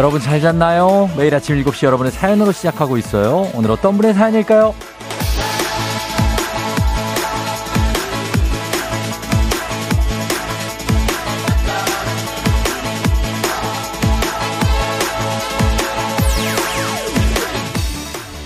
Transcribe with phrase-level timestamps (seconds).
[0.00, 1.10] 여러분 잘 잤나요?
[1.14, 3.50] 매일 아침 7시 여러분의 사연으로 시작하고 있어요.
[3.52, 4.74] 오늘 어떤 분의 사연일까요?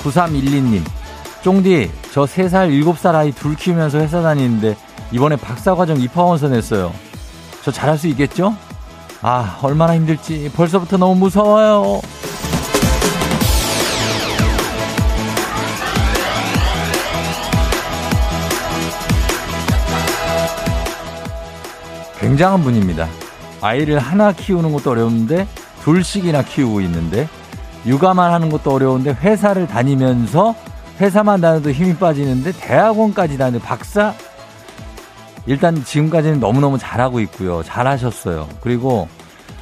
[0.02, 0.82] 9312님,
[1.45, 4.76] 쫑디, 저 3살, 7살 아이 둘 키우면서 회사 다니는데
[5.12, 6.92] 이번에 박사과정 입학원서 냈어요.
[7.62, 8.56] 저 잘할 수 있겠죠?
[9.27, 10.51] 아, 얼마나 힘들지.
[10.55, 12.02] 벌써부터 너무 무서워요.
[22.21, 23.09] 굉장한 분입니다.
[23.63, 25.48] 아이를 하나 키우는 것도 어려운데
[25.85, 27.26] 둘씩이나 키우고 있는데
[27.87, 30.54] 육아만 하는 것도 어려운데 회사를 다니면서
[31.01, 34.13] 회사만 다녀도 힘이 빠지는데 대학원까지 다니는 박사
[35.46, 37.63] 일단 지금까지는 너무너무 잘하고 있고요.
[37.63, 38.48] 잘하셨어요.
[38.60, 39.09] 그리고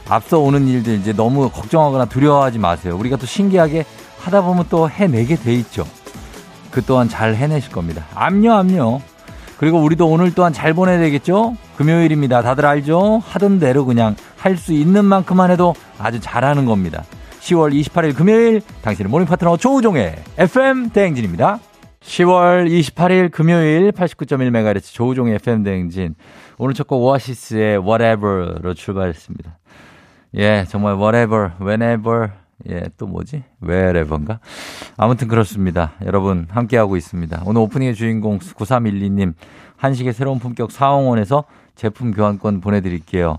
[0.08, 2.97] 앞서 오는 일들 이제 너무 걱정하거나 두려워하지 마세요.
[2.97, 3.84] 우리가 또 신기하게
[4.19, 5.86] 하다 보면 또 해내게 돼 있죠.
[6.70, 8.05] 그 또한 잘 해내실 겁니다.
[8.14, 9.03] 암요, 암요.
[9.58, 11.56] 그리고 우리도 오늘 또한 잘 보내야 되겠죠?
[11.77, 12.42] 금요일입니다.
[12.42, 13.23] 다들 알죠?
[13.25, 17.05] 하던 대로 그냥 할 수 있는 만큼만 해도 아주 잘하는 겁니다.
[17.41, 21.58] 10월 28일 금요일 당신의 morning 파트너 조우종의 FM 대행진입니다.
[22.00, 26.14] 10월 28일 금요일 89.1MHz 조우종의 FM 대행진.
[26.58, 29.58] 오늘 첫 곡 오아시스의 Whatever로 출발했습니다.
[30.34, 32.30] 예, 정말 whatever, whenever,
[32.69, 33.42] 예, 또 뭐지?
[33.62, 34.41] wherever인가?
[34.97, 35.92] 아무튼 그렇습니다.
[36.05, 37.42] 여러분, 함께하고 있습니다.
[37.44, 39.34] 오늘 오프닝의 주인공 9312님,
[39.77, 43.39] 한식의 새로운 품격 사홍원에서 제품 교환권 보내드릴게요.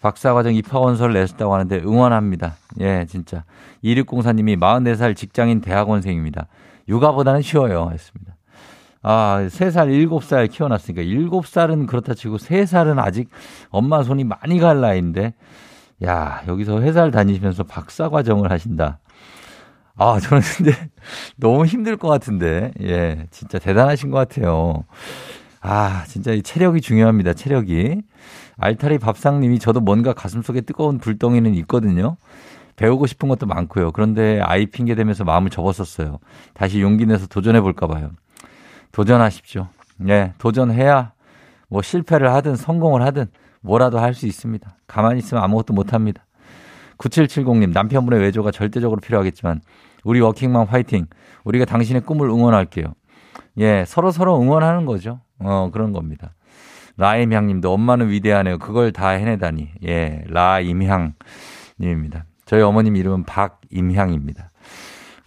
[0.00, 2.56] 박사과정 입학원서를 내셨다고 하는데 응원합니다.
[2.80, 3.44] 예, 진짜.
[3.82, 6.46] 2604님이 44살 직장인 대학원생입니다.
[6.88, 7.90] 육아보다는 쉬워요.
[7.92, 8.34] 했습니다.
[9.02, 13.28] 아, 3살, 7살 키워놨으니까 7살은 그렇다 치고 3살은 아직
[13.70, 15.34] 엄마 손이 많이 갈 나이인데
[16.04, 18.98] 야, 여기서 회사를 다니시면서 박사 과정을 하신다.
[19.96, 20.72] 아, 저는 근데
[21.36, 22.72] 너무 힘들 것 같은데.
[22.80, 24.84] 예, 진짜 대단하신 것 같아요.
[25.60, 27.34] 아, 진짜 이 체력이 중요합니다.
[27.34, 28.02] 체력이.
[28.56, 32.16] 알타리 밥상님이 저도 뭔가 가슴속에 뜨거운 불덩이는 있거든요.
[32.76, 33.92] 배우고 싶은 것도 많고요.
[33.92, 36.18] 그런데 아이 핑계 대면서 마음을 접었었어요.
[36.54, 38.10] 다시 용기 내서 도전해 볼까 봐요.
[38.92, 39.68] 도전하십시오.
[40.08, 41.12] 예, 도전해야
[41.68, 43.26] 뭐 실패를 하든 성공을 하든
[43.64, 44.76] 뭐라도 할 수 있습니다.
[44.86, 46.24] 가만히 있으면 아무것도 못 합니다.
[46.98, 49.60] 9770님, 남편분의 외조가 절대적으로 필요하겠지만,
[50.04, 51.06] 우리 워킹맘 화이팅.
[51.44, 52.94] 우리가 당신의 꿈을 응원할게요.
[53.58, 55.20] 예, 서로 서로 응원하는 거죠.
[55.40, 56.34] 어, 그런 겁니다.
[56.96, 58.58] 라임향 님도 엄마는 위대하네요.
[58.58, 59.70] 그걸 다 해내다니.
[59.86, 61.14] 예, 라임향
[61.80, 62.26] 님입니다.
[62.44, 64.50] 저희 어머님 이름은 박임향입니다.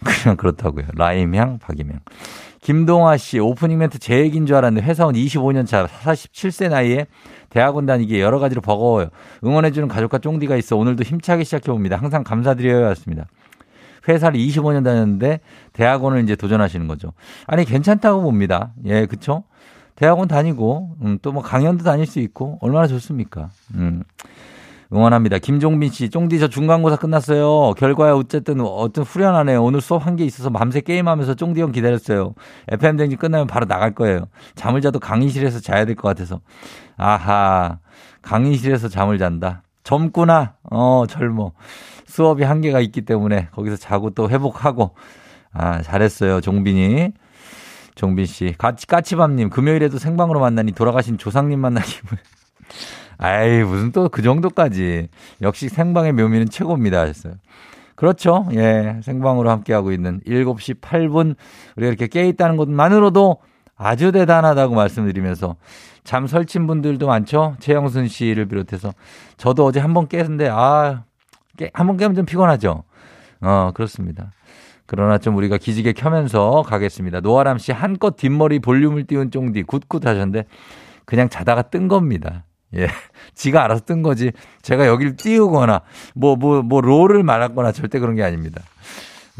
[0.04, 0.86] 그냥 그렇다고요.
[0.94, 1.98] 라임향, 박임향.
[2.62, 7.06] 김동아 씨, 오프닝 멘트 제 얘기인 줄 알았는데 회사원 25년 차, 47세 나이에
[7.50, 9.08] 대학원 다니기 여러 가지로 버거워요.
[9.44, 11.96] 응원해주는 가족과 쫑디가 있어 오늘도 힘차게 시작해봅니다.
[11.96, 12.86] 항상 감사드려요.
[12.90, 13.26] 였습니다.
[14.08, 15.40] 회사를 25년 다녔는데
[15.72, 17.12] 대학원을 이제 도전하시는 거죠.
[17.46, 18.72] 아니, 괜찮다고 봅니다.
[18.86, 19.44] 예, 그쵸?
[19.96, 23.50] 대학원 다니고, 음, 또 뭐 강연도 다닐 수 있고, 얼마나 좋습니까?
[23.74, 24.04] 음.
[24.92, 25.38] 응원합니다.
[25.38, 27.74] 김종빈 씨, 쫑디 저 중간고사 끝났어요.
[27.74, 29.62] 결과야 어쨌든 어떤 후련하네요.
[29.62, 32.34] 오늘 수업 한 게 있어서 밤새 게임하면서 쫑디 형 기다렸어요.
[32.68, 34.28] FM 댕지 끝나면 바로 나갈 거예요.
[34.54, 36.40] 잠을 자도 강의실에서 자야 될 것 같아서.
[36.96, 37.78] 아하,
[38.22, 39.62] 강의실에서 잠을 잔다.
[39.84, 40.54] 젊구나.
[40.70, 41.52] 어, 젊어.
[42.06, 44.94] 수업이 한계가 있기 때문에 거기서 자고 또 회복하고.
[45.52, 46.40] 아, 잘했어요.
[46.40, 47.12] 종빈이.
[47.94, 48.54] 종빈 씨.
[48.56, 51.92] 까치, 까치밤님, 금요일에도 생방으로 만나니 돌아가신 조상님 만나기.
[53.18, 55.08] 아이, 무슨 또 그 정도까지.
[55.42, 57.00] 역시 생방의 묘미는 최고입니다.
[57.00, 57.34] 하셨어요.
[57.96, 58.46] 그렇죠.
[58.54, 59.00] 예.
[59.02, 61.34] 생방으로 함께하고 있는 7시 8분.
[61.76, 63.38] 우리가 이렇게 깨 있다는 것만으로도
[63.76, 65.56] 아주 대단하다고 말씀드리면서
[66.04, 67.56] 잠 설친 분들도 많죠.
[67.60, 68.92] 최영순 씨를 비롯해서.
[69.36, 71.02] 저도 어제 한 번 깼는데, 아,
[71.56, 72.84] 깨, 한 번 깨면 좀 피곤하죠.
[73.40, 74.32] 어, 그렇습니다.
[74.86, 77.20] 그러나 좀 우리가 기지개 켜면서 가겠습니다.
[77.20, 80.44] 노아람 씨 한껏 뒷머리 볼륨을 띄운 쫑디 good good 하셨는데
[81.04, 82.44] 그냥 자다가 뜬 겁니다.
[82.76, 82.88] 예.
[83.34, 84.32] 지가 알아서 뜬 거지.
[84.62, 85.82] 제가 여기를 띄우거나,
[86.14, 88.62] 뭐, 뭐, 뭐, 롤을 말았거나 절대 그런 게 아닙니다.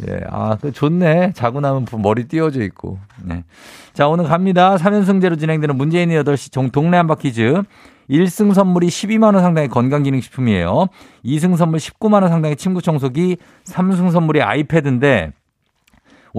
[0.09, 0.21] 예.
[0.31, 1.33] 아, 그 좋네.
[1.35, 2.99] 자고 나면 머리 띄워져 있고.
[3.25, 3.45] 네.
[3.93, 4.77] 자, 오늘 갑니다.
[4.77, 7.63] 3연승제로 진행되는 문재인의 8시 종, 동네 한바 퀴즈.
[8.09, 10.87] 1승 선물이 12만원 상당의 건강기능식품이에요.
[11.25, 15.33] 2승 선물 19만원 상당의 침구 청소기, 3승 선물이 아이패드인데,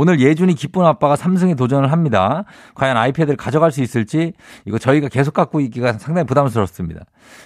[0.02, 2.46] 오늘 예준이 기쁜 아빠가 삼성에 도전을 합니다.
[2.74, 4.32] 과연 아이패드를 가져갈 수 있을지
[4.64, 7.02] 이거 저희가 계속 갖고 있기가 상당히 부담스럽습니다.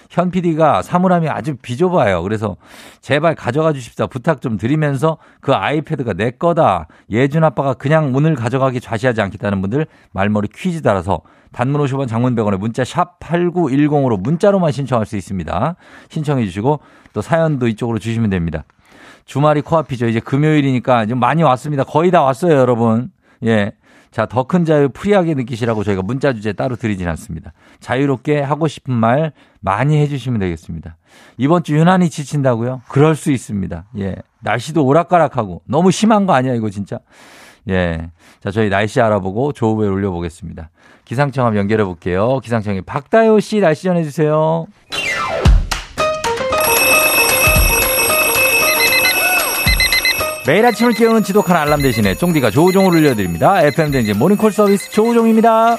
[0.08, 2.22] 현 PD가 사물함이 아주 비좁아요.
[2.22, 2.56] 그래서
[3.00, 6.86] 제발 가져가 주십사 부탁 좀 드리면서 그 아이패드가 내 거다.
[7.10, 12.56] 예준 아빠가 그냥 오늘 가져가기 좌시하지 않겠다는 분들 말머리 퀴즈 따라서 단문 50원 장문 100원에
[12.56, 15.74] 문자 샵 8910으로 문자로만 신청할 수 있습니다.
[16.08, 16.78] 신청해 주시고
[17.14, 18.62] 또 사연도 이쪽으로 주시면 됩니다.
[19.24, 20.06] 주말이 코앞이죠.
[20.06, 21.84] 이제 금요일이니까 좀 많이 왔습니다.
[21.84, 23.10] 거의 다 왔어요, 여러분.
[23.44, 23.72] 예.
[24.10, 27.52] 자, 더 큰 자유 free하게 느끼시라고 저희가 문자 주제 따로 드리진 않습니다.
[27.80, 30.96] 자유롭게 하고 싶은 말 많이 해주시면 되겠습니다.
[31.36, 32.82] 이번 주 유난히 지친다고요?
[32.88, 33.86] 그럴 수 있습니다.
[33.98, 34.14] 예.
[34.40, 37.00] 날씨도 오락가락하고 너무 심한 거 아니야, 이거 진짜.
[37.68, 38.10] 예.
[38.40, 40.70] 자, 저희 날씨 알아보고 조우벨 올려보겠습니다.
[41.04, 42.38] 기상청 한번 연결해 볼게요.
[42.40, 44.66] 기상청에 박다효 씨 날씨 전해주세요.
[50.46, 53.62] 매일 아침을 깨우는 지독한 알람 대신에 쫑디가 조우종을 울려드립니다.
[53.62, 55.78] FM댕진 모닝콜 서비스 조우종입니다.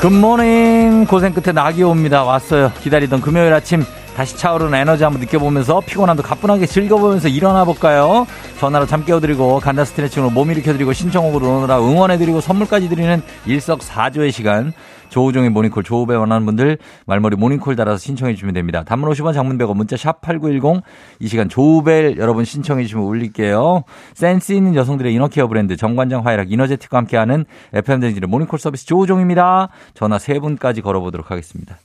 [0.00, 2.24] 굿모닝 고생 끝에 낙이 옵니다.
[2.24, 2.72] 왔어요.
[2.80, 3.84] 기다리던 금요일 아침
[4.16, 8.26] 다시 차오르는 에너지 한번 느껴보면서 피곤함도 가뿐하게 즐겨보면서 일어나 볼까요?
[8.58, 14.72] 전화로 잠 깨워드리고 간다 스트레칭으로 몸 일으켜드리고 신청곡으로 오느라 응원해드리고 선물까지 드리는 일석사조의 시간
[15.10, 18.82] 조우종의 모닝콜 조우벨 원하는 분들 말머리 모닝콜 달아서 신청해 주시면 됩니다.
[18.84, 20.82] 단문 50원 장문 100원 문자 샵 8910
[21.18, 23.82] 이 시간 조우벨 여러분 신청해 주시면 올릴게요.
[24.14, 29.68] 센스 있는 여성들의 inner care 브랜드 정관장 화이락 이너제틱과 함께하는 FM댕진의 모닝콜 서비스 조우종입니다.
[29.94, 31.76] 전화 3분까지 걸어보도록 하겠습니다.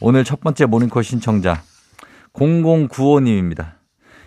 [0.00, 1.62] 오늘 첫 번째 모닝콜 신청자
[2.34, 3.76] 0095님입니다.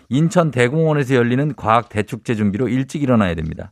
[0.08, 3.70] 인천 대공원에서 열리는 과학 대축제 준비로 일찍 일어나야 됩니다.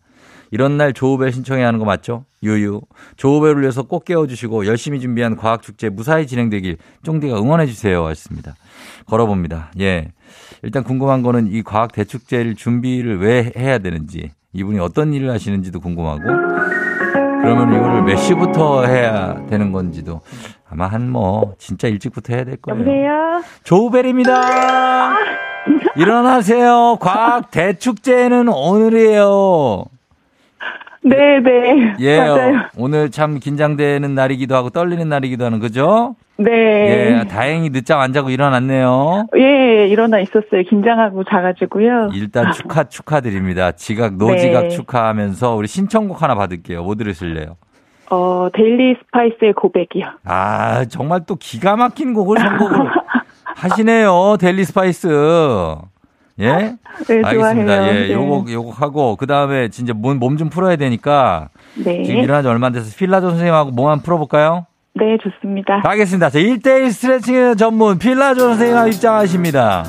[0.50, 2.24] 이런 날 조우벨 신청해야 하는 거 맞죠?
[2.42, 2.80] 유유.
[3.16, 8.04] 조우벨을 위해서 꼭 깨워주시고 열심히 준비한 과학축제 무사히 진행되길 쫑디가 응원해주세요.
[8.06, 8.54] 하셨습니다.
[9.06, 9.72] 걸어봅니다.
[9.80, 10.12] 예.
[10.62, 16.22] 일단 궁금한 거는 이 과학 대축제를 준비를 왜 해야 되는지 이분이 어떤 일을 하시는지도 궁금하고
[16.22, 20.20] 그러면 이거를 몇 시부터 해야 되는 건지도
[20.68, 22.80] 아마 한 뭐 진짜 일찍부터 해야 될 거예요.
[22.80, 23.42] 여보세요?
[23.64, 25.14] 조우벨입니다.
[25.96, 26.96] 일어나세요.
[27.00, 29.84] 과학 대축제는 오늘이에요.
[31.02, 31.94] 네, 네.
[32.00, 32.60] 예, 맞아요.
[32.76, 36.16] 오늘 참 긴장되는 날이기도 하고 떨리는 날이기도 하는 그죠?
[36.36, 36.50] 네.
[37.22, 39.26] 예, 다행히 늦잠 안 자고 일어났네요.
[39.36, 40.62] 예, 일어나 있었어요.
[40.68, 42.10] 긴장하고 자가지고요.
[42.14, 43.72] 일단 축하 축하드립니다.
[43.72, 44.68] 지각 no지각 네.
[44.68, 46.82] 축하하면서 우리 신청곡 하나 받을게요.
[46.82, 47.56] 뭐 들으실래요?
[48.10, 50.06] 어, 데일리 스파이스의 고백이요.
[50.24, 52.90] 아, 정말 또 기가 막힌 곡을 선곡을
[53.56, 54.36] 하시네요.
[54.40, 55.08] 델리 스파이스.
[56.40, 56.46] 예?
[56.46, 56.76] 네,
[57.24, 57.32] 알겠습니다.
[57.32, 57.88] 좋아해요.
[57.88, 58.12] 예, 네.
[58.12, 62.04] 요곡 요곡 하고 그 다음에 진짜 몸좀 풀어야 되니까 네.
[62.04, 64.66] 지금 일어난 지 얼마 안 돼서 필라조 선생님하고 몸 한번 풀어 볼까요?
[64.94, 65.80] 네, 좋습니다.
[65.80, 66.30] 가겠습니다.
[66.30, 69.84] 자, 1대1 스트레칭 전문 필라조 선생님 입장하십니다.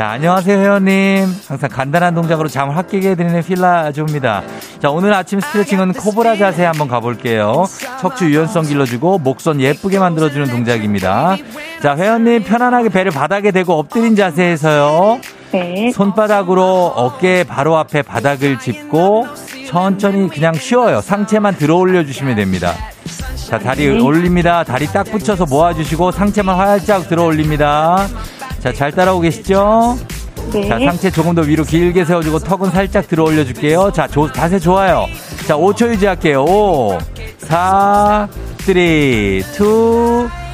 [0.00, 1.26] 자, 안녕하세요, 회원님.
[1.46, 4.42] 항상 간단한 동작으로 잠을 확 깨게 해드리는 필라조입니다.
[4.80, 7.66] 자, 오늘 아침 스트레칭은 코브라 자세 한번 가볼게요.
[8.00, 11.36] 척추 유연성 길러주고 목선 예쁘게 만들어주는 동작입니다.
[11.82, 15.20] 자, 회원님 편안하게 배를 바닥에 대고 엎드린 자세에서요.
[15.52, 15.90] 네.
[15.92, 19.26] 손바닥으로 어깨 바로 앞에 바닥을 짚고
[19.66, 21.02] 천천히 그냥 쉬어요.
[21.02, 22.72] 상체만 들어 올려 주시면 됩니다.
[23.50, 24.00] 자, 다리 네.
[24.00, 24.64] 올립니다.
[24.64, 28.08] 다리 딱 붙여서 모아주시고 상체만 활짝 들어 올립니다.
[28.60, 29.96] 자, 잘 따라오고 계시죠?
[30.52, 30.68] 네.
[30.68, 33.92] 자, 상체 조금 더 위로 길게 세워주고 턱은 살짝 들어 올려줄게요.
[33.92, 35.06] 자, 조- 자세 좋아요.
[35.46, 36.42] 자, 5초 유지할게요.
[36.44, 36.98] 5,
[37.38, 39.42] 4, 3, 2,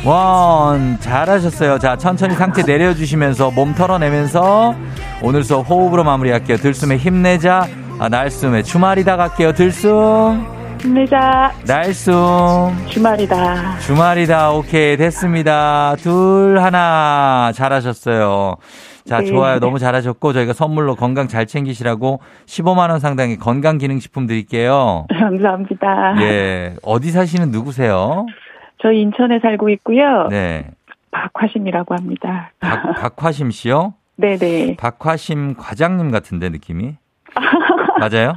[0.05, 0.97] 1.
[1.01, 1.79] 잘하셨어요.
[1.79, 4.75] 자, 천천히 상체 내려주시면서 몸 털어내면서
[5.23, 6.59] 오늘 수업 호흡으로 마무리할게요.
[6.59, 7.67] 들숨에 힘내자.
[7.99, 9.53] 아, 날숨에 주말이다 갈게요.
[9.55, 10.47] 들숨,
[10.81, 11.53] 힘내자.
[11.67, 12.15] 날숨.
[12.89, 13.79] 주말이다.
[13.81, 14.53] 주말이다.
[14.53, 14.97] 오케이.
[14.97, 15.95] 됐습니다.
[15.97, 17.51] 둘, 하나.
[17.55, 18.57] 잘하셨어요.
[19.05, 19.27] 자, 네.
[19.27, 19.59] 좋아요.
[19.61, 25.07] 너무 잘하셨고, 저희가 선물로 건강 잘 챙기시라고 15만원 상당의 건강기능식품 드릴게요.
[25.19, 26.17] 감사합니다.
[26.23, 26.77] 예.
[26.83, 28.27] 어디 사시는 누구세요?
[28.83, 30.27] 저희 인천에 살고 있고요.
[30.29, 30.67] 네.
[31.11, 32.51] 박화심이라고 합니다.
[32.61, 33.95] 박, 박화심 씨요?
[34.17, 34.77] 네네.
[34.77, 36.97] 박화심 과장님 같은데, 느낌이?
[38.01, 38.33] 맞아요?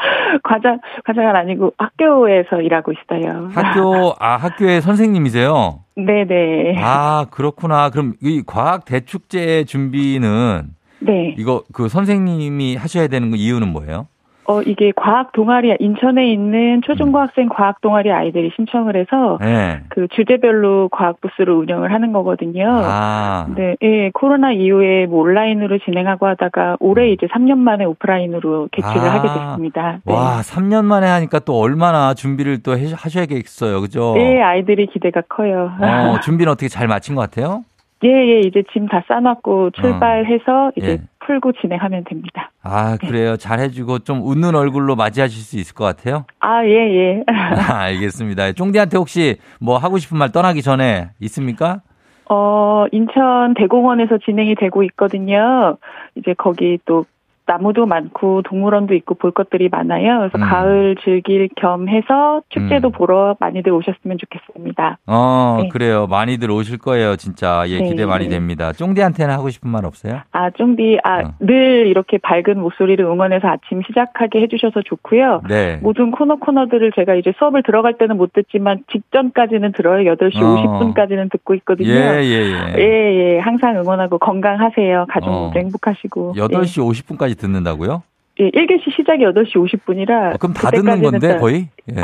[0.42, 3.48] 과장, 과장은 아니고 학교에서 일하고 있어요.
[3.52, 5.80] 학교, 아, 학교의 선생님이세요?
[5.96, 6.76] 네네.
[6.78, 7.90] 아, 그렇구나.
[7.90, 11.34] 그럼 이 과학 대축제 준비는 네.
[11.38, 14.06] 이거 그 선생님이 하셔야 되는 거 이유는 뭐예요?
[14.50, 19.80] 어, 이게 과학 동아리, 인천에 있는 초중고학생 과학 동아리 아이들이 신청을 해서 네.
[19.90, 22.66] 그 주제별로 과학 부스를 운영을 하는 거거든요.
[22.82, 23.46] 아.
[23.54, 29.14] 네, 예, 코로나 이후에 뭐 온라인으로 진행하고 하다가 올해 이제 3년 만에 오프라인으로 개최를 아.
[29.14, 30.00] 하게 됐습니다.
[30.04, 30.12] 네.
[30.12, 33.80] 와, 3년 만에 하니까 또 얼마나 준비를 또 해- 하셔야겠어요.
[33.80, 34.14] 그죠?
[34.16, 35.70] 네, 아이들이 기대가 커요.
[35.80, 37.62] 어, 준비는 어떻게 잘 마친 것 같아요?
[38.02, 40.98] 예, 예, 이제 짐 다 싸놨고 출발해서 이제 예.
[41.20, 42.50] 풀고 진행하면 됩니다.
[42.62, 43.36] 아, 그래요.
[43.36, 46.24] 잘 해주고 좀 웃는 얼굴로 맞이하실 수 있을 것 같아요?
[46.40, 47.24] 아, 예, 예.
[47.28, 48.52] 아, 알겠습니다.
[48.52, 51.82] 쫑디한테 혹시 뭐 하고 싶은 말 떠나기 전에 있습니까?
[52.28, 55.76] 어, 인천 대공원에서 진행이 되고 있거든요.
[56.14, 57.04] 이제 거기 또
[57.50, 60.18] 나무도 많고 동물원도 있고 볼 것들이 많아요.
[60.18, 60.48] 그래서 음.
[60.48, 62.92] 가을 즐길 겸 해서 축제도 음.
[62.92, 64.98] 보러 많이들 오셨으면 좋겠습니다.
[65.08, 65.68] 어, 네.
[65.68, 66.06] 그래요.
[66.06, 67.64] 많이들 오실 거예요, 진짜.
[67.66, 68.06] 예, 기대 네.
[68.06, 68.72] 많이 됩니다.
[68.72, 70.20] 쫑디한테는 하고 싶은 말 없어요?
[70.30, 71.32] 아, 쫑디, 아, 어.
[71.40, 75.42] 늘 이렇게 밝은 목소리를 응원해서 아침 시작하게 해주셔서 좋고요.
[75.48, 75.80] 네.
[75.82, 80.12] 모든 코너 코너들을 제가 이제 수업을 들어갈 때는 못 듣지만 직전까지는 들어요.
[80.12, 80.94] 8시 어.
[80.94, 81.88] 50분까지는 듣고 있거든요.
[81.88, 82.74] 예, 예, 예.
[82.78, 83.38] 예, 예.
[83.40, 85.06] 항상 응원하고 건강하세요.
[85.08, 85.46] 가족 어.
[85.46, 86.34] 모두 행복하시고.
[86.36, 86.78] 8시
[87.18, 88.02] 50분까지 듣는다고요?
[88.40, 90.34] 예, 예, 1교시 시작이 8시 50분이라.
[90.34, 91.68] 어, 그럼 다 듣는 건데, 거의?
[91.92, 92.00] 예.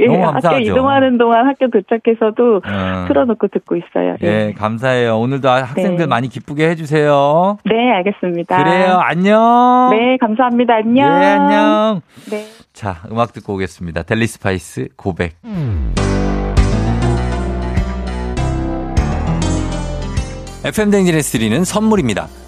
[0.00, 0.60] 예, 너무 학교 감사하죠.
[0.60, 3.04] 이동하는 동안 학교 도착해서도 어.
[3.08, 4.16] 틀어놓고 듣고 있어요.
[4.22, 5.18] 예, 감사해요.
[5.18, 6.06] 오늘도 학생들 네.
[6.06, 7.58] 많이 기쁘게 해주세요.
[7.64, 8.62] 네, 알겠습니다.
[8.62, 9.88] 그래요, 안녕.
[9.90, 10.74] 네, 감사합니다.
[10.76, 11.08] 안녕.
[11.08, 12.00] 예, 안녕.
[12.30, 12.44] 네.
[12.72, 14.04] 자, 음악 듣고 오겠습니다.
[14.04, 15.34] 델리 스파이스 고백.
[20.64, 22.28] FM 댕진에서 드리는 선물입니다.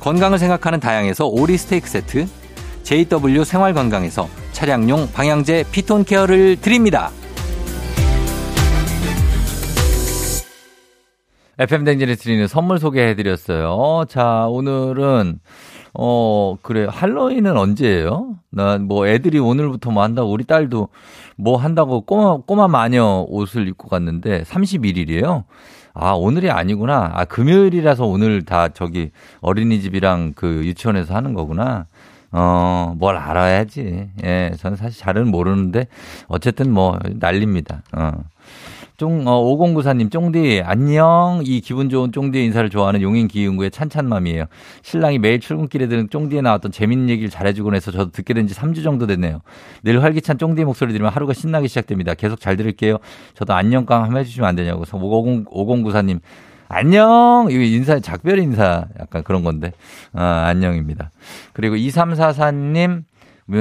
[0.00, 2.26] 건강을 생각하는 다양에서 오리 스테이크 세트,
[2.82, 7.10] JW 생활건강에서 차량용 방향제 피톤 케어를 드립니다.
[11.58, 14.04] FM 댕진에 드리는 선물 소개해드렸어요.
[14.08, 15.40] 자, 오늘은,
[15.94, 16.86] 어, 그래.
[16.88, 18.36] 할로윈은 언제예요?
[18.50, 20.88] 난 뭐 애들이 오늘부터 뭐 한다고, 우리 딸도
[21.38, 25.44] 뭐 한다고 꼬마, 꼬마 마녀 옷을 입고 갔는데 31일이에요?
[25.94, 27.12] 아, 오늘이 아니구나.
[27.14, 31.86] 아, 금요일이라서 오늘 다 저기 어린이집이랑 그 유치원에서 하는 거구나.
[32.32, 34.10] 어, 뭘 알아야지.
[34.24, 35.86] 예, 저는 사실 잘은 모르는데
[36.26, 37.82] 어쨌든 뭐 난립니다.
[37.96, 38.12] 어.
[38.98, 41.40] 쫑, 어, 5094님, 쫑디, 안녕.
[41.44, 44.46] 이 기분 좋은 쫑디의 인사를 좋아하는 용인 기흥구의 찬찬맘이에요.
[44.82, 48.82] 신랑이 매일 출근길에 들은 쫑디에 나왔던 재밌는 얘기를 잘해주곤 해서 저도 듣게 된 지 3주
[48.82, 49.40] 정도 됐네요.
[49.84, 52.14] 늘 활기찬 쫑디의 목소리 들으면 하루가 신나게 시작됩니다.
[52.14, 52.98] 계속 잘 들을게요.
[53.34, 54.80] 저도 안녕깡 한번 해주시면 안 되냐고.
[54.80, 56.18] 50, 5094님,
[56.66, 57.46] 안녕!
[57.50, 59.74] 이거 인사, 작별 인사 약간 그런 건데.
[60.12, 61.12] 아, 안녕입니다.
[61.52, 63.04] 그리고 2344님,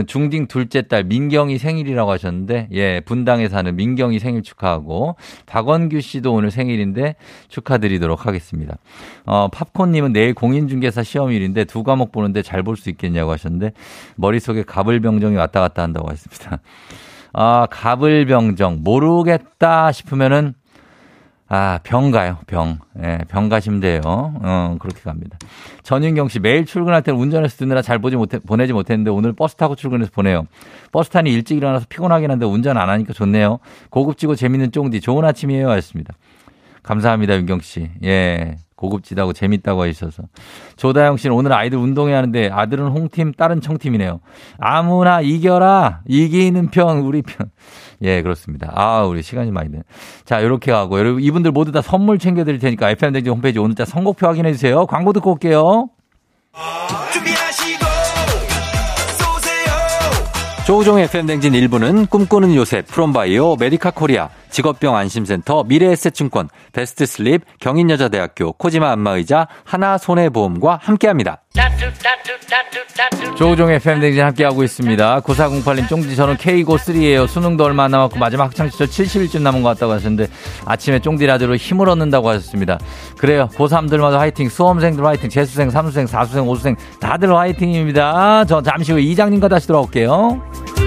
[0.06, 5.16] 중딩 둘째 딸 민경이 생일이라고 하셨는데, 예, 분당에 사는 민경이 생일 축하하고,
[5.46, 7.16] 박원규 씨도 오늘 생일인데
[7.48, 8.78] 축하드리도록 하겠습니다.
[9.26, 13.72] 어, 팝콘님은 내일 공인중개사 시험일인데 두 과목 보는데 잘 볼 수 있겠냐고 하셨는데,
[14.16, 16.60] 머릿속에 가불병정이 왔다 갔다 한다고 하셨습니다.
[17.34, 20.54] 아, 가불병정, 모르겠다 싶으면은,
[21.50, 22.80] 아, 병 가요, 병.
[23.02, 24.02] 예, 병 가시면 돼요.
[24.06, 25.38] 어, 그렇게 갑니다.
[25.84, 29.76] 전윤경 씨, 매일 출근할 때는 운전해서 듣느라 잘 보지 못해, 보내지 못했는데 오늘 버스 타고
[29.76, 30.46] 출근해서 보내요.
[30.92, 33.60] 버스 타니 일찍 일어나서 피곤하긴 한데 운전 안 하니까 좋네요.
[33.90, 35.70] 고급지고 재밌는 쫑디, 좋은 아침이에요.
[35.70, 36.14] 하셨습니다.
[36.84, 37.90] 감사합니다, 윤경 씨.
[38.04, 38.58] 예.
[38.78, 40.24] 고급지다고 재밌다고 하셔서.
[40.76, 44.20] 조다영 씨는 오늘 아이들 운동해야 하는데 아들은 홍팀, 딸은 청팀이네요.
[44.60, 46.02] 아무나 이겨라.
[46.08, 47.50] 이기는 편, 우리 편.
[48.04, 48.72] 예, 그렇습니다.
[48.76, 49.82] 아, 우리 시간이 많이 돼.
[50.26, 53.86] 자, 요렇게 하고 여러분 이분들 모두 다 선물 챙겨 드릴 테니까 FM 댕지 홈페이지 오늘자
[53.86, 54.86] 선곡표 확인해 주세요.
[54.86, 55.90] 광고 듣고 올게요.
[57.14, 57.86] 준비하시고
[59.18, 59.74] 쏘세요
[60.66, 69.48] 조우종의 FM댕진 1부는 꿈꾸는 요새 프롬바이오 메디카 코리아 직업병 안심센터 미래에셋증권 베스트슬립 경인여자대학교 코지마 안마의자
[69.64, 71.42] 하나손해보험과 함께합니다.
[73.38, 75.22] 조우종의 FM댕진 함께하고 있습니다.
[75.22, 77.28] 9408님 쫑지 저는 K고3예요.
[77.28, 80.28] 수능도 얼마 안 남았고 마지막 학창시절 70일쯤 남은 것 같다고 하셨는데
[80.66, 82.80] 아침에 쫑디 라디오로 힘을 얻는다고 하셨습니다.
[83.18, 83.48] 그래요.
[83.54, 88.46] 고3들마다 화이팅, 수험생들 화이팅, 재수생, 삼수생, 사수생, 오수생 다들 화이팅입니다.
[88.46, 90.87] 저 잠시 후에 이장님과 다시 돌아올게요.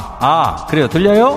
[0.23, 0.87] 아, 그래요.
[0.87, 1.35] 들려요?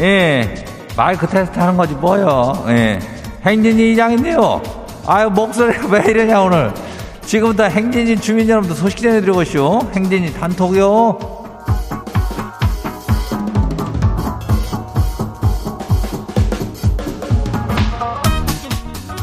[0.00, 0.64] 예.
[0.96, 2.64] 마이크 테스트 하는 거지, 뭐요.
[2.68, 2.98] 예.
[3.44, 4.62] 행진이 이장인데요.
[5.06, 6.72] 아유, 목소리가 왜 이러냐, 오늘.
[7.26, 9.90] 지금부터 행진이 주민 여러분들 소식 전해드리고쇼.
[9.94, 11.18] 행진이 단톡이요.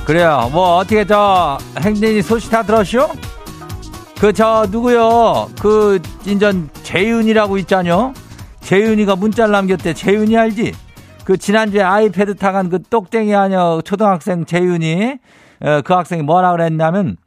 [0.05, 0.49] 그래요.
[0.51, 3.09] 뭐, 어떻게 저, 행진이 소식 다 들었쇼?
[4.19, 5.49] 그, 저, 누구요?
[5.59, 8.13] 그, 인전, 재윤이라고 있잖요?
[8.69, 9.95] 재윤이가 문자를 남겼대.
[9.95, 10.73] 재윤이 알지?
[11.25, 15.17] 그, 지난주에 아이패드 타간 그 똑땡이 아녀 초등학생 재윤이,
[15.61, 17.17] 어, 그 학생이 뭐라 그랬냐면,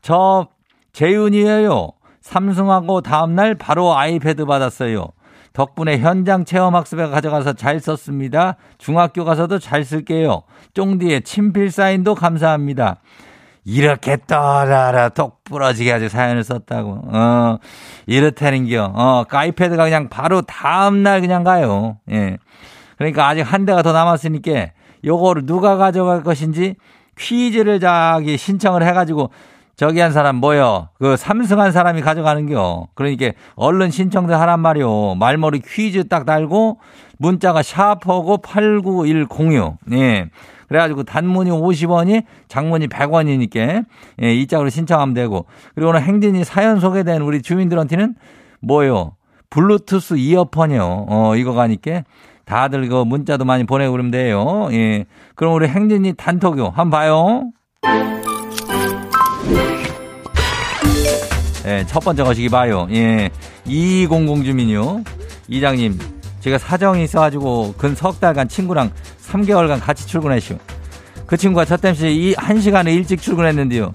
[0.00, 0.48] 저,
[0.94, 1.90] 재윤이에요.
[2.22, 5.08] 삼성하고 다음날 바로 아이패드 받았어요.
[5.52, 8.56] 덕분에 현장 체험 학습에 가져가서 잘 썼습니다.
[8.78, 10.44] 중학교 가서도 잘 쓸게요.
[10.72, 13.00] 쫑디의 친필 사인도 감사합니다.
[13.68, 17.02] 이렇게 떠라라 똑 부러지게 아주 사연을 썼다고.
[17.12, 17.58] 어,
[18.06, 18.92] 이렇다는겨.
[18.94, 21.98] 어, 그 아이패드가 그냥 바로 다음날 그냥 가요.
[22.10, 22.38] 예.
[22.96, 24.68] 그러니까 아직 한 대가 더 남았으니까
[25.04, 26.76] 요거를 누가 가져갈 것인지
[27.18, 29.30] 퀴즈를 자기 신청을 해가지고
[29.76, 30.88] 저기 한 사람 뭐요?
[30.98, 32.88] 그 삼승 한 사람이 가져가는겨.
[32.94, 35.16] 그러니까 얼른 신청들 하란 말이요.
[35.16, 36.80] 말머리 퀴즈 딱 달고
[37.18, 39.76] 문자가 샤프하고 89106.
[39.92, 40.30] 예.
[40.68, 43.84] 그래가지고 단문이 50원이 장문이 100원이니까
[44.22, 48.14] 예, 이 짝으로 신청하면 되고 그리고 오늘 행진이 사연 소개된 우리 주민들한테는
[48.60, 49.12] 뭐요?
[49.50, 51.06] 블루투스 이어폰이요.
[51.08, 52.04] 어, 이거 가니까
[52.44, 54.68] 다들 이거 문자도 많이 보내고 그러면 돼요.
[54.72, 55.04] 예.
[55.34, 56.68] 그럼 우리 행진이 단톡요.
[56.74, 57.50] 한번 봐요.
[61.66, 62.88] 예, 첫 번째 거시기 봐요.
[62.90, 63.30] 예.
[63.66, 65.02] 2200 주민요.
[65.48, 65.98] 이장님,
[66.40, 68.90] 제가 사정이 있어가지고 근 석 달간 친구랑
[69.26, 70.56] 3개월간 같이 출근했슈.
[71.26, 73.92] 그 친구가 저 땜시 이한 시간에 일찍 출근했는데요.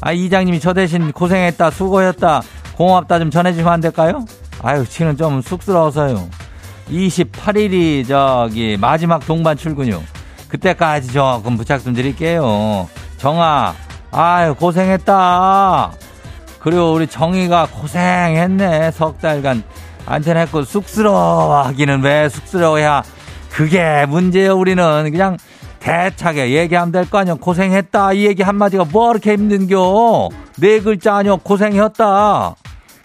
[0.00, 2.42] 아, 이장님이 저 대신 고생했다, 수고했다,
[2.76, 4.24] 고맙다 좀 전해주시면 안 될까요?
[4.62, 6.28] 아유, 지는 좀 쑥스러워서요.
[6.90, 10.02] 28일이 저기 마지막 동반 출근요.
[10.48, 12.88] 그때까지 조금 부착 좀 드릴게요.
[13.18, 13.74] 정아,
[14.10, 15.92] 아유, 고생했다.
[16.60, 18.90] 그리고 우리 정이가 고생했네.
[18.92, 19.62] 석 달간
[20.08, 23.02] 안테나 했고 쑥스러워하기는 왜 쑥스러워야
[23.50, 25.10] 그게 문제예요 우리는.
[25.10, 25.36] 그냥
[25.80, 28.12] 대차게 얘기하면 될 거 아니야 고생했다.
[28.14, 30.28] 이 얘기 한마디가 뭐 이렇게 힘든겨?
[30.58, 32.54] 네 글자 아니야 고생했다.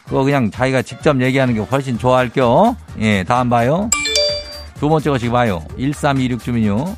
[0.05, 2.75] 그거 그냥 자기가 직접 얘기하는 게 훨씬 좋아할 겨.
[2.99, 3.89] 예 다음 봐요.
[4.79, 5.61] 두 번째 것이 봐요.
[5.77, 6.95] 1326 주민요.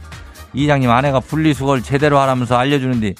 [0.54, 3.14] 이장님 아내가 분리수거를 제대로 하라면서 알려주는데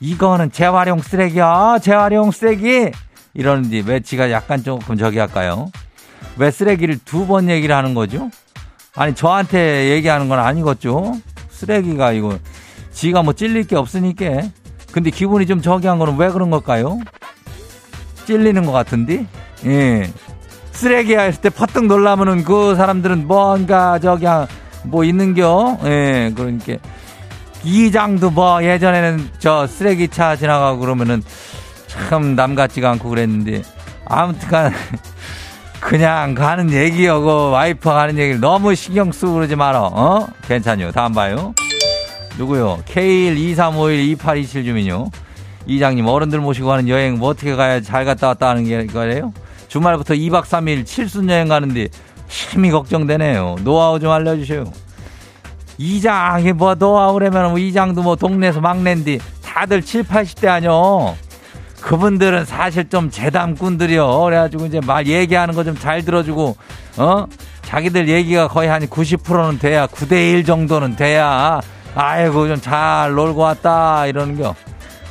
[0.00, 1.78] 이거는 재활용 쓰레기야.
[1.82, 2.90] 재활용 쓰레기.
[3.34, 5.70] 이러는데 왜 지가 약간 조금 저기 할까요
[6.36, 8.30] 왜 쓰레기를 두 번 얘기를 하는 거죠?
[8.96, 11.14] 아니 저한테 얘기하는 건 아니겠죠?
[11.50, 12.38] 쓰레기가 이거
[12.92, 14.42] 지가 뭐 찔릴 게 없으니까.
[14.92, 16.98] 근데 기분이 좀 저기 한 거는 왜 그런 걸까요?
[18.26, 19.26] 찔리는 것 같은데?
[19.66, 20.10] 예.
[20.72, 24.26] 쓰레기야 했을 때 퍼뜩 놀라면은 그 사람들은 뭔가 저기
[24.84, 25.78] 뭐 있는겨?
[25.84, 26.32] 예.
[26.34, 26.74] 그러니까
[27.62, 31.22] 이장도 뭐 예전에는 저 쓰레기차 지나가고 그러면은
[31.86, 33.62] 참 남 같지가 않고 그랬는데
[34.06, 34.72] 아무튼간
[35.80, 39.80] 그냥 가는 얘기여고 와이프가 하는 얘기를 너무 신경 쓰고 그러지 마라.
[39.82, 40.28] 어?
[40.46, 40.92] 괜찮요.
[40.92, 41.54] 다음 봐요.
[42.38, 42.82] 누구요?
[42.86, 45.10] K123512827 주민요.
[45.66, 49.32] 이장님 어른들 모시고 가는 여행 뭐 어떻게 가야 잘 갔다 왔다 하는 게 거예요?
[49.68, 51.88] 주말부터 2박 3일 칠순 여행 가는데
[52.28, 53.56] 힘이 걱정되네요.
[53.62, 54.64] 노하우 좀 알려주세요.
[55.78, 61.16] 이장이 뭐 노하우라면 뭐 이장도 뭐 동네에서 막내인데 다들 7, 80대 아뇨.
[61.80, 64.20] 그분들은 사실 좀 재담꾼들이요.
[64.22, 66.56] 그래가지고 이제 말 얘기하는 거 좀 잘 들어주고,
[66.98, 67.26] 어?
[67.62, 71.60] 자기들 얘기가 거의 한 90%는 돼야, 9대1 정도는 돼야,
[71.94, 74.54] 아이고, 좀 잘 놀고 왔다, 이러는 겨.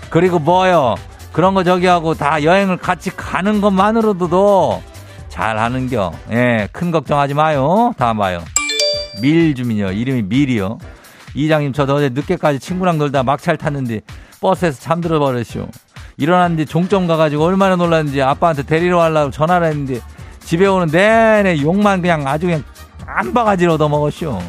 [0.09, 0.95] 그리고 뭐요?
[1.31, 4.81] 그런 거 저기 하고 다 여행을 같이 가는 것만으로도
[5.29, 6.11] 잘 하는 겨.
[6.31, 7.93] 예, 큰 걱정하지 마요.
[7.97, 8.43] 다음 봐요.
[9.21, 9.91] 밀 주민이요.
[9.91, 10.79] 이름이 밀이요.
[11.35, 14.01] 이장님, 저도 어제 늦게까지 친구랑 놀다 막차를 탔는데
[14.41, 15.67] 버스에서 잠들어 버렸쇼.
[16.19, 20.01] 일어났는데 종점 가가지고 얼마나 놀랐는지 아빠한테 데리러 가려고 전화를 했는데
[20.41, 22.63] 집에 오는 내내 욕만 그냥 아주 그냥
[23.05, 24.39] 한 바가지로 얻어먹었쇼.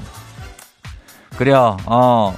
[1.38, 2.37] 그래요, 어.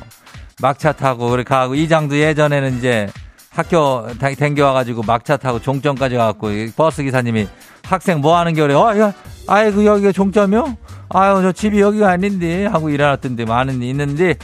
[0.61, 3.09] 막차 타고, 그렇게 가고, 이장도 예전에는 이제
[3.51, 4.07] 학교
[4.39, 7.49] 댕겨와가지고 막차 타고 종점까지 가갖고, 버스 기사님이
[7.85, 8.75] 학생 뭐 하는 게 그래?
[8.75, 9.13] 어, 야,
[9.49, 10.77] 아이고 여기가 종점이요?
[11.09, 14.35] 아유 저 집이 여기가 아닌데 하고 일어났던데 많은 있는데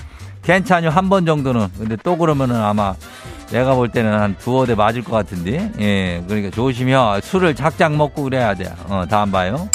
[0.43, 2.95] 괜찮요 한 번 정도는 근데 또 그러면은 아마
[3.51, 5.73] 내가 볼 때는 한 두어 대 맞을 것 같은데?
[5.81, 7.19] 예 그러니까 조심해요.
[7.23, 9.69] 술을 작작 먹고 그래야 돼 어 다음 봐요.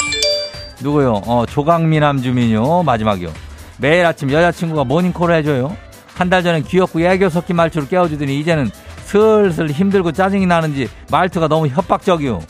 [0.80, 1.22] 누구요?
[1.26, 2.82] 어 조강미남 주민요.
[2.84, 3.30] 마지막이요.
[3.78, 5.76] 매일 아침 여자친구가 모닝콜을 해줘요.
[6.14, 8.70] 한 달 전엔 귀엽고 애교 섞인 말투로 깨워주더니 이제는
[9.04, 12.40] 슬슬 힘들고 짜증이 나는지 말투가 너무 협박적이요.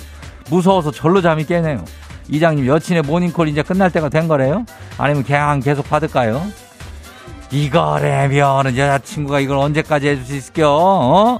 [0.50, 1.82] 무서워서 절로 잠이 깨네요.
[2.28, 4.64] 이장님 여친의 모닝콜 이제 끝날 때가 된 거래요?
[4.98, 6.42] 아니면 그냥 계속 받을까요?
[7.54, 10.68] 이거라면은 여자친구가 이걸 언제까지 해줄 수 있을겨?
[10.68, 11.38] 어?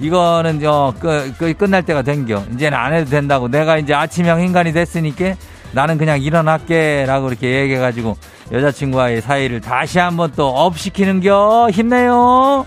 [0.00, 2.42] 이거는 저 끝, 끝, 끝날 때가 된겨.
[2.54, 3.48] 이제는 안 해도 된다고.
[3.48, 5.34] 내가 이제 아침형 인간이 됐으니까
[5.72, 8.16] 나는 그냥 일어날게라고 이렇게 얘기해가지고
[8.50, 11.68] 여자친구와의 사이를 다시 한번 또 업시키는겨.
[11.70, 12.64] 힘내요.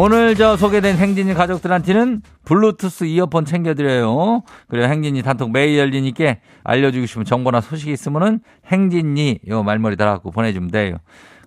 [0.00, 4.42] 오늘 저 소개된 행진이 가족들한테는 블루투스 이어폰 챙겨드려요.
[4.68, 10.70] 그리고 행진이 단톡 메일 열리니까 알려주고 싶은 정보나 소식이 있으면은 행진이 요 말머리 달아갖고 보내주면
[10.70, 10.98] 돼요.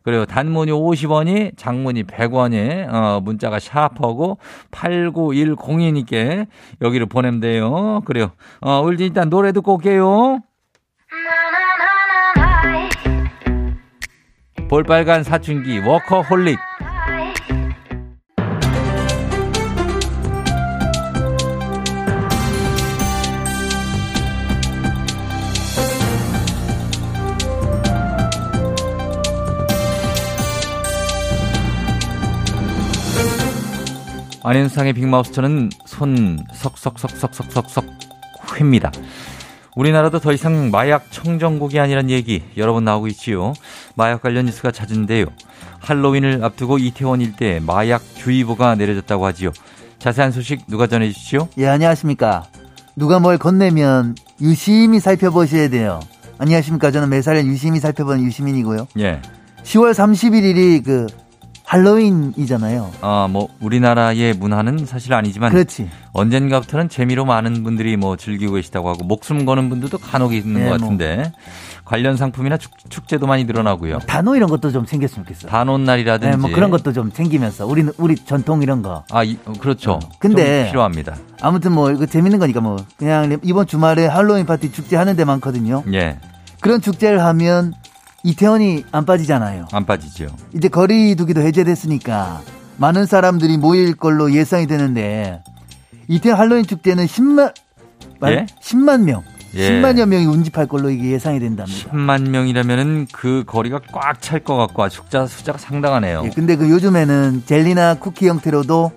[0.04, 4.38] 그리고 단문이 50원이 장문이 100원이 어 문자가 샤프하고
[4.72, 6.46] 8910이니까
[6.82, 8.02] 여기를 보내면 돼요.
[8.04, 8.32] 그래요.
[8.60, 10.40] 어 우리 일단 노래 듣고 올게요.
[14.68, 16.60] 볼빨간 사춘기 워커홀릭
[34.52, 37.86] 안현상의 빅마우스터는 손 석석석석석석석
[38.54, 38.92] 회입니다.
[39.78, 43.54] 우리나라도 더 이상 마약 청정국이 아니란 얘기 여러 번 나오고 있지요.
[43.96, 45.28] 마약 관련 뉴스가 잦은데요.
[45.80, 49.52] 할로윈을 앞두고 이태원 일대 마약 주의보가 내려졌다고 하지요.
[50.00, 51.48] 자세한 소식 누가 전해 주시죠?
[51.58, 52.44] 예, 안녕하십니까.
[52.98, 56.02] 누가 뭘 건네면 유심히 살펴보셔야 돼요.
[56.40, 56.92] 안녕하십니까.
[56.92, 58.88] 저는 매사를 유심히 살펴보는 유시민이고요.
[59.00, 59.22] 예.
[59.64, 61.08] 10월 31일이 그
[61.72, 62.92] 할로윈이잖아요.
[63.00, 65.90] 아, 뭐 우리나라의 문화는 사실 아니지만 그렇지.
[66.12, 70.78] 언젠가부터는 재미로 많은 분들이 뭐 즐기고 계시다고 하고 목숨 거는 분들도 간혹 있는 네, 것
[70.80, 70.90] 뭐.
[70.90, 71.32] 같은데
[71.86, 74.00] 관련 상품이나 축, 제도 많이 늘어나고요.
[74.00, 75.48] 단오 이런 것도 좀 생겼으면 좋겠어.
[75.48, 79.06] 단오 날이라든지 네, 뭐 그런 것도 좀 챙기면서 우리는 우리 전통 이런 거.
[79.10, 80.00] 아, 이- 어, 그렇죠.
[80.20, 81.16] 근데- 좀 필요합니다.
[81.42, 85.84] 아무튼 뭐 이거 재밌는 거니까 뭐 그냥 이번 주말에 할로윈 파티 축제 하는 데 많거든요.
[85.94, 86.18] 예,
[86.60, 87.74] 그런 축제를 하면
[88.24, 89.68] 이태원이 안 빠지잖아요.
[89.72, 90.28] 안 빠지죠.
[90.56, 92.42] 이제 거리두기도 해제됐으니까
[92.78, 95.44] 많은 사람들이 모일 걸로 예상이 되는데
[96.08, 97.54] 이태원 할로윈 축제는 10만
[98.28, 98.46] 예?
[98.62, 99.24] 10만 명,
[99.56, 99.70] 예.
[99.82, 101.90] 10만여 명이 운집할 걸로 이게 예상이 된답니다.
[101.92, 106.22] 10만 명이라면은 그 거리가 꽉 찰 것 같고 숫자 숫자가 상당하네요.
[106.26, 108.92] 예, 근데 그 요즘에는 젤리나 쿠키 형태로도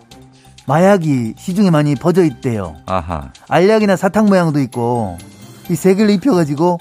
[0.67, 2.77] 마약이 시중에 많이 퍼져 있대요.
[2.87, 3.31] 아하.
[3.49, 5.19] 알약이나 사탕 모양도 있고
[5.71, 6.79] 이 색을 입혀가지고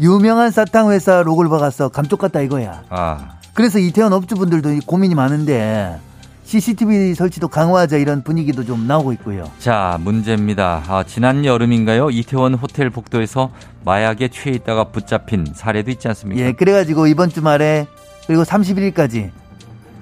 [0.00, 2.82] 유명한 사탕 회사 로고를 박아서 감쪽 같다 이거야.
[2.88, 3.38] 아.
[3.52, 5.98] 그래서 이태원 업주분들도 이 고민이 많은데
[6.44, 9.50] CCTV 설치도 강화하자 이런 분위기도 좀 나오고 있고요.
[9.58, 10.82] 자, 문제입니다.
[10.88, 12.10] 아, 지난 여름인가요?
[12.10, 13.50] 이태원 호텔 복도에서
[13.84, 16.42] 마약에 취해 있다가 붙잡힌 사례도 있지 않습니까?
[16.42, 17.86] 예, 그래가지고 이번 주말에
[18.26, 19.30] 그리고 31일까지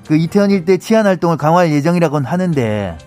[0.07, 2.99] 그 이태원 일대 치안 활동을 강화할 예정이라고는 하는데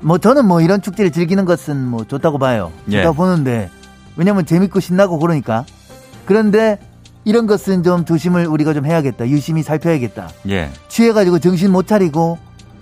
[0.00, 2.72] 뭐 저는 뭐 이런 축제를 즐기는 것은 뭐 좋다고 봐요.
[2.90, 2.98] 예.
[2.98, 3.68] 좋다고 보는데
[4.16, 5.64] 왜냐면 재밌고 신나고 그러니까
[6.24, 6.78] 그런데
[7.24, 9.28] 이런 것은 좀 조심을 우리가 좀 해야겠다.
[9.28, 10.28] 유심히 살펴야겠다.
[10.48, 10.70] 예.
[10.88, 12.38] 취해가지고 정신 못 차리고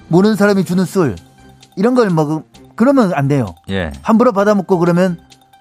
[0.08, 1.16] 모르는 사람이 주는 술
[1.76, 2.42] 이런 걸 먹으
[2.74, 3.54] 그러면 안 돼요.
[3.70, 3.92] 예.
[4.02, 5.18] 함부로 받아먹고 그러면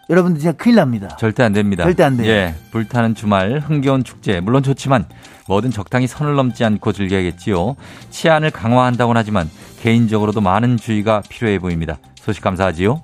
[0.09, 1.15] 여러분들 진짜 큰일 납니다.
[1.19, 1.83] 절대 안 됩니다.
[1.83, 2.29] 절대 안 돼요.
[2.29, 2.55] 예.
[2.71, 4.41] 불타는 주말, 흥겨운 축제.
[4.41, 5.05] 물론 좋지만
[5.47, 7.75] 뭐든 적당히 선을 넘지 않고 즐겨야겠지요.
[8.09, 9.49] 치안을 강화한다고는 하지만
[9.81, 11.97] 개인적으로도 많은 주의가 필요해 보입니다.
[12.15, 13.01] 소식 감사하지요.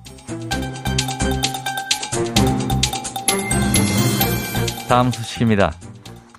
[4.88, 5.72] 다음 소식입니다.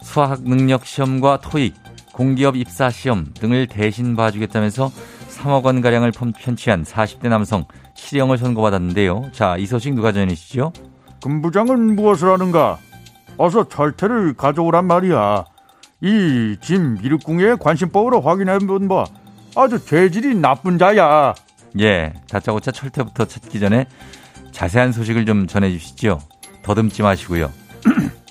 [0.01, 1.75] 수학 능력 시험과 토익,
[2.13, 4.91] 공기업 입사 시험 등을 대신 봐주겠다면서
[5.29, 9.29] 3억 원 가량을 편- 편취한 40대 남성 실형을 선고받았는데요.
[9.33, 10.73] 자, 이 소식 누가 전해주시죠?
[11.21, 12.77] 금 부장은 무엇을 하는가?
[13.38, 15.45] 어서 철퇴를 가져오란 말이야.
[16.01, 19.05] 이 짐 미륵궁의 관심법으로 확인해본 바
[19.55, 21.33] 아주 죄질이 나쁜 자야.
[21.79, 23.85] 예, 다짜고짜 철퇴부터 찾기 전에
[24.51, 26.19] 자세한 소식을 좀 전해주시죠.
[26.63, 27.51] 더듬지 마시고요.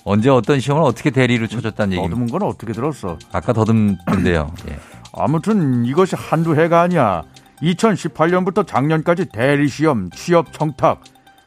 [0.08, 2.16] 언제 어떤 시험을 어떻게 대리로 쳐줬다는 얘기입니다.
[2.18, 3.18] 더듬은 건 어떻게 들었어?
[3.30, 4.50] 아까 더듬던데요.
[4.70, 4.78] 예.
[5.12, 7.24] 아무튼 이것이 한두 해가 아니야.
[7.60, 11.02] 2018년부터 작년까지 대리 시험, 취업 청탁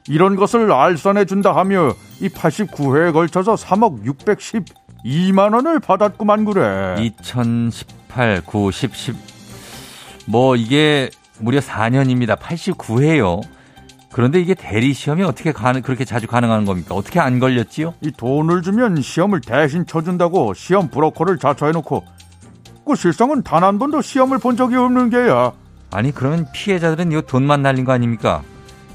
[0.07, 4.03] 이런 것을 알선해 준다 하며 이 89회에 걸쳐서 3억
[5.03, 6.97] 612만 원을 받았구만 그래.
[6.99, 9.15] 2018, 9, 10, 10.
[10.27, 12.37] 뭐 이게 무려 4년입니다.
[12.37, 13.41] 89회요.
[14.11, 16.95] 그런데 이게 대리 시험이 어떻게 가능, 그렇게 자주 가능한 겁니까?
[16.95, 17.93] 어떻게 안 걸렸지요?
[18.01, 22.03] 이 돈을 주면 시험을 대신 쳐준다고 시험 브로커를 자처해놓고
[22.85, 25.53] 그 실상은 단 한 번도 시험을 본 적이 없는 게야.
[25.91, 28.41] 아니, 그러면 피해자들은 이거 돈만 날린 거 아닙니까?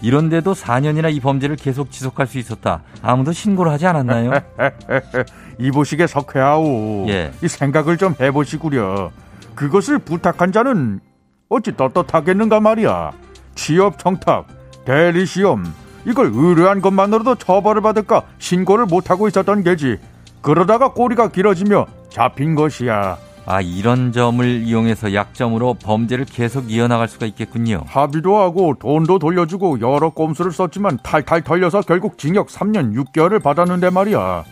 [0.02, 2.83] 이런데도 4년이나 이 범죄를 계속 지속할 수 있었다.
[3.00, 4.33] 아무도 신고를 하지 않았나요?
[5.59, 7.07] 이보시게 석회하오.
[7.09, 7.33] 예.
[7.42, 9.11] 이 생각을 좀 해보시구려.
[9.55, 11.00] 그것을 부탁한 자는
[11.48, 13.12] 어찌 떳떳하겠는가 말이야.
[13.55, 14.46] 취업 청탁,
[14.87, 15.64] 대리 시험
[16.07, 19.99] 이걸 의뢰한 것만으로도 처벌을 받을까 신고를 못하고 있었던 게지.
[20.40, 23.18] 그러다가 꼬리가 길어지며 잡힌 것이야.
[23.49, 27.83] 아, 이런 점을 이용해서 약점으로 범죄를 계속 이어나갈 수가 있겠군요.
[27.87, 34.44] 합의도 하고 돈도 돌려주고 여러 꼼수를 썼지만 탈탈 털려서 결국 징역 3년 6개월을 받았는데 말이야.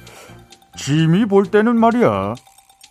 [0.77, 2.35] 짐이 볼 때는 말이야.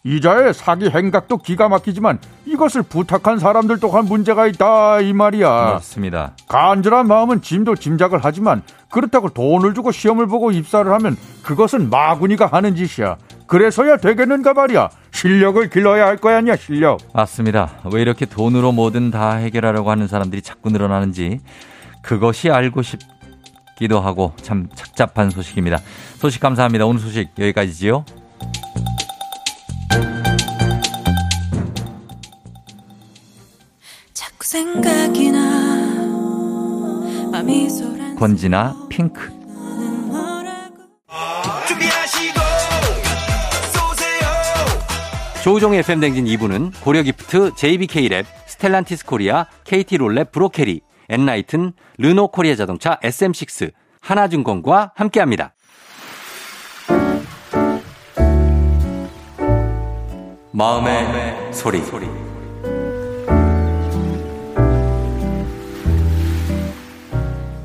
[0.06, 5.50] 이자의 사기 행각도 기가 막히지만 이것을 부탁한 사람들 또한 문제가 있다 이 말이야.
[5.50, 6.34] 맞습니다.
[6.50, 12.76] 간절한 마음은 짐도 짐작을 하지만 그렇다고 돈을 주고 시험을 보고 입사를 하면 그것은 마구니가 하는
[12.76, 13.16] 짓이야.
[13.48, 14.90] 그래서야 되겠는가 말이야.
[15.12, 17.00] 실력을 길러야 할 거야 아니야 실력.
[17.14, 17.72] 맞습니다.
[17.94, 21.40] 왜 이렇게 돈으로 뭐든 다 해결하려고 하는 사람들이 자꾸 늘어나는지
[22.02, 25.78] 그것이 알고 싶기도 하고 참 착잡한 소식입니다.
[26.18, 26.86] 소식 감사합니다.
[26.86, 28.04] 오늘 소식 여기까지지요.
[38.20, 39.32] 권지나 핑크.
[45.44, 53.72] 조우종의 FM 댕진 2부는 고려기프트, JBK랩, 스텔란티스 코리아, KT롤랩 브로케리, 엔라이튼, 르노 코리아 자동차, SM6,
[54.02, 55.56] 하나증권과 함께합니다.
[60.52, 62.23] 마음의, 소리.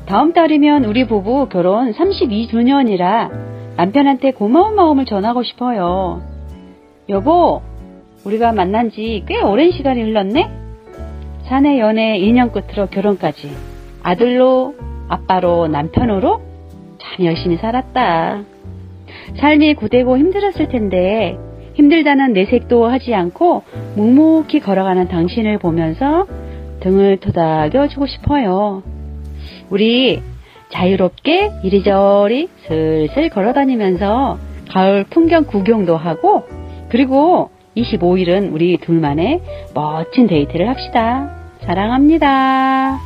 [0.09, 6.23] 다음 달이면 우리 부부 결혼 32주년이라 남편한테 고마운 마음을 전하고 싶어요.
[7.09, 7.61] 여보,
[8.25, 10.49] 우리가 만난 지 꽤 오랜 시간이 흘렀네?
[11.43, 13.51] 사내 연애 2년 끝으로 결혼까지.
[14.01, 14.73] 아들로,
[15.09, 16.41] 아빠로, 남편으로
[16.97, 18.41] 참 열심히 살았다.
[19.39, 21.37] 삶이 고되고 힘들었을 텐데
[21.75, 23.61] 힘들다는 내색도 하지 않고
[23.95, 26.25] 묵묵히 걸어가는 당신을 보면서
[26.79, 28.81] 등을 토닥여주고 싶어요.
[29.69, 30.21] 우리
[30.71, 34.37] 자유롭게 이리저리 슬슬 걸어 다니면서
[34.69, 36.47] 가을 풍경 구경도 하고
[36.89, 39.41] 그리고 25일은 우리 둘만의
[39.73, 41.35] 멋진 데이트를 합시다.
[41.61, 42.99] 사랑합니다.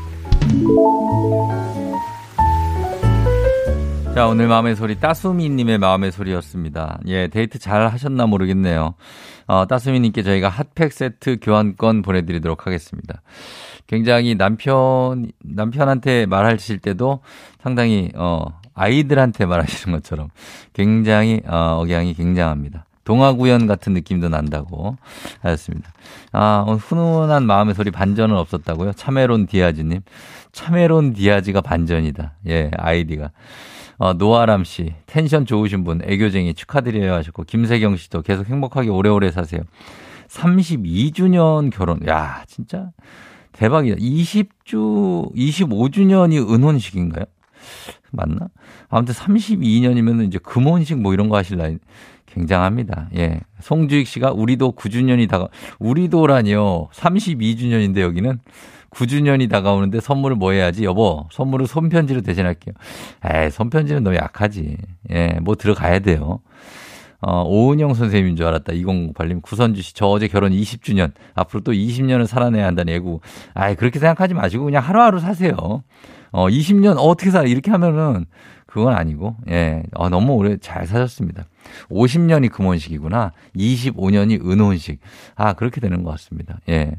[4.15, 6.99] 자, 오늘 마음의 소리 따수미님의 마음의 소리였습니다.
[7.07, 8.93] 예, 데이트 잘 하셨나 모르겠네요.
[9.47, 13.21] 어, 따수미님께 저희가 핫팩 세트 교환권 보내드리도록 하겠습니다.
[13.87, 17.19] 굉장히 남편, 남편한테 말하실 때도
[17.61, 20.29] 상당히, 어, 아이들한테 말하시는 것처럼
[20.73, 22.85] 굉장히, 어, 억양이 굉장합니다.
[23.03, 24.97] 동화구연 같은 느낌도 난다고
[25.41, 25.91] 하셨습니다.
[26.31, 28.93] 아, 훈훈한 마음의 소리 반전은 없었다고요?
[28.93, 30.01] 차메론 디아즈님.
[30.53, 32.33] 차메론 디아즈가 반전이다.
[32.47, 33.31] 예, 아이디가.
[33.97, 39.61] 어, 노아람 씨, 텐션 좋으신 분, 애교쟁이 축하드려요 하셨고, 김세경 씨도 계속 행복하게 오래오래 사세요.
[40.29, 42.05] 32주년 결혼.
[42.07, 42.89] 야, 진짜
[43.53, 43.95] 대박이다.
[43.97, 47.25] 20주, 25주년이 은혼식인가요?
[48.11, 48.47] 맞나?
[48.89, 51.77] 아무튼 32년이면 이제 금혼식 뭐 이런 거 하실 나이
[52.27, 53.09] 굉장합니다.
[53.15, 53.39] 예.
[53.61, 55.47] 송주익 씨가 우리도 9주년이 다가,
[55.79, 56.89] 우리도라니요.
[56.91, 58.39] 32주년인데 여기는
[58.89, 60.83] 9주년이 다가오는데 선물을 뭐 해야지?
[60.83, 62.73] 여보, 선물을 손편지로 대신할게요.
[63.25, 64.77] 에이, 손편지는 너무 약하지.
[65.11, 66.41] 예, 뭐 들어가야 돼요.
[67.25, 68.73] 어, 오은영 선생님인 줄 알았다.
[68.73, 69.41] 2008님.
[69.41, 71.13] 구선주 씨, 저 어제 결혼 20주년.
[71.35, 73.21] 앞으로 또 20년을 살아내야 한다는 애구.
[73.53, 75.83] 아이, 그렇게 생각하지 마시고 그냥 하루하루 사세요.
[76.31, 77.47] 어, 20년 어떻게 살아?
[77.47, 78.25] 이렇게 하면은
[78.73, 79.83] 그건 아니고, 예.
[79.93, 81.43] 어, 너무 오래 잘 사셨습니다.
[81.91, 83.31] 50년이 금혼식이구나.
[83.55, 84.99] 25년이 은혼식.
[85.35, 86.57] 아, 그렇게 되는 것 같습니다.
[86.69, 86.91] 예.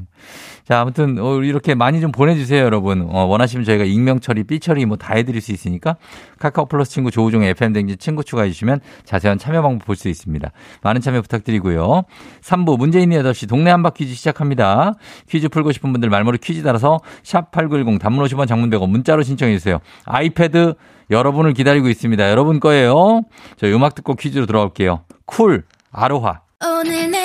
[0.63, 3.05] 자, 아무튼, 어, 이렇게 많이 좀 보내주세요, 여러분.
[3.09, 5.97] 어, 원하시면 저희가 익명 처리, 삐 처리 뭐 다 해드릴 수 있으니까
[6.39, 10.49] 카카오 플러스 친구 조우종의 FM댕진 친구 추가해주시면 자세한 참여 방법 볼 수 있습니다.
[10.81, 12.03] 많은 참여 부탁드리고요.
[12.41, 14.93] 3부 문재인의 8시 동네 한바 퀴즈 시작합니다.
[15.29, 19.79] 퀴즈 풀고 싶은 분들 말머리 퀴즈 달아서 샵8910 단문 50원 장문 100원 문자로 신청해주세요.
[20.05, 20.75] 아이패드
[21.11, 22.29] 여러분을 기다리고 있습니다.
[22.29, 23.21] 여러분 거예요.
[23.57, 25.01] 저희 음악 듣고 퀴즈로 돌아올게요.
[25.25, 26.41] 쿨, 아로하.
[26.63, 27.24] 오늘 내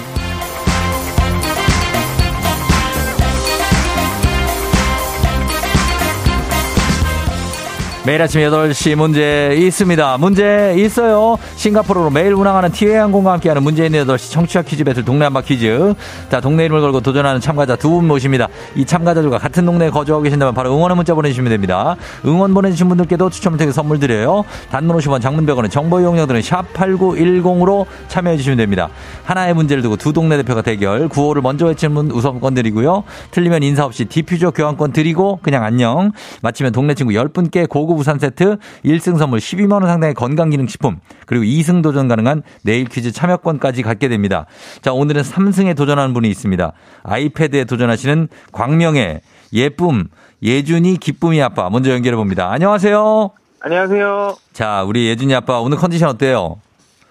[8.03, 10.17] 매일 아침 8시 문제 있습니다.
[10.17, 11.37] 문제 있어요.
[11.55, 15.93] 싱가포르로 매일 운항하는 티웨이 항공과 함께하는 문제 있는 8시 청취자 퀴즈 배틀 동네 한바 퀴즈.
[16.31, 18.47] 자, 동네 이름을 걸고 도전하는 참가자 두 분 모십니다.
[18.73, 21.95] 이 참가자들과 같은 동네에 거주하고 계신다면 바로 응원의 문자 보내주시면 됩니다.
[22.25, 24.45] 응원 보내주신 분들께도 추첨을 통해 선물 드려요.
[24.71, 28.89] 단문 50원 장문 100원의 정보 이용료들은 샵8910으로 참여해 주시면 됩니다.
[29.25, 31.07] 하나의 문제를 두고 두 동네 대표가 대결.
[31.07, 33.03] 구호를 먼저 외치는 분 우선권 드리고요.
[33.29, 36.11] 틀리면 인사 없이 디퓨저 교환권 드리고 그냥 안녕.
[36.41, 42.07] 맞히면 동네 친구 10분께 고급 우산 세트, 1승 선물 12만원 상당의 건강기능식품, 그리고 2승 도전
[42.07, 44.45] 가능한 내일 퀴즈 참여권까지 갖게 됩니다.
[44.81, 46.71] 자, 오늘은 3승에 도전하는 분이 있습니다.
[47.03, 49.21] 아이패드에 도전하시는 광명의
[49.53, 50.05] 예쁨,
[50.43, 52.51] 예준이 기쁨이 아빠 먼저 연결해 봅니다.
[52.51, 53.31] 안녕하세요.
[53.61, 54.35] 안녕하세요.
[54.53, 56.59] 자, 우리 예준이 아빠 오늘 컨디션 어때요?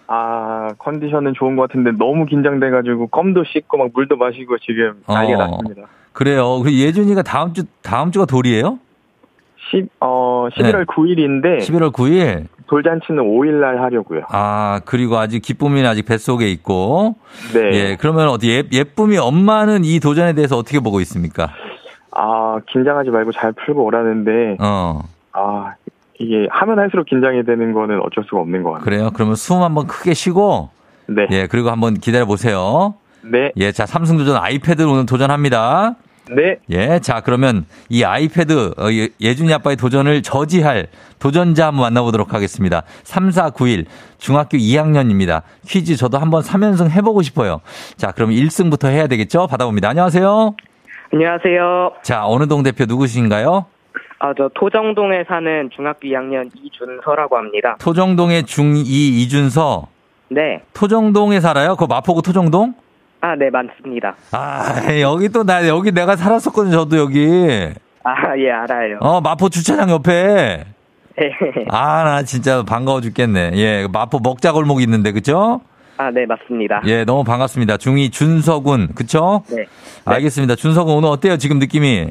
[0.08, 5.46] 아, 컨디션은 좋은 것 같은데 너무 긴장돼가지고 껌도 씹고 막 물도 마시고 지금 난리가 어.
[5.46, 5.82] 났습니다.
[6.12, 6.60] 그래요.
[6.60, 8.80] 그 예준이가 다음 주 다음 주가 돌이에요?
[9.70, 12.46] 10, 어, 11월 9일인데 11월 9일.
[12.66, 14.22] 돌잔치는 5일날 하려고요.
[14.28, 17.16] 아, 그리고 아직 기쁨이는 아직 뱃속에 있고.
[17.52, 17.72] 네.
[17.72, 21.48] 예, 그러면 어디 예, 예쁨이 엄마는 이 도전에 대해서 어떻게 보고 있습니까?
[22.12, 25.02] 아, 긴장하지 말고 잘 풀고 오라는데 어,
[25.32, 25.74] 아,
[26.18, 28.84] 이게 하면 할수록 긴장이 되는 거는 어쩔 수가 없는 것 같아요.
[28.84, 29.10] 그래요.
[29.14, 30.70] 그러면 숨 한번 크게 쉬고,
[31.06, 31.26] 네.
[31.32, 32.94] 예, 그리고 한번 기다려 보세요.
[33.22, 33.50] 네.
[33.56, 35.96] 예, 자, 삼승 도전 아이패드 오늘 도전합니다.
[36.28, 36.58] 네.
[36.70, 40.86] 예, 자, 그러면 이 아이패드, 어, 예- 예준이 아빠의 도전을 저지할
[41.18, 42.82] 도전자 한번 만나보도록 하겠습니다.
[43.02, 43.86] 3491,
[44.18, 45.42] 중학교 2학년입니다.
[45.66, 47.60] 퀴즈 저도 한번 3연승 해보고 싶어요.
[47.96, 49.46] 자, 그럼 1승부터 해야 되겠죠?
[49.48, 49.88] 받아봅니다.
[49.88, 50.54] 안녕하세요.
[51.12, 51.92] 안녕하세요.
[52.02, 53.66] 자, 어느 동 대표 누구신가요?
[54.20, 57.76] 아, 저 토정동에 사는 중학교 2학년 이준서라고 합니다.
[57.80, 59.88] 토정동의 중2 이준서.
[60.28, 60.60] 네.
[60.74, 61.74] 토정동에 살아요?
[61.74, 62.74] 그 마포구 토정동?
[63.20, 64.14] 아, 네, 맞습니다.
[64.32, 67.28] 아, 여기 또 나, 여기 내가 살았었거든요, 저도 여기.
[68.02, 68.98] 아, 예, 알아요.
[69.00, 70.64] 어, 마포 주차장 옆에.
[71.18, 71.30] 네.
[71.68, 73.50] 아, 나 진짜 반가워 죽겠네.
[73.56, 75.60] 예, 마포 먹자골목 있는데, 그쵸?
[75.98, 76.80] 아, 네, 맞습니다.
[76.86, 77.76] 예, 너무 반갑습니다.
[77.76, 79.42] 중이 준서군, 그쵸?
[79.50, 79.66] 네.
[80.06, 80.54] 알겠습니다.
[80.54, 82.06] 준서군 오늘 어때요, 지금 느낌이?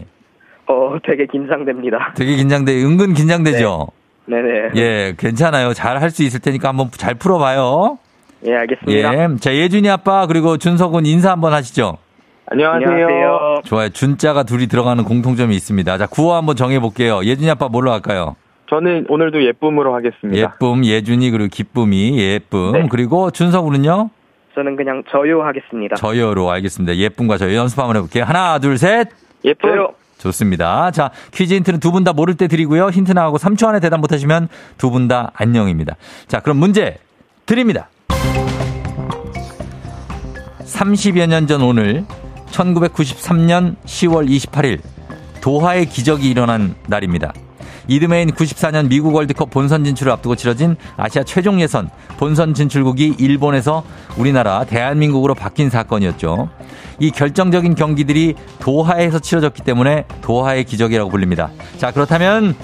[0.68, 2.14] 어, 되게 긴장됩니다.
[2.16, 3.88] 되게 긴장돼, 은근 긴장되죠?
[4.28, 4.70] 네네.
[4.76, 5.74] 예, 괜찮아요.
[5.74, 7.98] 잘 할 수 있을 테니까 한번 잘 풀어봐요.
[8.46, 9.14] 예, 알겠습니다.
[9.14, 9.36] 예.
[9.40, 11.98] 자, 예준이 아빠, 그리고 준서군 인사 한번 하시죠.
[12.48, 12.88] 안녕하세요.
[12.90, 13.62] 안녕하세요.
[13.66, 13.90] 좋아요.
[13.90, 15.98] 준자가 둘이 들어가는 공통점이 있습니다.
[15.98, 17.24] 자, 구호 한번 정해볼게요.
[17.24, 18.36] 예준이 아빠 뭘로 할까요?
[18.70, 20.38] 저는 오늘도 예쁨으로 하겠습니다.
[20.40, 22.72] 예쁨, 예준이, 그리고 기쁨이, 예쁨.
[22.74, 22.88] 네.
[22.90, 24.10] 그리고 준서군은요?
[24.56, 25.96] 저는 그냥 저요 하겠습니다.
[25.96, 26.96] 저요로 알겠습니다.
[26.96, 28.24] 예쁨과 저요 연습 한번 해볼게요.
[28.24, 29.10] 하나, 둘, 셋.
[29.46, 29.70] 예쁨.
[29.70, 29.90] 저요.
[30.18, 30.92] 좋습니다.
[30.92, 32.90] 자, 퀴즈 힌트는 두 분 다 모를 때 드리고요.
[32.90, 35.96] 힌트 나가고 3초 안에 대답 못하시면 두 분 다 안녕입니다.
[36.28, 36.98] 자, 그럼 문제
[37.46, 37.90] 드립니다.
[40.80, 42.06] 30여 년 전 오늘
[42.52, 44.80] 1993년 10월 28일
[45.42, 47.34] 도하의 기적이 일어난 날입니다.
[47.88, 53.84] 이듬해인 94년 미국 월드컵 본선 진출을 앞두고 치러진 아시아 최종 예선 본선 진출국이 일본에서
[54.18, 56.50] 우리나라 대한민국으로 바뀐 사건이었죠.
[57.00, 61.50] 이 결정적인 경기들이 도하에서 치러졌기 때문에 도하의 기적이라고 불립니다.
[61.78, 62.56] 자, 그렇다면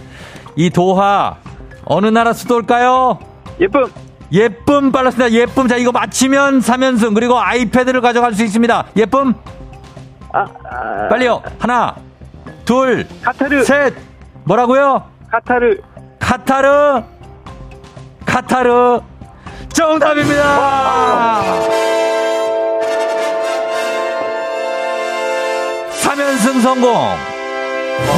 [0.55, 1.38] 이 도하
[1.86, 3.17] 어느 나라 수도일까요?
[3.61, 3.91] 예쁨.
[4.36, 5.31] 예쁨 빨랐습니다.
[5.31, 5.67] 예쁨.
[5.67, 8.86] 자, 이거 맞히면 3연승 그리고 아이패드를 가져갈 수 있습니다.
[8.97, 9.33] 예쁨.
[10.33, 11.41] 아, 아, 빨리요.
[11.57, 11.95] 하나,
[12.65, 13.63] 둘, 카타르.
[13.63, 13.93] 셋.
[14.43, 15.03] 뭐라고요?
[15.31, 15.77] 카타르.
[16.19, 17.03] 카타르.
[18.25, 18.99] 카타르.
[19.69, 21.41] 정답입니다.
[26.01, 26.93] 3연승 성공.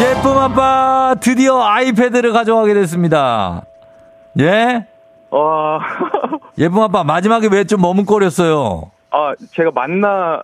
[0.01, 3.61] 예쁨 아빠 드디어 아이패드를 가져가게 됐습니다.
[4.39, 4.87] 예?
[5.31, 5.79] 와.
[6.57, 8.91] 예쁨 아빠 마지막에 왜 좀 머뭇거렸어요?
[9.11, 10.41] 아, 제가 맞나,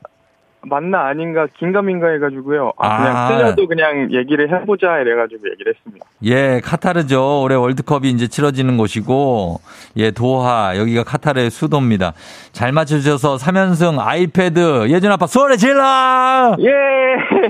[0.66, 2.72] 맞나 아닌가, 긴가민가 해가지고요.
[2.78, 3.28] 아, 그냥 아.
[3.28, 6.06] 틀려도 그냥 얘기를 해보자 이래가지고 얘기를 했습니다.
[6.26, 7.42] 예, 카타르죠.
[7.42, 9.60] 올해 월드컵이 이제 치러지는 곳이고,
[9.98, 12.14] 예, 도하, 여기가 카타르의 수도입니다.
[12.54, 16.56] 잘 맞춰주셔서 3연승 아이패드, 예준 아빠 소리 질러!
[16.60, 16.72] 예!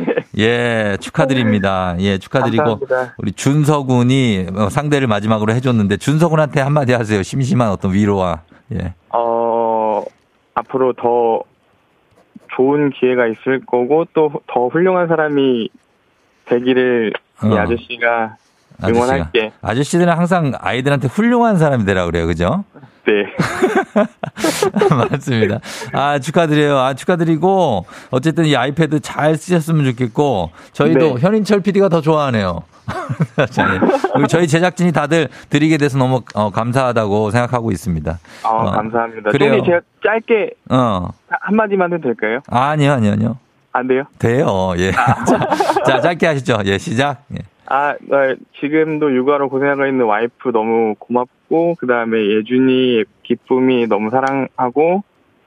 [0.38, 1.96] 예, 축하드립니다.
[2.00, 3.16] 예, 축하드리고, 감사합니다.
[3.18, 7.22] 우리 준서군이 어, 상대를 마지막으로 해줬는데, 준서군한테 한마디 하세요.
[7.24, 8.42] 심심한 어떤 위로와,
[8.74, 8.94] 예.
[9.10, 10.04] 어,
[10.56, 11.42] 앞으로 더
[12.56, 15.70] 좋은 기회가 있을 거고, 또 더 훌륭한 사람이
[16.46, 17.58] 되기를 이 어.
[17.58, 18.38] 아저씨가
[18.82, 19.06] 아저씨가.
[19.06, 19.52] 응원할게.
[19.62, 22.28] 아저씨들은 항상 아이들한테 훌륭한 사람이 되라 그래요.
[22.28, 22.64] 그죠?
[23.06, 23.14] 네.
[25.12, 25.60] 맞습니다.
[25.92, 26.78] 아, 축하드려요.
[26.78, 31.22] 아, 축하드리고, 어쨌든 이 아이패드 잘 쓰셨으면 좋겠고, 저희도 네.
[31.22, 32.64] 현인철 PD가 더 좋아하네요.
[34.30, 38.20] 저희 제작진이 다들 드리게 돼서 너무 어, 감사하다고 생각하고 있습니다.
[38.44, 39.32] 아, 어, 감사합니다.
[39.32, 39.64] 그래요.
[39.64, 41.10] 제가 짧게 어.
[41.30, 42.40] 한- 한마디만 해도 될까요?
[42.48, 43.38] 아니요, 아니요, 아니요.
[43.72, 44.04] 안 돼요?
[44.20, 44.74] 돼요.
[44.78, 44.92] 예.
[45.26, 45.48] 자,
[45.86, 46.60] 자, 짧게 하시죠.
[46.66, 47.24] 예, 시작.
[47.34, 47.40] 예.
[47.66, 55.04] 아, 나 지금도 육아로 고생하고 있는 와이프 너무 고맙고, 그 다음에 예준이, 기쁨이 너무 사랑하고,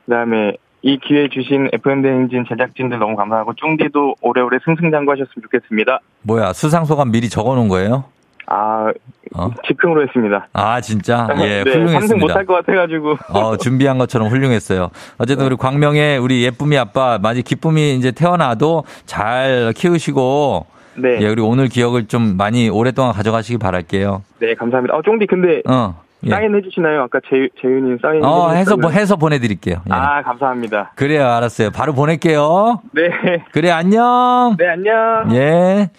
[0.06, 6.00] 그 다음에 이 기회 주신 FM대행진 제작진들 너무 감사하고, 쫑디도 오래오래 승승장구 하셨으면 좋겠습니다.
[6.22, 8.04] 뭐야, 수상소감 미리 적어 놓은 거예요?
[8.48, 8.92] 아,
[9.34, 9.50] 어?
[9.66, 10.46] 즉흥으로 했습니다.
[10.52, 11.26] 아, 진짜?
[11.42, 12.16] 예, 네, 훌륭했습니다.
[12.16, 13.16] 못할 것 같아가지고.
[13.30, 14.90] 어, 준비한 것처럼 훌륭했어요.
[15.18, 20.66] 어쨌든 우리 광명의 우리 예쁨이 아빠, 많이 기쁨이 이제 태어나도 잘 키우시고,
[20.98, 21.18] 네.
[21.20, 24.22] 예, 그리고 오늘 기억을 좀 많이 오랫동안 가져가시기 바랄게요.
[24.40, 24.96] 네, 감사합니다.
[24.96, 26.30] 어, 쫑디 근데 어, 예.
[26.30, 27.02] 사인 해주시나요?
[27.02, 28.76] 아까 재, 재윤님 사인 어, 해서?
[28.76, 29.76] 보- 해서 보내드릴게요.
[29.88, 29.92] 예.
[29.92, 30.92] 아, 감사합니다.
[30.96, 31.70] 그래요, 알았어요.
[31.70, 32.80] 바로 보낼게요.
[32.92, 33.10] 네.
[33.52, 34.56] 그래, 안녕.
[34.58, 35.28] 네, 안녕.
[35.34, 35.90] 예.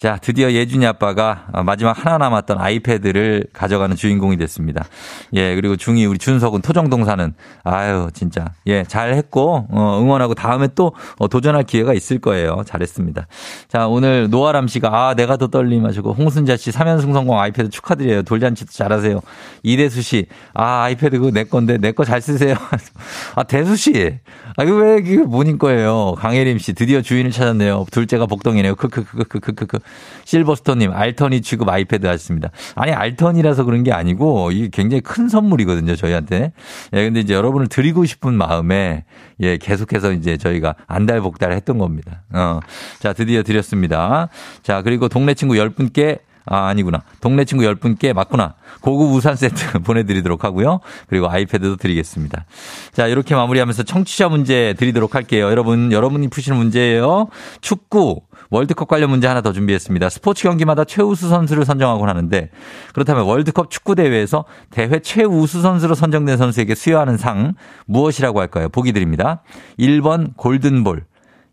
[0.00, 4.86] 자, 드디어 예준이 아빠가 마지막 하나 남았던 아이패드를 가져가는 주인공이 됐습니다.
[5.34, 7.34] 예, 그리고 중이 우리 준석은 토정동 사는
[7.64, 8.46] 아유, 진짜.
[8.66, 12.62] 예, 잘 했고, 어, 응원하고 다음에 또 어, 도전할 기회가 있을 거예요.
[12.64, 13.26] 잘했습니다.
[13.68, 18.22] 자, 오늘 노아람 씨가 아, 내가 더 떨림 하시고 홍순자 씨 3연승 성공 아이패드 축하드려요.
[18.22, 19.20] 돌잔치도 잘하세요.
[19.62, 20.24] 이대수 씨,
[20.54, 22.54] 아, 아이패드 그거 내 건데 내 거 잘 쓰세요.
[23.36, 24.18] 아, 대수 씨.
[24.56, 26.14] 아, 이거 왜 이게 본인 거예요?
[26.16, 27.84] 강혜림 씨, 드디어 주인을 찾았네요.
[27.90, 28.76] 둘째가 복덩이네요.
[28.76, 29.78] 크크크크크크크.
[30.24, 32.50] 실버스톤님, 알턴이 취급 아이패드 하셨습니다.
[32.74, 36.52] 아니, 알턴이라서 그런 게 아니고, 이게 굉장히 큰 선물이거든요, 저희한테.
[36.92, 39.04] 예, 근데 이제 여러분을 드리고 싶은 마음에,
[39.40, 42.22] 예, 계속해서 이제 저희가 안달복달 했던 겁니다.
[42.32, 42.60] 어.
[43.00, 44.28] 자, 드디어 드렸습니다.
[44.62, 47.02] 자, 그리고 동네 친구 10분께 아, 아니구나.
[47.20, 48.54] 동네 친구 10분께 맞구나.
[48.80, 50.80] 고급 우산 세트 보내드리도록 하고요.
[51.08, 52.44] 그리고 아이패드도 드리겠습니다.
[52.92, 55.44] 자, 이렇게 마무리하면서 청취자 문제 드리도록 할게요.
[55.44, 57.28] 여러분, 여러분이 푸시는 문제예요.
[57.60, 60.08] 축구, 월드컵 관련 문제 하나 더 준비했습니다.
[60.10, 62.50] 스포츠 경기마다 최우수 선수를 선정하곤 하는데
[62.92, 67.54] 그렇다면 월드컵 축구 대회에서 대회 최우수 선수로 선정된 선수에게 수여하는 상
[67.86, 68.68] 무엇이라고 할까요?
[68.68, 69.42] 보기 드립니다.
[69.78, 71.04] 1번 골든볼,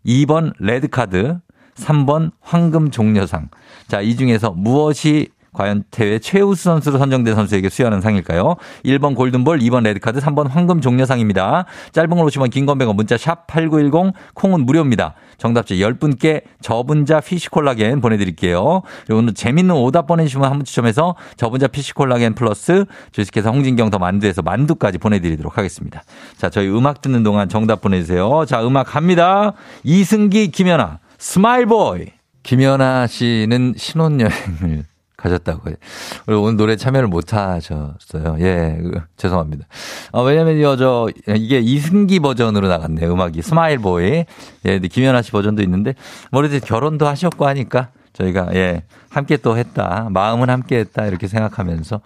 [0.04, 1.38] 2번 레드카드,
[1.76, 3.48] 3번 황금 종려상.
[3.86, 8.56] 자, 이 중에서 무엇이 과연 대회 최우수 선수로 선정된 선수에게 수여하는 상일까요?
[8.84, 11.64] 1번 골든볼, 2번 레드카드, 3번 황금 종려상입니다.
[11.92, 15.14] 짧은 걸 오시면 긴건배가 문자 샵 8910, 콩은 무료입니다.
[15.38, 18.82] 정답자 10분께 저분자 피시콜라겐 보내드릴게요.
[19.10, 24.98] 오늘 재밌는 오답 보내주시면 한 분 추첨해서 저분자 피시콜라겐 플러스 주식회사 홍진경 더 만두에서 만두까지
[24.98, 26.02] 보내드리도록 하겠습니다.
[26.36, 28.44] 자, 저희 음악 듣는 동안 정답 보내주세요.
[28.46, 29.52] 자, 음악 갑니다.
[29.84, 32.06] 이승기, 김연아, Smile Boy.
[32.42, 34.84] 김연아 씨는 신혼여행을
[35.18, 35.74] 가셨다고요.
[36.26, 38.36] 그리고 오늘 노래 참여를 못 하셨어요.
[38.38, 39.66] 예, 그, 죄송합니다.
[40.12, 43.42] 어, 왜냐면 요, 저, 이게 이승기 버전으로 나갔네, 음악이.
[43.42, 44.24] Smile Boy.
[44.64, 45.94] 예, 김연아 씨 버전도 있는데,
[46.30, 50.08] 뭐래도 결혼도 하셨고 하니까, 저희가, 예, 함께 또 했다.
[50.10, 51.06] 마음은 함께 했다.
[51.06, 52.00] 이렇게 생각하면서.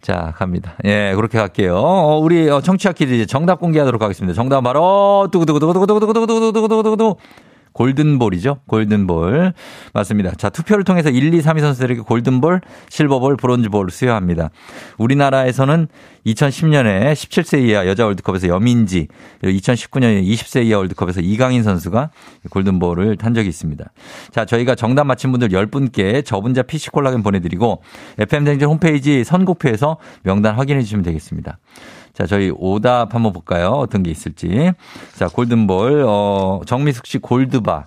[0.00, 0.76] 자, 갑니다.
[0.84, 1.76] 예, 그렇게 갈게요.
[1.76, 4.34] 어, 우리 어, 청취자 퀴즈 이제 정답 공개하도록 하겠습니다.
[4.34, 7.16] 정답 바로, 두구두구두구두구두구두구두구두구두구두구.
[7.72, 8.60] 골든볼이죠.
[8.66, 9.52] 골든볼.
[9.92, 10.32] 맞습니다.
[10.32, 14.50] 자, 투표를 통해서 1, 2, 3위 선수들에게 골든볼, 실버볼, 브론즈볼 수여합니다.
[14.98, 15.88] 우리나라에서는
[16.26, 19.08] 2010년에 17세 이하 여자 월드컵에서 여민지,
[19.40, 22.10] 그리고 2019년에 20세 이하 월드컵에서 이강인 선수가
[22.50, 23.84] 골든볼을 탄 적이 있습니다.
[24.30, 27.82] 자, 저희가 정답 맞힌 분들 10분께 저분자 피시콜라겐 보내드리고,
[28.18, 31.58] FM댕진 홈페이지 선곡표에서 명단 확인해 주시면 되겠습니다.
[32.12, 33.68] 자, 저희 오답 한번 볼까요?
[33.68, 34.72] 어떤 게 있을지.
[35.14, 37.86] 자, 골든볼, 어, 정미숙 씨 골드바.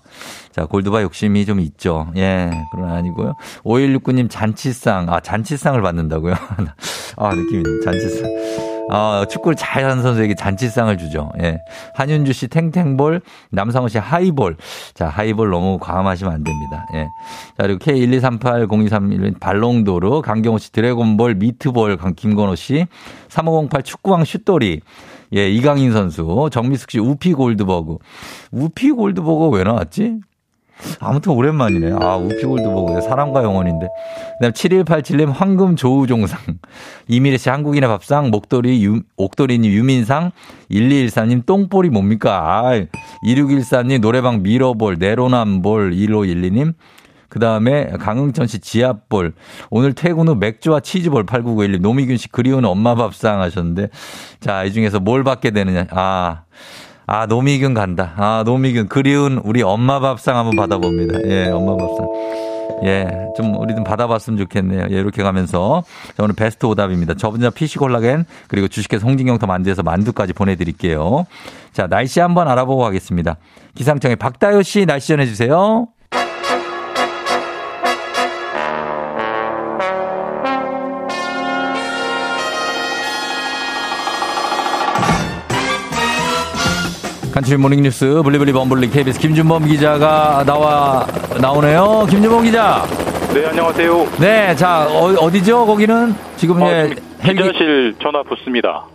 [0.51, 2.11] 자, 골드바 욕심이 좀 있죠.
[2.15, 3.35] 예, 그건 아니고요.
[3.63, 5.09] 5169님 잔치상.
[5.09, 6.33] 아, 잔치상을 받는다고요?
[7.17, 8.72] 아, 느낌이, 잔치상.
[8.89, 11.31] 아, 축구를 잘하는 선수에게 잔치상을 주죠.
[11.41, 11.59] 예.
[11.95, 14.57] 한윤주 씨 탱탱볼, 남상호 씨 하이볼.
[14.93, 16.85] 자, 하이볼 너무 과감하시면 안 됩니다.
[16.93, 17.03] 예.
[17.57, 22.85] 자, 그리고 K1238021 발롱도르, 강경호 씨 드래곤볼, 미트볼, 강- 김건호 씨,
[23.29, 24.81] 3508 축구왕 슛돌이.
[25.35, 27.97] 예, 이강인 선수, 정미숙 씨 우피 골드버그.
[28.51, 30.19] 우피 골드버그 왜 나왔지?
[30.99, 31.93] 아무튼 오랜만이네.
[31.99, 33.01] 아, 우피 골드버그.
[33.01, 33.87] 사랑과 영혼인데.
[33.87, 36.39] 그 다음 7187님 황금 조우종상.
[37.07, 38.29] 이미래 씨 한국인의 밥상.
[38.31, 40.31] 목도리 유, 옥도리 님 유민상.
[40.71, 42.63] 1213님 똥볼이 뭡니까?
[42.65, 42.85] 아,
[43.25, 44.97] 2614님 노래방 미러볼.
[44.99, 45.91] 네로남볼.
[45.91, 46.73] 1512님.
[47.29, 49.33] 그 다음에 강흥천 씨 지압볼.
[49.71, 51.81] 오늘 퇴근 후 맥주와 치즈볼 8991님.
[51.81, 53.89] 노미균 씨 그리운 엄마 밥상 하셨는데.
[54.39, 55.87] 자, 이 중에서 뭘 받게 되느냐.
[55.91, 56.43] 아.
[57.05, 58.13] 아, 노미균 간다.
[58.17, 58.87] 아, 노미균.
[58.87, 61.19] 그리운 우리 엄마 밥상 한번 받아봅니다.
[61.25, 62.07] 예, 엄마 밥상.
[62.85, 64.87] 예, 좀 우리도 받아봤으면 좋겠네요.
[64.91, 65.83] 예, 이렇게 가면서
[66.17, 67.13] 자, 오늘 베스트 오답입니다.
[67.13, 71.25] 저분자 PC 콜라겐 그리고 주식회사 홍진경더 만두에서 만두까지 보내드릴게요.
[71.71, 73.37] 자, 날씨 한번 알아보고 가겠습니다.
[73.75, 75.87] 기상청의 박다효 씨 날씨 전해주세요.
[87.33, 91.07] 간추린 모닝뉴스 블리블리 범블리 KBS 김준범 기자가 나와
[91.41, 92.05] 나오네요.
[92.07, 92.85] 김준범 기자.
[93.33, 94.07] 네, 안녕하세요.
[94.19, 98.85] 네, 자 어, 디죠 거기는 지금 어, 헬기 기자실 전화 붙습니다.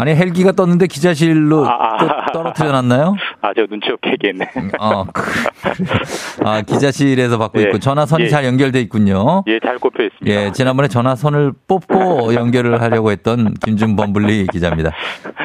[0.00, 1.96] 아니 헬기가 떴는데 기자실로 아, 아.
[1.98, 3.16] 또 떨어뜨려 놨나요?
[3.42, 4.48] 아, 제가 눈치 없게 얘기했네.
[4.78, 5.22] 어, 그-
[6.44, 7.64] 아 기자실에서 받고 예.
[7.64, 8.28] 있고 전화선이 예.
[8.28, 9.42] 잘 연결돼 있군요.
[9.48, 10.30] 예, 잘 꼽혀 있습니다.
[10.30, 14.92] 예, 지난번에 전화선을 뽑고 연결을 하려고 했던 김준범 블리 기자입니다.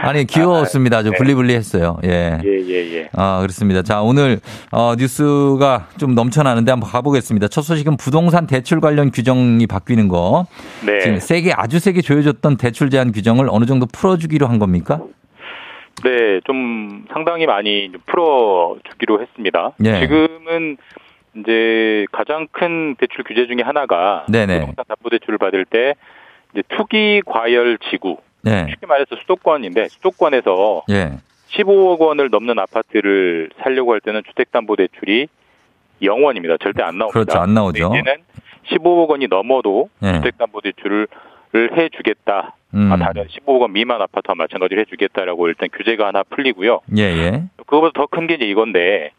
[0.03, 0.97] 아니 귀여웠습니다.
[0.97, 1.17] 아주 네.
[1.17, 1.97] 블리블리했어요.
[2.03, 2.39] 예.
[2.43, 3.09] 예, 예, 예.
[3.13, 3.81] 아, 그렇습니다.
[3.83, 4.39] 자, 오늘,
[4.71, 7.47] 어, 뉴스가 좀 넘쳐나는데 한번 가보겠습니다.
[7.47, 10.45] 첫 소식은 부동산 대출 관련 규정이 바뀌는 거.
[10.85, 10.99] 네.
[10.99, 15.01] 지금 세게, 아주 세게 조여졌던 대출 제한 규정을 어느 정도 풀어주기로 한 겁니까?
[16.03, 19.71] 네, 좀 상당히 많이 좀 풀어주기로 했습니다.
[19.85, 19.99] 예.
[20.01, 20.77] 지금은
[21.35, 24.59] 이제 가장 큰 대출 규제 중에 하나가 네네.
[24.59, 25.95] 부동산 담보 대출을 받을 때
[26.51, 28.67] 이제 투기 과열 지구 예.
[28.69, 31.13] 쉽게 말해서 수도권인데 수도권에서 예.
[31.51, 35.27] 15억 원을 넘는 아파트를 살려고 할 때는 주택담보대출이
[36.01, 36.59] 0원입니다.
[36.59, 37.19] 절대 안 나옵니다.
[37.19, 37.39] 그렇죠.
[37.39, 37.91] 안 나오죠.
[37.93, 38.23] 이제는
[38.67, 40.13] 15억 원이 넘어도 예.
[40.13, 41.07] 주택담보대출을
[41.77, 42.55] 해주겠다.
[42.73, 42.91] 음.
[42.91, 46.81] 아, 다른 15억 원 미만 아파트와 마찬가지로 해주겠다라고 일단 규제가 하나 풀리고요.
[46.97, 47.43] 예, 예.
[47.57, 49.11] 그거보다 더 큰 게 이제 이건데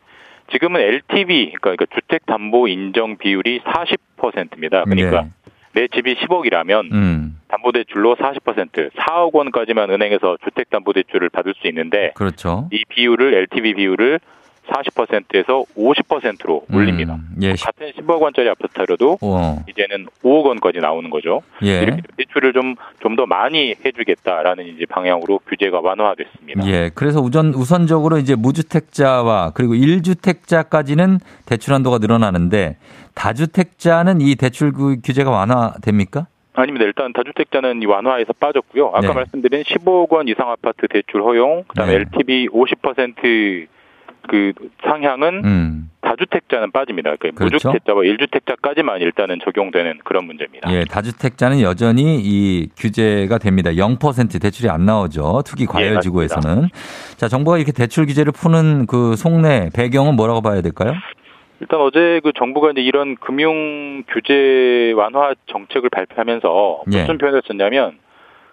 [0.52, 4.84] 지금은 LTV 그러니까 주택 담보 인정 비율이 40%입니다.
[4.84, 5.28] 그러니까 네.
[5.72, 7.40] 내 집이 10억이라면 음.
[7.48, 12.68] 담보대출로 40% 4억 원까지만 은행에서 주택담보대출을 받을 수 있는데 그렇죠.
[12.72, 14.20] 이 비율을 LTV 비율을
[14.68, 17.14] 40%에서 50%로 올립니다.
[17.14, 17.54] 음, 예.
[17.56, 19.64] 시- 같은 10억 원짜리 아파트라도 어.
[19.68, 21.42] 이제는 5억 원까지 나오는 거죠.
[21.62, 21.80] 예.
[21.82, 26.66] 이렇게 대출을 좀 좀 더 많이 해주겠다라는 이제 방향으로 규제가 완화됐습니다.
[26.66, 26.90] 예.
[26.94, 32.76] 그래서 우선, 우선적으로 이제 무주택자와 그리고 1주택자까지는 대출 한도가 늘어나는데
[33.14, 36.26] 다주택자는 이 대출 그 규제가 완화됩니까?
[36.54, 36.84] 아닙니다.
[36.86, 38.88] 일단 다주택자는 이 완화에서 빠졌고요.
[38.88, 39.12] 아까 네.
[39.12, 42.04] 말씀드린 15억 원 이상 아파트 대출 허용, 그다음에 네.
[42.14, 43.66] LTV 50%
[44.28, 44.52] 그
[44.82, 45.90] 상향은 음.
[46.00, 47.16] 다주택자는 빠집니다.
[47.18, 47.68] 그 그렇죠.
[47.68, 50.72] 무주택자와 1주택자까지만 일단은 적용되는 그런 문제입니다.
[50.72, 53.70] 예, 다주택자는 여전히 이 규제가 됩니다.
[53.70, 55.42] 0% 대출이 안 나오죠.
[55.46, 56.68] 투기 과열지구에서는.
[57.16, 60.92] 자, 정부가 이렇게 대출 규제를 푸는 그 속내 배경은 뭐라고 봐야 될까요?
[61.60, 67.00] 일단 어제 그 정부가 이제 이런 금융 규제 완화 정책을 발표하면서 예.
[67.00, 67.98] 무슨 표현을 썼냐면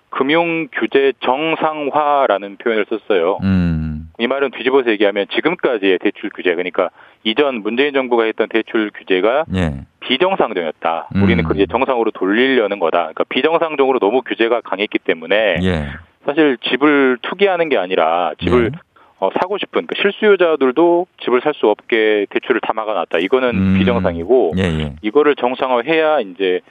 [0.09, 3.39] 금융 규제 정상화라는 표현을 썼어요.
[3.43, 3.80] 음.
[4.21, 6.91] 이 말은 뒤집어서 얘기하면 지금까지의 대출 규제 그러니까
[7.23, 9.81] 이전 문재인 정부가 했던 대출 규제가 예.
[10.01, 11.09] 비정상적이었다.
[11.15, 11.23] 음.
[11.23, 12.99] 우리는 이제 정상으로 돌리려는 거다.
[12.99, 15.87] 그러니까 비정상적으로 너무 규제가 강했기 때문에 예.
[16.23, 18.79] 사실 집을 투기하는 게 아니라 집을 예.
[19.17, 23.17] 어, 사고 싶은 그 실수요자들도 집을 살 수 없게 대출을 다 막아놨다.
[23.19, 23.79] 이거는 음.
[23.79, 24.93] 비정상이고 예, 예.
[25.01, 26.69] 이거를 정상화해야 이제 어,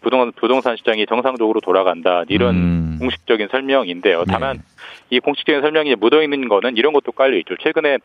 [0.00, 2.24] 부동산 부동산 시장이 정상적으로 돌아간다.
[2.28, 2.96] 이런 음.
[3.00, 4.20] 공식적인 설명인데요.
[4.20, 4.24] 네.
[4.28, 4.62] 다만
[5.10, 7.56] 이 공식적인 설명이 묻어 있는 거는 이런 것도 깔려 있죠.
[7.60, 7.98] 최근에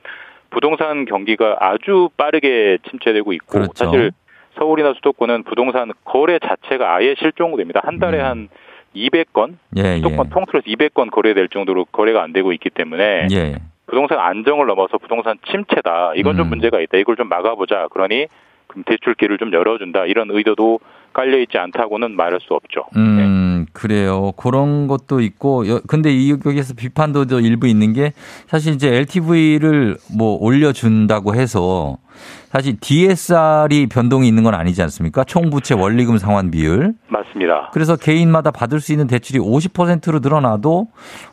[0.49, 3.85] 부동산 경기가 아주 빠르게 침체되고 있고 그렇죠.
[3.85, 4.11] 사실
[4.57, 7.81] 서울이나 수도권은 부동산 거래 자체가 아예 실종됩니다.
[7.83, 8.25] 한 달에 음.
[8.25, 8.49] 한
[8.95, 10.29] 200건 예, 수도권 예.
[10.29, 13.57] 통틀어서 200건 거래될 정도로 거래가 안 되고 있기 때문에 예.
[13.85, 16.13] 부동산 안정을 넘어서 부동산 침체다.
[16.15, 16.49] 이건 좀 음.
[16.49, 16.97] 문제가 있다.
[16.97, 17.87] 이걸 좀 막아보자.
[17.91, 18.27] 그러니
[18.67, 20.05] 그럼 대출기를 좀 열어준다.
[20.05, 20.79] 이런 의도도
[21.13, 22.85] 깔려 있지 않다고는 말할 수 없죠.
[22.95, 24.31] 음, 그래요.
[24.37, 28.13] 그런 것도 있고, 여- 근데 이 여기에서 비판도 저 일부 있는 게
[28.47, 31.97] 사실 이제 LTV를 뭐 올려준다고 해서
[32.49, 35.23] 사실 DSR이 변동이 있는 건 아니지 않습니까?
[35.23, 36.93] 총 부채 원리금 상환 비율.
[37.07, 37.69] 맞습니다.
[37.73, 40.87] 그래서 개인마다 받을 수 있는 대출이 50%로 늘어나도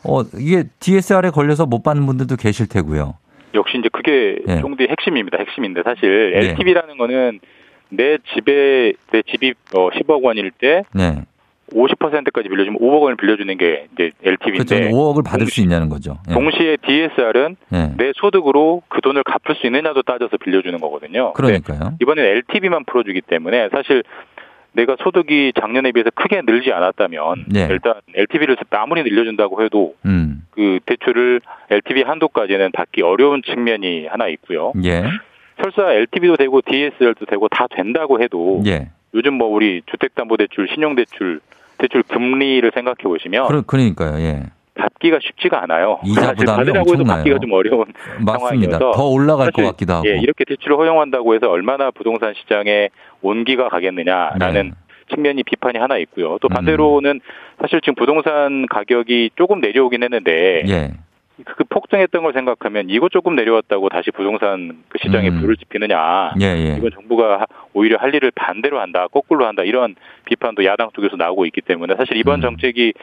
[0.05, 3.15] 어 이게 DSR에 걸려서 못 받는 분들도 계실 테고요.
[3.53, 4.61] 역시 이제 그게 네.
[4.61, 5.37] 정도의 핵심입니다.
[5.39, 6.49] 핵심인데 사실 네.
[6.49, 7.39] LTV라는 거는
[7.89, 11.23] 내 집에 내 집이 어 10억 원일 때 네.
[11.73, 14.75] 50%까지 빌려주면 5억 원을 빌려주는 게 이제 그렇죠.
[14.75, 16.17] LTV인데 5억을 받을 수 있냐는 거죠.
[16.29, 16.33] 예.
[16.33, 17.91] 동시에 DSR은 예.
[17.97, 21.33] 내 소득으로 그 돈을 갚을 수 있느냐도 따져서 빌려주는 거거든요.
[21.33, 21.97] 그러니까요.
[22.01, 24.03] 이번엔 LTV만 풀어주기 때문에 사실
[24.73, 27.67] 내가 소득이 작년에 비해서 크게 늘지 않았다면 네.
[27.69, 30.45] 일단 LTV를 아무리 늘려준다고 해도 음.
[30.51, 34.73] 그 대출을 LTV 한도까지는 받기 어려운 측면이 하나 있고요.
[35.57, 35.61] 예.
[35.61, 38.89] 설사 LTV도 되고 DSR도 되고 다 된다고 해도 예.
[39.13, 41.39] 요즘 뭐 우리 주택담보대출, 신용대출,
[41.77, 44.19] 대출 금리를 생각해 보시면 그러, 그러니까요.
[44.19, 44.43] 예.
[44.75, 45.99] 받기가 쉽지가 않아요.
[46.05, 47.17] 이자 부담이 엄청나요.
[47.17, 47.85] 받기가 좀 어려운
[48.19, 48.77] 맞습니다.
[48.77, 50.07] 상황이어서 더 올라갈 것 같기도 하고.
[50.07, 52.89] 예, 이렇게 대출을 허용한다고 해서 얼마나 부동산 시장에
[53.23, 54.71] 온기가 가겠느냐라는 네.
[55.09, 56.33] 측면이 비판이 하나 있고요.
[56.33, 56.37] 음.
[56.41, 57.21] 또 반대로는
[57.59, 60.91] 사실 지금 부동산 가격이 조금 내려오긴 했는데 예.
[61.45, 65.39] 그 폭등했던 걸 생각하면 이거 조금 내려왔다고 다시 부동산 그 시장에 음.
[65.41, 66.33] 불을 지피느냐.
[66.41, 66.75] 예, 예.
[66.77, 71.45] 이건 정부가 하- 오히려 할 일을 반대로 한다, 거꾸로 한다 이런 비판도 야당 쪽에서 나오고
[71.45, 72.93] 있기 때문에 사실 이번 정책이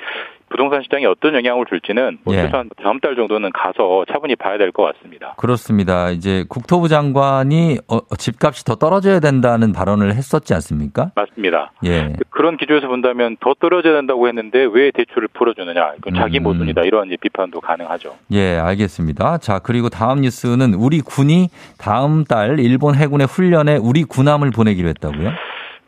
[0.55, 2.39] 부동산 시장에 어떤 영향을 줄지는 뭐 음.
[2.39, 2.43] 예.
[2.45, 5.35] 최소한 다음 달 정도는 가서 차분히 봐야 될 것 같습니다.
[5.37, 6.11] 그렇습니다.
[6.11, 11.11] 이제 국토부 장관이 어, 집값이 더 떨어져야 된다는 발언을 했었지 않습니까?
[11.17, 11.73] 맞습니다.
[11.85, 12.13] 예.
[12.31, 15.95] 그런 기조에서 본다면 더 떨어져야 된다고 했는데 왜 대출을 풀어주느냐?
[15.99, 16.45] 이건 자기 음.
[16.45, 18.15] 모순이다 이런 비판도 가능하죠.
[18.31, 19.39] 예, 알겠습니다.
[19.39, 21.49] 자, 그리고 다음 뉴스는 우리 군이
[21.79, 25.31] 다음 달 일본 해군의 훈련에 우리 군함을 보내기로 했다고요?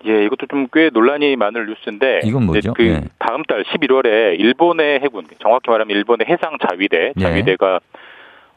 [0.06, 2.74] 예, 이것도 좀 꽤 논란이 많을 뉴스인데 이건 뭐죠?
[2.74, 3.00] 그 예.
[3.18, 7.20] 다음 달 11월에 일본의 해군, 정확히 말하면 일본의 해상 자위대, 예.
[7.20, 7.80] 자위대가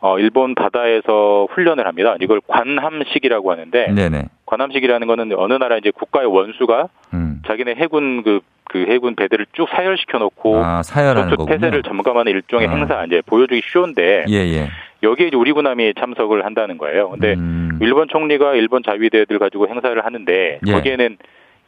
[0.01, 2.15] 어 일본 바다에서 훈련을 합니다.
[2.21, 4.23] 이걸 관함식이라고 하는데 네네.
[4.45, 7.41] 관함식이라는 거는 어느 나라 이제 국가의 원수가 음.
[7.45, 8.39] 자기네 해군 그,
[8.69, 11.57] 그 해군 배들을 쭉 사열시켜 놓고 아, 사열하는 거군요.
[11.57, 12.71] 태세를 점검하는 일종의 아.
[12.71, 14.69] 행사 이제 보여주기 쇼인데 예, 예.
[15.03, 17.09] 여기에 이제 우리 군함이 참석을 한다는 거예요.
[17.09, 17.77] 근데 음.
[17.81, 20.71] 일본 총리가 일본 자위대들 가지고 행사를 하는데 예.
[20.71, 21.17] 거기에는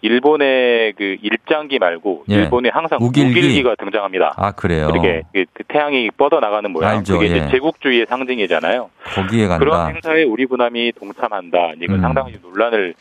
[0.02, 2.36] 일본의 그 일장기 말고 예.
[2.36, 3.64] 일본의 항상 우길기.
[3.64, 4.34] 가 등장합니다.
[4.38, 4.90] 아, 그래요.
[4.92, 6.98] 이렇게 그- 그 태양이 뻗어 나가는 모양.
[6.98, 7.38] 알죠, 그게 예.
[7.38, 8.90] 이제 제국주의의 상징이잖아요.
[9.16, 9.60] 거기에 간다.
[9.64, 11.74] 그런 행사에 우리 군함이 동참한다.
[11.82, 12.02] 이건 음.
[12.02, 12.96] 상당히 논란을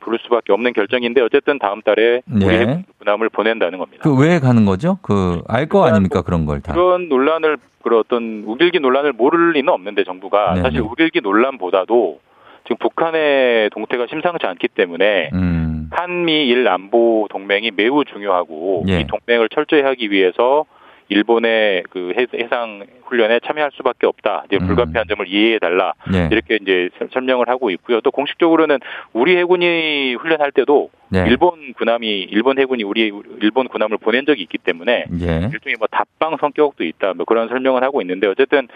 [0.00, 2.84] 부를 수밖에 없는 결정인데 어쨌든 다음 달에 우리 예.
[2.98, 4.02] 군함을 보낸다는 겁니다.
[4.02, 4.98] 그 왜 가는 거죠?
[5.02, 6.72] 그 알 거 아닙니까 그런 걸 다.
[6.74, 10.62] 그런 논란을 그런 어떤 우길기 논란을 모를 리는 없는데 정부가 네네.
[10.62, 12.20] 사실 우길기 논란보다도
[12.64, 15.63] 지금 북한의 동태가 심상치 않기 때문에 음.
[15.94, 19.00] 한미일 안보 동맹이 매우 중요하고 예.
[19.00, 20.66] 이 동맹을 철저히 하기 위해서
[21.10, 24.44] 일본의 그 해- 해상 훈련에 참여할 수밖에 없다.
[24.46, 24.66] 이제 음.
[24.66, 25.92] 불가피한 점을 이해해 달라.
[26.14, 26.28] 예.
[26.32, 28.00] 이렇게 이제 설- 설명을 하고 있고요.
[28.00, 28.78] 또 공식적으로는
[29.12, 31.24] 우리 해군이 훈련할 때도 네.
[31.28, 35.26] 일본 군함이 일본 해군이 우리 일본 군함을 보낸 적이 있기 때문에 예.
[35.52, 37.12] 일종의 뭐 답방 성격도 있다.
[37.14, 38.66] 뭐 그런 설명을 하고 있는데 어쨌든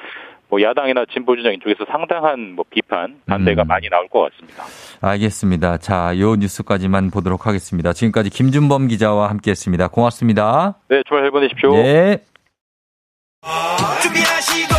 [0.51, 3.67] 뭐 야당이나 진보 진영 이쪽에서 상당한 뭐 비판 반대가 음.
[3.67, 4.65] 많이 나올 것 같습니다.
[5.01, 5.79] 알겠습니다.
[5.79, 7.93] 자, 요 뉴스까지만 보도록 하겠습니다.
[7.93, 9.89] 지금까지 김준범 기자와 함께 했습니다.
[9.89, 10.75] 고맙습니다.
[10.89, 11.73] 네, 주말 잘 보내십시오.
[11.75, 12.19] 네.
[14.03, 14.75] 준비하시고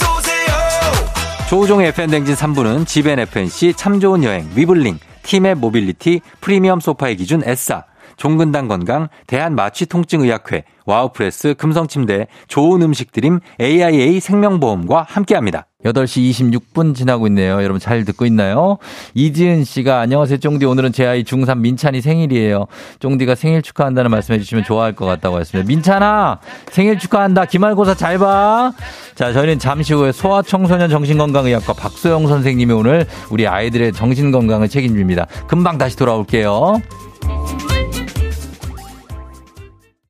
[0.00, 7.42] 쏘세요 조우종의 FM댕진 3부는 지벤 FNC 참 좋은 여행 위블링 팀의 모빌리티 프리미엄 소파의 기준
[7.44, 7.84] 에싸
[8.20, 15.66] 종근당 건강 대한마취통증의학회 와우프레스 금성침대 좋은 음식 드림 AIA 생명보험과 함께합니다.
[15.86, 17.62] 8시 26분 지나고 있네요.
[17.62, 18.76] 여러분 잘 듣고 있나요?
[19.14, 22.66] 이지은 씨가 안녕하세요 쫑디 오늘은 제 아이 중3 민찬이 생일이에요.
[22.98, 25.66] 쫑디가 생일 축하한다는 말씀 해 주시면 좋아할 것 같다고 했습니다.
[25.66, 26.40] 민찬아
[26.70, 27.46] 생일 축하한다.
[27.46, 28.72] 기말고사 잘 봐.
[29.14, 35.26] 자 저희는 잠시 후에 소아청소년 정신건강의학과 박소영 선생님이 오늘 우리 아이들의 정신건강을 책임집니다.
[35.46, 36.82] 금방 다시 돌아올게요.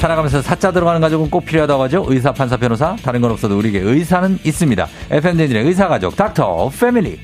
[0.00, 2.04] 살아가면서 사자 들어가는 가족은 꼭 필요하다고 하죠.
[2.08, 2.96] 의사, 판사, 변호사.
[3.02, 4.88] 다른 건 없어도 우리에게 의사는 있습니다.
[5.10, 7.18] FM대진의 의사가족 닥터 패밀리.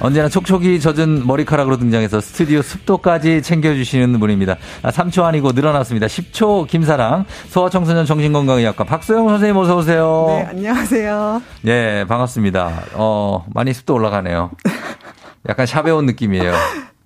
[0.00, 4.56] 언제나 촉촉이 젖은 머리카락으로 등장해서 스튜디오 습도까지 챙겨주시는 분입니다.
[4.82, 6.06] 아, 3초 아니고 늘어났습니다.
[6.06, 10.26] 10초 김사랑 소아청소년 정신건강의학과 박소영 선생님 어서 오세요.
[10.28, 11.42] 네, 안녕하세요.
[11.62, 12.84] 네, 반갑습니다.
[12.94, 14.52] 어, 많이 습도 올라가네요.
[15.48, 16.52] 약간 샵에 온 느낌이에요.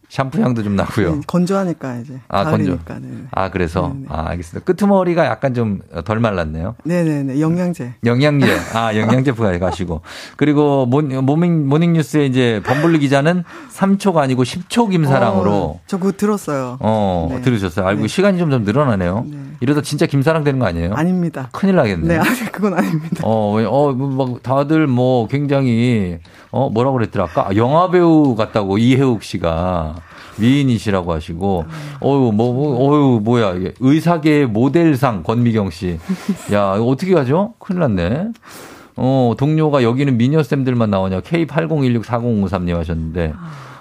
[0.09, 1.15] 샴푸 향도 좀 나고요.
[1.15, 2.77] 네, 건조하니까 이제 아, 건조.
[2.85, 2.99] 가을이니까.
[3.01, 3.25] 네.
[3.31, 4.63] 아, 그래서 아, 알겠습니다.
[4.67, 6.75] 끄트머리가 약간 좀 덜 말랐네요.
[6.85, 7.95] 네네네 영양제.
[8.05, 8.47] 영양제.
[8.75, 10.03] 아, 영양제 부가가시고.
[10.37, 15.51] 그리고 모, 모닝, 모닝뉴스에 이제 범블리 기자는 3초가 아니고 10초 김사랑으로.
[15.51, 16.77] 어, 저 그거 들었어요.
[16.81, 17.41] 어, 네.
[17.41, 17.87] 들으셨어요.
[17.87, 18.09] 알고 네.
[18.09, 19.25] 시간이 점점 늘어나네요.
[19.63, 20.93] 이러다 진짜 김사랑 되는 거 아니에요?
[20.95, 21.49] 아닙니다.
[21.53, 22.09] 큰일 나겠네.
[22.09, 23.23] 네, 아니 그건 아닙니다.
[23.23, 26.19] 어, 왜, 어, 뭐, 막 다들 뭐 굉장히
[26.51, 29.95] 어 뭐라고 그랬더라 아까 영화 배우 같다고 이혜욱 씨가
[30.39, 31.65] 미인이시라고 하시고
[32.03, 35.97] 어유 뭐, 뭐 어유 뭐야 이게 의사계의 모델상 권미경 씨.
[36.53, 37.55] 야 이거 어떻게 하죠?
[37.61, 38.31] 큰일 났네.
[38.97, 43.33] 어 동료가 여기는 미녀 쌤들만 나오냐 K80164053님 하셨는데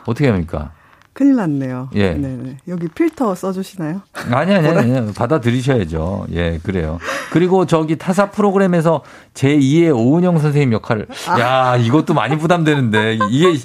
[0.05, 0.73] 어떻게 합니까?
[1.13, 1.89] 큰일 났네요.
[1.95, 2.13] 예.
[2.13, 2.57] 네네.
[2.69, 4.01] 여기 필터 써주시나요?
[4.31, 5.13] 아니, 아니, 아니, 아니.
[5.13, 6.27] 받아들이셔야죠.
[6.31, 6.99] 예, 그래요.
[7.31, 9.03] 그리고 저기 타사 프로그램에서
[9.33, 11.07] 제2의 오은영 선생님 역할을.
[11.27, 11.39] 아.
[11.39, 13.19] 야, 이것도 많이 부담되는데.
[13.29, 13.59] 이게,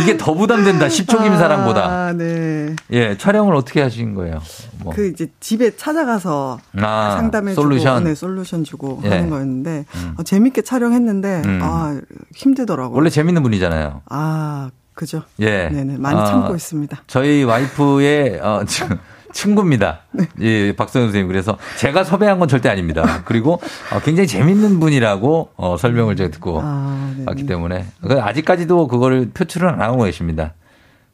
[0.00, 0.86] 이게 더 부담된다.
[0.86, 1.84] 10초 김 사람보다.
[1.84, 2.76] 아, 네.
[2.92, 4.40] 예, 촬영을 어떻게 하신 거예요?
[4.84, 4.92] 뭐.
[4.94, 8.04] 그 이제 집에 찾아가서 아, 상담해 솔루션.
[8.04, 9.08] 네, 솔루션 주고 예.
[9.08, 9.86] 하는 거였는데
[10.18, 11.60] 어, 재밌게 촬영했는데 음.
[11.62, 11.98] 아
[12.34, 12.94] 힘들더라고요.
[12.96, 14.02] 원래 재밌는 분이잖아요.
[14.10, 15.22] 아 그죠.
[15.40, 15.68] 예.
[15.68, 17.02] 네네 많이 아, 참고 있습니다.
[17.06, 18.88] 저희 와이프의 어, 친-
[19.32, 20.02] 친구입니다.
[20.12, 20.28] 네.
[20.40, 21.26] 예, 박성현 선생님.
[21.26, 23.22] 그래서 제가 섭외한 건 절대 아닙니다.
[23.24, 23.54] 그리고
[23.92, 27.12] 어, 굉장히 재밌는 분이라고 어, 설명을 제가 듣고 아.
[27.26, 30.54] 왔기 때문에 그 아직까지도 그거를 표출을 안 하고 계십니다.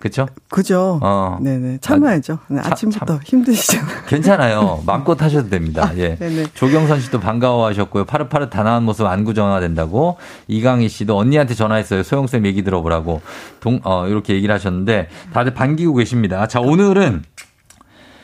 [0.01, 0.27] 그렇죠?
[0.49, 0.99] 그죠.
[1.03, 1.39] 어.
[1.43, 2.39] 네네 참아야죠.
[2.49, 3.97] 네, 참- 아침부터 힘드시잖아요.
[4.09, 4.83] 괜찮아요.
[4.87, 5.93] 마음껏 하셔도 됩니다.
[5.99, 6.13] 예.
[6.13, 6.47] 아, 네네.
[6.55, 8.07] 조경선 씨도 반가워 하셨고요.
[8.07, 10.17] 파릇파릇 단아한 모습 안구 정화 된다고.
[10.49, 12.03] 이강희 씨도 언니한테 전화했어요.
[12.03, 13.21] 소영쌤 얘기 들어보라고.
[13.61, 16.49] 동, 어, 이렇게 얘기를 하셨는데 다들 반기고 계십니다.
[16.49, 17.23] 자, 오늘은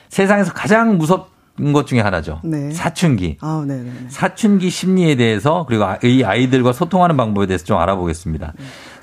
[0.09, 2.41] 세상에서 가장 무섭은 것 중에 하나죠.
[2.45, 2.71] 네.
[2.71, 3.37] 사춘기.
[3.43, 3.91] 아, 네네.
[4.09, 8.55] 사춘기 심리에 대해서 그리고 아- 이 아이들과 소통하는 방법에 대해서 좀 알아보겠습니다.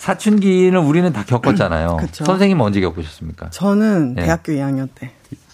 [0.03, 1.97] 사춘기는 우리는 다 겪었잖아요.
[2.11, 3.51] 선생님 언제 겪으셨습니까?
[3.51, 4.23] 저는 네.
[4.23, 5.11] 대학교 2학년 때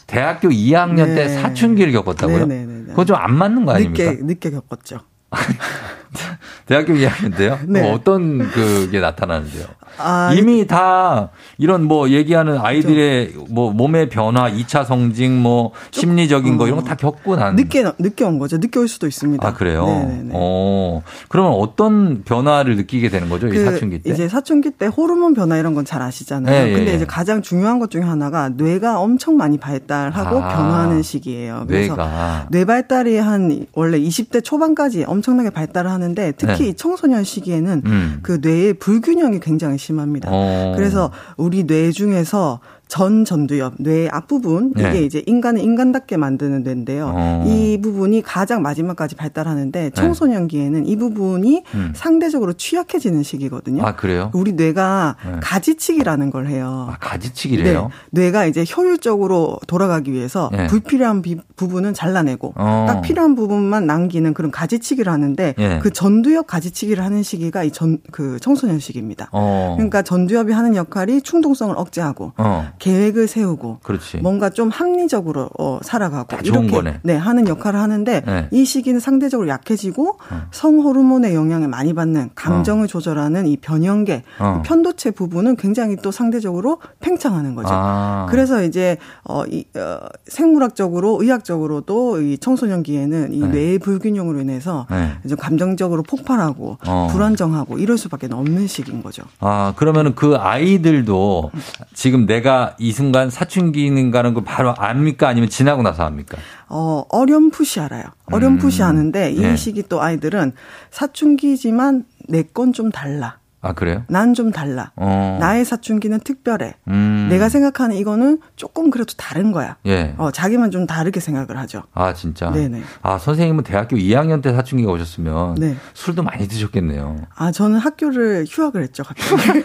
[0.08, 1.30] 대학교 2학년 때 네.
[1.30, 2.48] 사춘기를 겪었다고요?
[2.48, 2.86] 네네네.
[2.88, 4.10] 그건 좀안 맞는 거 아닙니까?
[4.10, 5.02] 늦게 늦게 겪었죠.
[6.66, 7.60] 대학교 2학년 때요?
[7.68, 7.82] 네.
[7.82, 9.66] 뭐 어떤 그게 나타나는데요?
[9.98, 16.68] 아, 이미 다 이런 뭐 얘기하는 아이들의 뭐 몸의 변화, 2차 성징, 뭐 심리적인 거
[16.68, 17.48] 이런 거 다 겪고 난.
[17.50, 17.52] 어.
[17.52, 18.58] 늦게 늦게 온 거죠.
[18.58, 19.46] 늦게 올 수도 있습니다.
[19.46, 19.86] 아, 그래요?
[19.86, 20.32] 네네네.
[20.34, 21.02] 어.
[21.28, 23.48] 그러면 어떤 변화를 느끼게 되는 거죠?
[23.48, 24.10] 이그 사춘기 때?
[24.12, 26.66] 이제 사춘기 때 호르몬 변화 이런 건 잘 아시잖아요.
[26.66, 26.96] 네, 예, 근데 예.
[26.96, 31.66] 이제 가장 중요한 것 중에 하나가 뇌가 엄청 많이 발달하고 아, 변화하는 시기예요.
[31.68, 32.48] 그래서 뇌가.
[32.52, 36.70] 뇌 발달이 한 원래 20대 초반까지 엄청나게 발달을 하는 데 특히 네.
[36.70, 38.20] 이 청소년 시기에는 음.
[38.24, 40.30] 그 뇌의 불균형이 굉장히 심합니다.
[40.32, 40.74] 어.
[40.76, 42.60] 그래서 우리 뇌 중에서
[42.90, 44.90] 전 전두엽, 뇌의 앞부분 네.
[44.90, 47.12] 이게 이제 인간을 인간답게 만드는 뇌인데요.
[47.16, 47.46] 어.
[47.48, 51.64] 이 부분이 가장 마지막까지 발달하는데 청소년기에는 이 부분이 네.
[51.76, 51.94] 음.
[51.96, 53.86] 상대적으로 취약해지는 시기거든요.
[53.86, 54.32] 아, 그래요?
[54.34, 55.32] 우리 뇌가 네.
[55.40, 56.88] 가지치기라는 걸 해요.
[56.90, 57.92] 아, 가지치기래요?
[58.12, 58.22] 네.
[58.24, 60.66] 뇌가 이제 효율적으로 돌아가기 위해서 네.
[60.66, 62.86] 불필요한 비- 부분은 잘라내고 어.
[62.88, 65.80] 딱 필요한 부분만 남기는 그런 가지치기를 하는데 예.
[65.84, 69.30] 그 전두엽 가지치기를 하는 시기가 이 전 그 청소년 시기입니다.
[69.32, 69.74] 어.
[69.78, 72.68] 그러니까 전두엽이 하는 역할이 충동성을 억제하고 어.
[72.80, 74.18] 계획을 세우고 그렇지.
[74.18, 77.00] 뭔가 좀 합리적으로 어, 살아가고 이렇게 거네.
[77.04, 78.48] 네 하는 역할을 하는데 네.
[78.52, 80.42] 이 시기는 상대적으로 약해지고 어.
[80.52, 84.60] 성 호르몬의 영향을 많이 받는 감정을 조절하는 이 변형계 어.
[84.60, 87.70] 이 편도체 부분은 굉장히 또 상대적으로 팽창하는 거죠.
[87.72, 88.28] 아.
[88.30, 93.48] 그래서 이제 어, 이, 어, 생물학적으로 의학적으로도 이 청소년기에는 이 네.
[93.48, 95.12] 뇌의 불균형으로 인해서 네.
[95.26, 97.08] 이제 감정적으로 폭발하고 어.
[97.12, 99.24] 불안정하고 이럴 수밖에 없는 시기인 거죠.
[99.40, 101.52] 아, 그러면은 그 아이들도
[101.94, 105.28] 지금 내가 이 순간 사춘기인가는 걸 바로 압니까?
[105.28, 106.38] 아니면 지나고 나서 압니까?
[106.68, 108.04] 어, 어렴풋이 알아요.
[108.32, 108.88] 어렴풋이 음.
[108.88, 109.56] 아는데 이 네.
[109.56, 110.54] 시기 또 아이들은
[110.92, 113.39] 사춘기지만 내 건 좀 달라.
[113.62, 114.04] 아, 그래요?
[114.08, 114.92] 난 좀 달라.
[114.96, 115.38] 어.
[115.42, 116.76] 나의 사춘기는 특별해.
[116.88, 117.28] 음.
[117.30, 119.76] 내가 생각하는 이거는 조금 그래도 다른 거야.
[119.86, 120.14] 예.
[120.18, 121.84] 어, 자기만 좀 다르게 생각을 하죠.
[121.94, 122.52] 아, 진짜?
[122.52, 122.82] 네네.
[123.02, 125.76] 아, 선생님은 대학교 2학년 때 사춘기가 오셨으면 네.
[125.94, 127.18] 술도 많이 드셨겠네요.
[127.36, 129.64] 아, 저는 학교를 휴학을 했죠, 갑자기.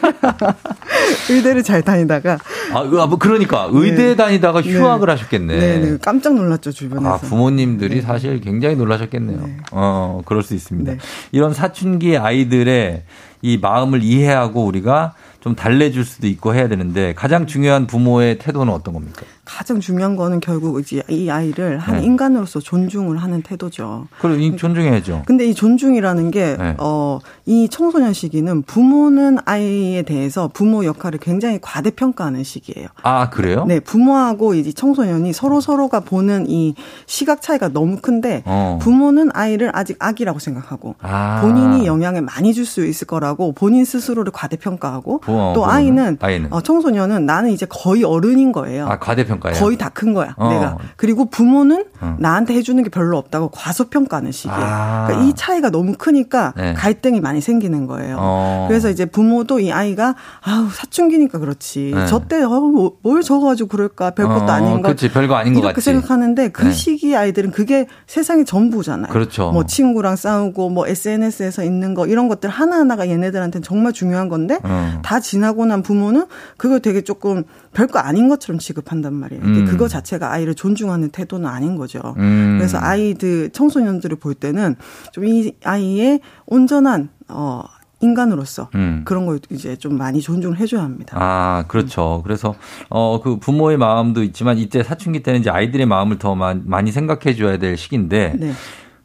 [1.30, 2.38] 의대를 잘 다니다가.
[2.72, 4.16] 아, 그- 아, 뭐 그러니까 의대 네.
[4.16, 4.72] 다니다가 네.
[4.72, 5.56] 휴학을 하셨겠네.
[5.58, 5.98] 네, 네.
[6.00, 7.08] 깜짝 놀랐죠, 주변에서.
[7.14, 9.46] 아, 부모님들이 사실 굉장히 놀라셨겠네요.
[9.72, 10.92] 어, 그럴 수 있습니다.
[10.92, 10.98] 네.
[11.32, 13.02] 이런 사춘기 아이들의
[13.44, 18.94] 이 마음을 이해하고 우리가 좀 달래줄 수도 있고 해야 되는데 가장 중요한 부모의 태도는 어떤
[18.94, 19.26] 겁니까?
[19.44, 22.04] 가장 중요한 거는 결국 이제 이 아이를 한 네.
[22.04, 24.06] 인간으로서 존중을 하는 태도죠.
[24.18, 25.22] 그럼 이 존중해야죠.
[25.26, 26.74] 근데 이 존중이라는 게, 네.
[26.78, 32.88] 어, 이 청소년 시기는 부모는 아이에 대해서 부모 역할을 굉장히 과대평가하는 시기예요.
[33.02, 33.64] 아, 그래요?
[33.66, 36.74] 네, 부모하고 이제 청소년이 서로 서로가 보는 이
[37.06, 38.78] 시각 차이가 너무 큰데, 어.
[38.80, 41.40] 부모는 아이를 아직 아기라고 생각하고, 아.
[41.42, 45.66] 본인이 영향을 많이 줄 수 있을 거라고 본인 스스로를 과대평가하고, 부모, 또?
[45.66, 46.50] 아이는, 아이는.
[46.50, 48.86] 어, 청소년은 나는 이제 거의 어른인 거예요.
[48.88, 49.52] 아, 과대평가 요?
[49.54, 50.48] 거의 다 큰 거야, 어.
[50.48, 50.76] 내가.
[50.96, 52.16] 그리고 부모는 어.
[52.18, 54.60] 나한테 해주는 게 별로 없다고 과소평가하는 시기예요.
[54.60, 55.04] 아.
[55.06, 56.72] 그러니까 이 차이가 너무 크니까 네.
[56.74, 58.16] 갈등이 많이 생기는 거예요.
[58.18, 58.64] 어.
[58.68, 61.92] 그래서 이제 부모도 이 아이가 아우 사춘기니까 그렇지.
[61.94, 62.06] 네.
[62.06, 64.88] 저때 어, 뭐- 뭘 적어가지고 그럴까 별것도 어, 아닌 거.
[64.88, 65.84] 그치, 별거 아닌 것 이렇게 같지.
[65.84, 66.72] 생각하는데 그 네.
[66.72, 69.12] 시기 아이들은 그게 세상의 전부잖아요.
[69.12, 69.52] 그렇죠.
[69.52, 74.58] 뭐 친구랑 싸우고 뭐 SNS에서 있는 거 이런 것들 하나 하나가 얘네들한테는 정말 중요한 건데
[74.64, 75.00] 어.
[75.04, 76.26] 다 지나고 난 부모는
[76.56, 77.44] 그걸 되게 조금
[77.74, 79.42] 별거 아닌 것처럼 취급한단 말이에요.
[79.42, 79.66] 근데 음.
[79.66, 82.00] 그거 자체가 아이를 존중하는 태도는 아닌 거죠.
[82.16, 82.56] 음.
[82.58, 84.76] 그래서 아이들 청소년들을 볼 때는
[85.12, 87.62] 좀 이 아이의 온전한 어
[88.00, 89.02] 인간으로서 음.
[89.06, 91.16] 그런 걸 이제 좀 많이 존중을 해줘야 합니다.
[91.18, 92.20] 아, 그렇죠.
[92.22, 92.54] 그래서,
[92.90, 97.34] 어, 그 부모의 마음도 있지만 이때 사춘기 때는 이제 아이들의 마음을 더 마- 많이 생각해
[97.34, 98.52] 줘야 될 시기인데 네.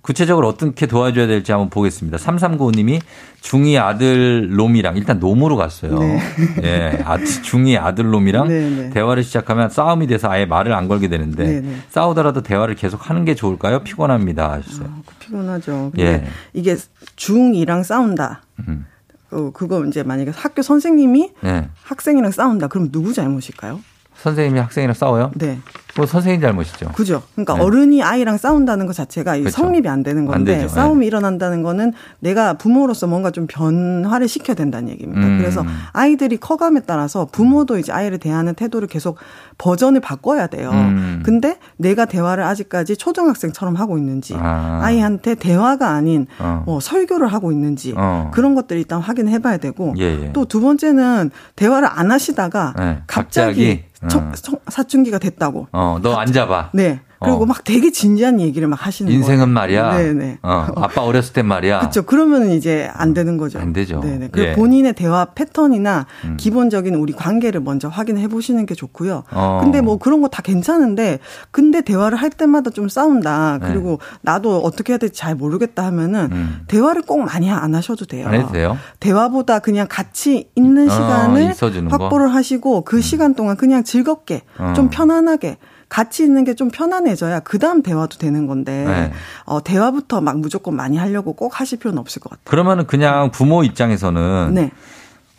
[0.10, 2.18] 구체적으로 어떻게 도와줘야 될지 한번 보겠습니다.
[2.18, 3.00] 3395님이
[3.44, 6.00] 중2 아들 놈이랑 일단 놈으로 갔어요.
[6.00, 6.20] 네.
[6.64, 8.90] 예, 아, 중2 아들 놈이랑 네, 네.
[8.90, 11.76] 대화를 시작하면 싸움이 돼서 아예 말을 안 걸게 되는데 네, 네.
[11.90, 13.84] 싸우더라도 대화를 계속 하는 게 좋을까요?
[13.84, 14.52] 피곤합니다.
[14.54, 14.90] 하셨어요.
[15.20, 15.92] 피곤하죠.
[15.94, 16.28] 근데 예.
[16.54, 16.76] 이게
[17.16, 18.42] 중2랑 싸운다.
[18.68, 18.88] 음.
[19.30, 21.70] 어, 그거 이제 만약에 학교 선생님이 예.
[21.84, 22.66] 학생이랑 싸운다.
[22.66, 23.80] 그럼 누구 잘못일까요?
[24.22, 25.32] 선생님이 학생이랑 싸워요?
[25.36, 25.60] 네.
[25.96, 26.90] 뭐 선생님 잘못이죠.
[26.94, 27.24] 그죠.
[27.34, 27.62] 그러니까 네.
[27.62, 29.50] 어른이 아이랑 싸운다는 것 자체가 그렇죠.
[29.50, 30.68] 성립이 안 되는 안 건데 되죠.
[30.70, 35.26] 싸움이 일어난다는 거는 내가 부모로서 뭔가 좀 변화를 시켜야 된다는 얘기입니다.
[35.26, 35.38] 음.
[35.40, 39.18] 그래서 아이들이 커감에 따라서 부모도 이제 아이를 대하는 태도를 계속
[39.58, 40.70] 버전을 바꿔야 돼요.
[40.72, 41.22] 음.
[41.26, 44.82] 근데 내가 대화를 아직까지 초등학생처럼 하고 있는지 아.
[44.84, 44.92] 아.
[44.92, 46.64] 이한테 대화가 아닌 어.
[46.66, 48.32] 뭐 설교를 하고 있는지 어.
[48.34, 50.34] 그런 것들 일단 확인해 봐야 되고 예, 예.
[50.34, 56.70] 또두 번째는 대화를 안 하시다가 네, 갑자기, 갑자기, 청- 사춘기가 됐다고 어, 너 앉아봐.
[56.74, 57.02] 네.
[57.22, 57.46] 그리고 어.
[57.46, 59.20] 막 되게 진지한 얘기를 막 하시는 거예요.
[59.20, 59.98] 인생은 말이야.
[59.98, 60.40] 네네.
[60.42, 61.80] 어, 아빠 어렸을 땐 말이야.
[61.80, 62.04] 그렇죠.
[62.04, 63.60] 그러면은 이제 안 되는 거죠.
[63.60, 64.00] 안 되죠.
[64.00, 64.30] 네네.
[64.32, 64.54] 그리고 예.
[64.56, 66.38] 본인의 대화 패턴이나 음.
[66.38, 69.24] 기본적인 우리 관계를 먼저 확인해 보시는 게 좋고요.
[69.32, 69.60] 어.
[69.62, 71.20] 근데 뭐 그런 거 다 괜찮은데
[71.52, 73.58] 근데 대화를 할 때마다 좀 싸운다.
[73.62, 73.68] 네.
[73.68, 76.60] 그리고 나도 어떻게 해야 될지 잘 모르겠다 하면은 음.
[76.68, 78.28] 대화를 꼭 많이 안 하셔도 돼요.
[78.28, 78.78] 안 해도 돼요?
[79.00, 81.96] 대화보다 그냥 같이 있는 어, 시간을 있어주는 거.
[81.98, 82.02] 음.
[82.02, 84.74] 확보를 하시고 그 시간 동안 그냥 즐겁게 어.
[84.76, 85.58] 좀 편안하게
[85.90, 89.12] 같이 있는 게 좀 편안해져야 그 다음 대화도 되는 건데 네.
[89.46, 92.44] 어, 대화부터 막 무조건 많이 하려고 꼭 하실 필요는 없을 것 같아요.
[92.46, 94.72] 그러면은 그냥 부모 입장에서는 네.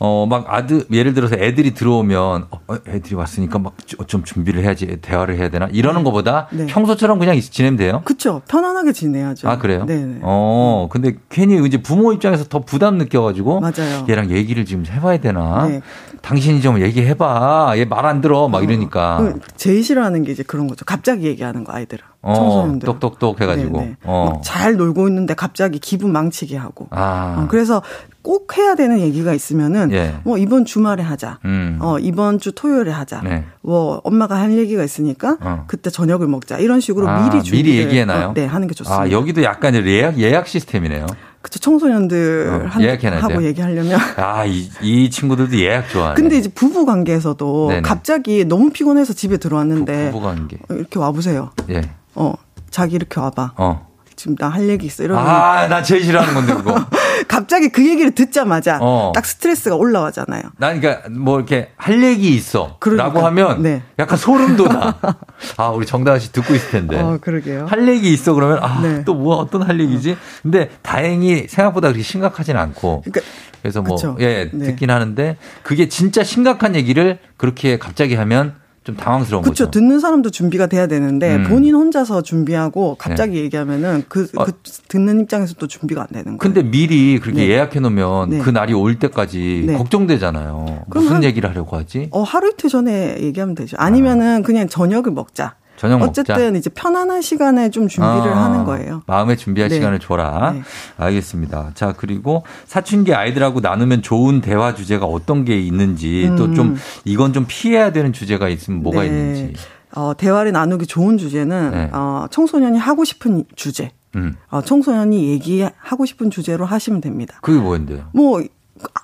[0.02, 3.74] 어, 막 아들, 예를 들어서 애들이 들어오면, 어, 어, 애들이 왔으니까 막
[4.06, 5.68] 좀 준비를 해야지, 대화를 해야 되나?
[5.70, 6.64] 이러는 것보다 네.
[6.66, 8.00] 평소처럼 그냥 있- 지내면 돼요?
[8.04, 8.40] 그쵸.
[8.48, 9.46] 편안하게 지내야죠.
[9.48, 9.84] 아, 그래요?
[9.84, 10.20] 네네.
[10.22, 13.60] 어, 근데 괜히 이제 부모 입장에서 더 부담 느껴가지고.
[13.60, 14.06] 맞아요.
[14.08, 15.66] 얘랑 얘기를 지금 해봐야 되나?
[15.68, 15.82] 네.
[16.22, 17.74] 당신이 좀 얘기해봐.
[17.76, 18.48] 얘 말 안 들어.
[18.48, 19.18] 막 이러니까.
[19.18, 20.84] 그 제일 싫어하는 게 이제 그런 거죠.
[20.86, 22.02] 갑자기 얘기하는 거 아이들은.
[22.22, 22.86] 어, 청소년들.
[22.86, 23.78] 똑똑똑 해가지고.
[23.78, 23.96] 네네.
[24.04, 24.32] 어.
[24.34, 26.86] 막잘 놀고 있는데 갑자기 기분 망치게 하고.
[26.90, 27.36] 아.
[27.38, 27.82] 어, 그래서
[28.22, 30.14] 꼭 해야 되는 얘기가 있으면은 예.
[30.24, 31.38] 뭐 이번 주말에 하자.
[31.46, 31.78] 음.
[31.80, 33.22] 어 이번 주 토요일에 하자.
[33.24, 33.44] 네.
[33.62, 35.64] 뭐 엄마가 할 얘기가 있으니까 어.
[35.66, 36.58] 그때 저녁을 먹자.
[36.58, 38.34] 이런 식으로 아, 미리 준비 미리 얘기해놔요?
[38.34, 39.02] 네, 하는 게 좋습니다.
[39.04, 41.06] 아, 여기도 약간 예약, 예약 시스템이네요.
[41.40, 43.44] 그쵸 청소년들 어, 한- 예약해놔야 하고 돼요?
[43.48, 46.14] 얘기하려면 아, 이, 이 친구들도 예약 좋아하네.
[46.16, 47.80] 근데 이제 부부 관계에서도 네네.
[47.80, 50.58] 갑자기 너무 피곤해서 집에 들어왔는데 부부 관계.
[50.68, 51.52] 어, 이렇게 와 보세요.
[51.70, 51.80] 예.
[52.20, 52.34] 어
[52.70, 53.52] 자기 이렇게 와봐.
[53.56, 53.88] 어.
[54.16, 55.02] 지금 나 할 얘기 있어.
[55.02, 56.74] 이러면 아, 나 제일 싫어하는 건데, 그거.
[57.26, 59.12] 갑자기 그 얘기를 듣자마자 어.
[59.14, 60.42] 딱 스트레스가 올라가잖아요.
[60.58, 62.76] 난 그러니까 뭐 이렇게 할 얘기 있어.
[62.80, 63.04] 그러니까.
[63.04, 63.82] 라고 하면 네.
[63.98, 64.94] 약간 소름 돋아.
[65.56, 67.00] 아, 우리 정다은 씨 듣고 있을 텐데.
[67.00, 67.64] 어, 그러게요.
[67.64, 69.04] 할 얘기 있어 그러면 아, 네.
[69.04, 70.18] 또뭐 어떤 할 얘기지?
[70.42, 73.00] 근데 다행히 생각보다 그렇게 심각하진 않고.
[73.06, 73.20] 그러니까
[73.62, 74.16] 그래서 뭐 그쵸.
[74.20, 74.66] 예, 네.
[74.66, 79.66] 듣긴 하는데 그게 진짜 심각한 얘기를 그렇게 갑자기 하면 좀 당황스러운 그렇죠.
[79.66, 79.70] 거죠.
[79.78, 81.42] 듣는 사람도 준비가 돼야 되는데 음.
[81.42, 81.48] 네.
[81.50, 84.44] 본인 혼자서 준비하고 갑자기 얘기하면은 그, 어.
[84.46, 84.52] 그
[84.88, 86.38] 듣는 입장에서 또 준비가 안 되는 거예요.
[86.38, 87.48] 근데 미리 그렇게 네.
[87.50, 88.38] 예약해 놓으면 네.
[88.38, 89.76] 그 날이 올 때까지 네.
[89.76, 90.84] 걱정되잖아요.
[90.86, 92.08] 무슨 한- 얘기를 하려고 하지?
[92.10, 93.76] 어, 하루 이틀 전에 얘기하면 되죠.
[93.78, 95.56] 아니면은 그냥 저녁을 먹자.
[95.80, 96.20] 저녁 먹자.
[96.20, 99.02] 어쨌든 이제 편안한 시간에 좀 준비를 아, 하는 거예요.
[99.06, 99.76] 마음의 준비할 네.
[99.76, 100.52] 시간을 줘라.
[100.52, 100.62] 네.
[100.98, 101.70] 알겠습니다.
[101.72, 106.76] 자, 그리고 사춘기 아이들하고 나누면 좋은 대화 주제가 어떤 게 있는지 또좀 음.
[107.06, 109.06] 이건 좀 피해야 되는 주제가 있으면 뭐가 네.
[109.06, 109.54] 있는지.
[109.94, 111.90] 어, 대화를 나누기 좋은 주제는 네.
[111.94, 113.90] 어, 청소년이 하고 싶은 주제.
[114.16, 114.34] 음.
[114.50, 117.38] 어, 청소년이 얘기하고 싶은 주제로 하시면 됩니다.
[117.40, 118.04] 그게 뭐인데요?
[118.12, 118.42] 뭐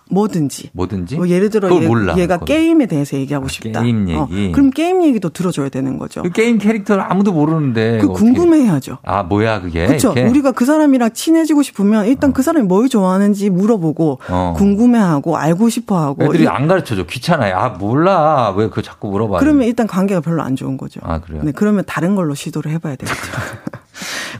[0.08, 0.70] 뭐든지.
[0.72, 1.16] 뭐든지?
[1.16, 2.16] 뭐 예를 들어 얘, 몰라.
[2.16, 2.46] 얘가 그건.
[2.46, 3.82] 게임에 대해서 얘기하고 싶다.
[3.82, 4.52] 게임 어, 얘기.
[4.52, 6.22] 그럼 게임 얘기도 들어줘야 되는 거죠.
[6.22, 7.98] 그 게임 캐릭터를 아무도 모르는데.
[7.98, 8.98] 그 궁금해야죠.
[9.02, 9.86] 아, 뭐야, 그게?
[9.86, 10.12] 그렇죠.
[10.12, 14.54] 우리가 그 사람이랑 친해지고 싶으면 일단 그 사람이 뭘 좋아하는지 물어보고 어.
[14.56, 17.04] 궁금해하고 알고 싶어하고 애들이 이- 안 가르쳐줘.
[17.06, 17.56] 귀찮아요.
[17.56, 18.54] 아, 몰라.
[18.56, 19.38] 왜 그거 자꾸 물어봐.
[19.38, 21.00] 그러면 일단 관계가 별로 안 좋은 거죠.
[21.02, 21.42] 아, 그래요?
[21.44, 23.20] 네, 그러면 다른 걸로 시도를 해봐야 되겠죠.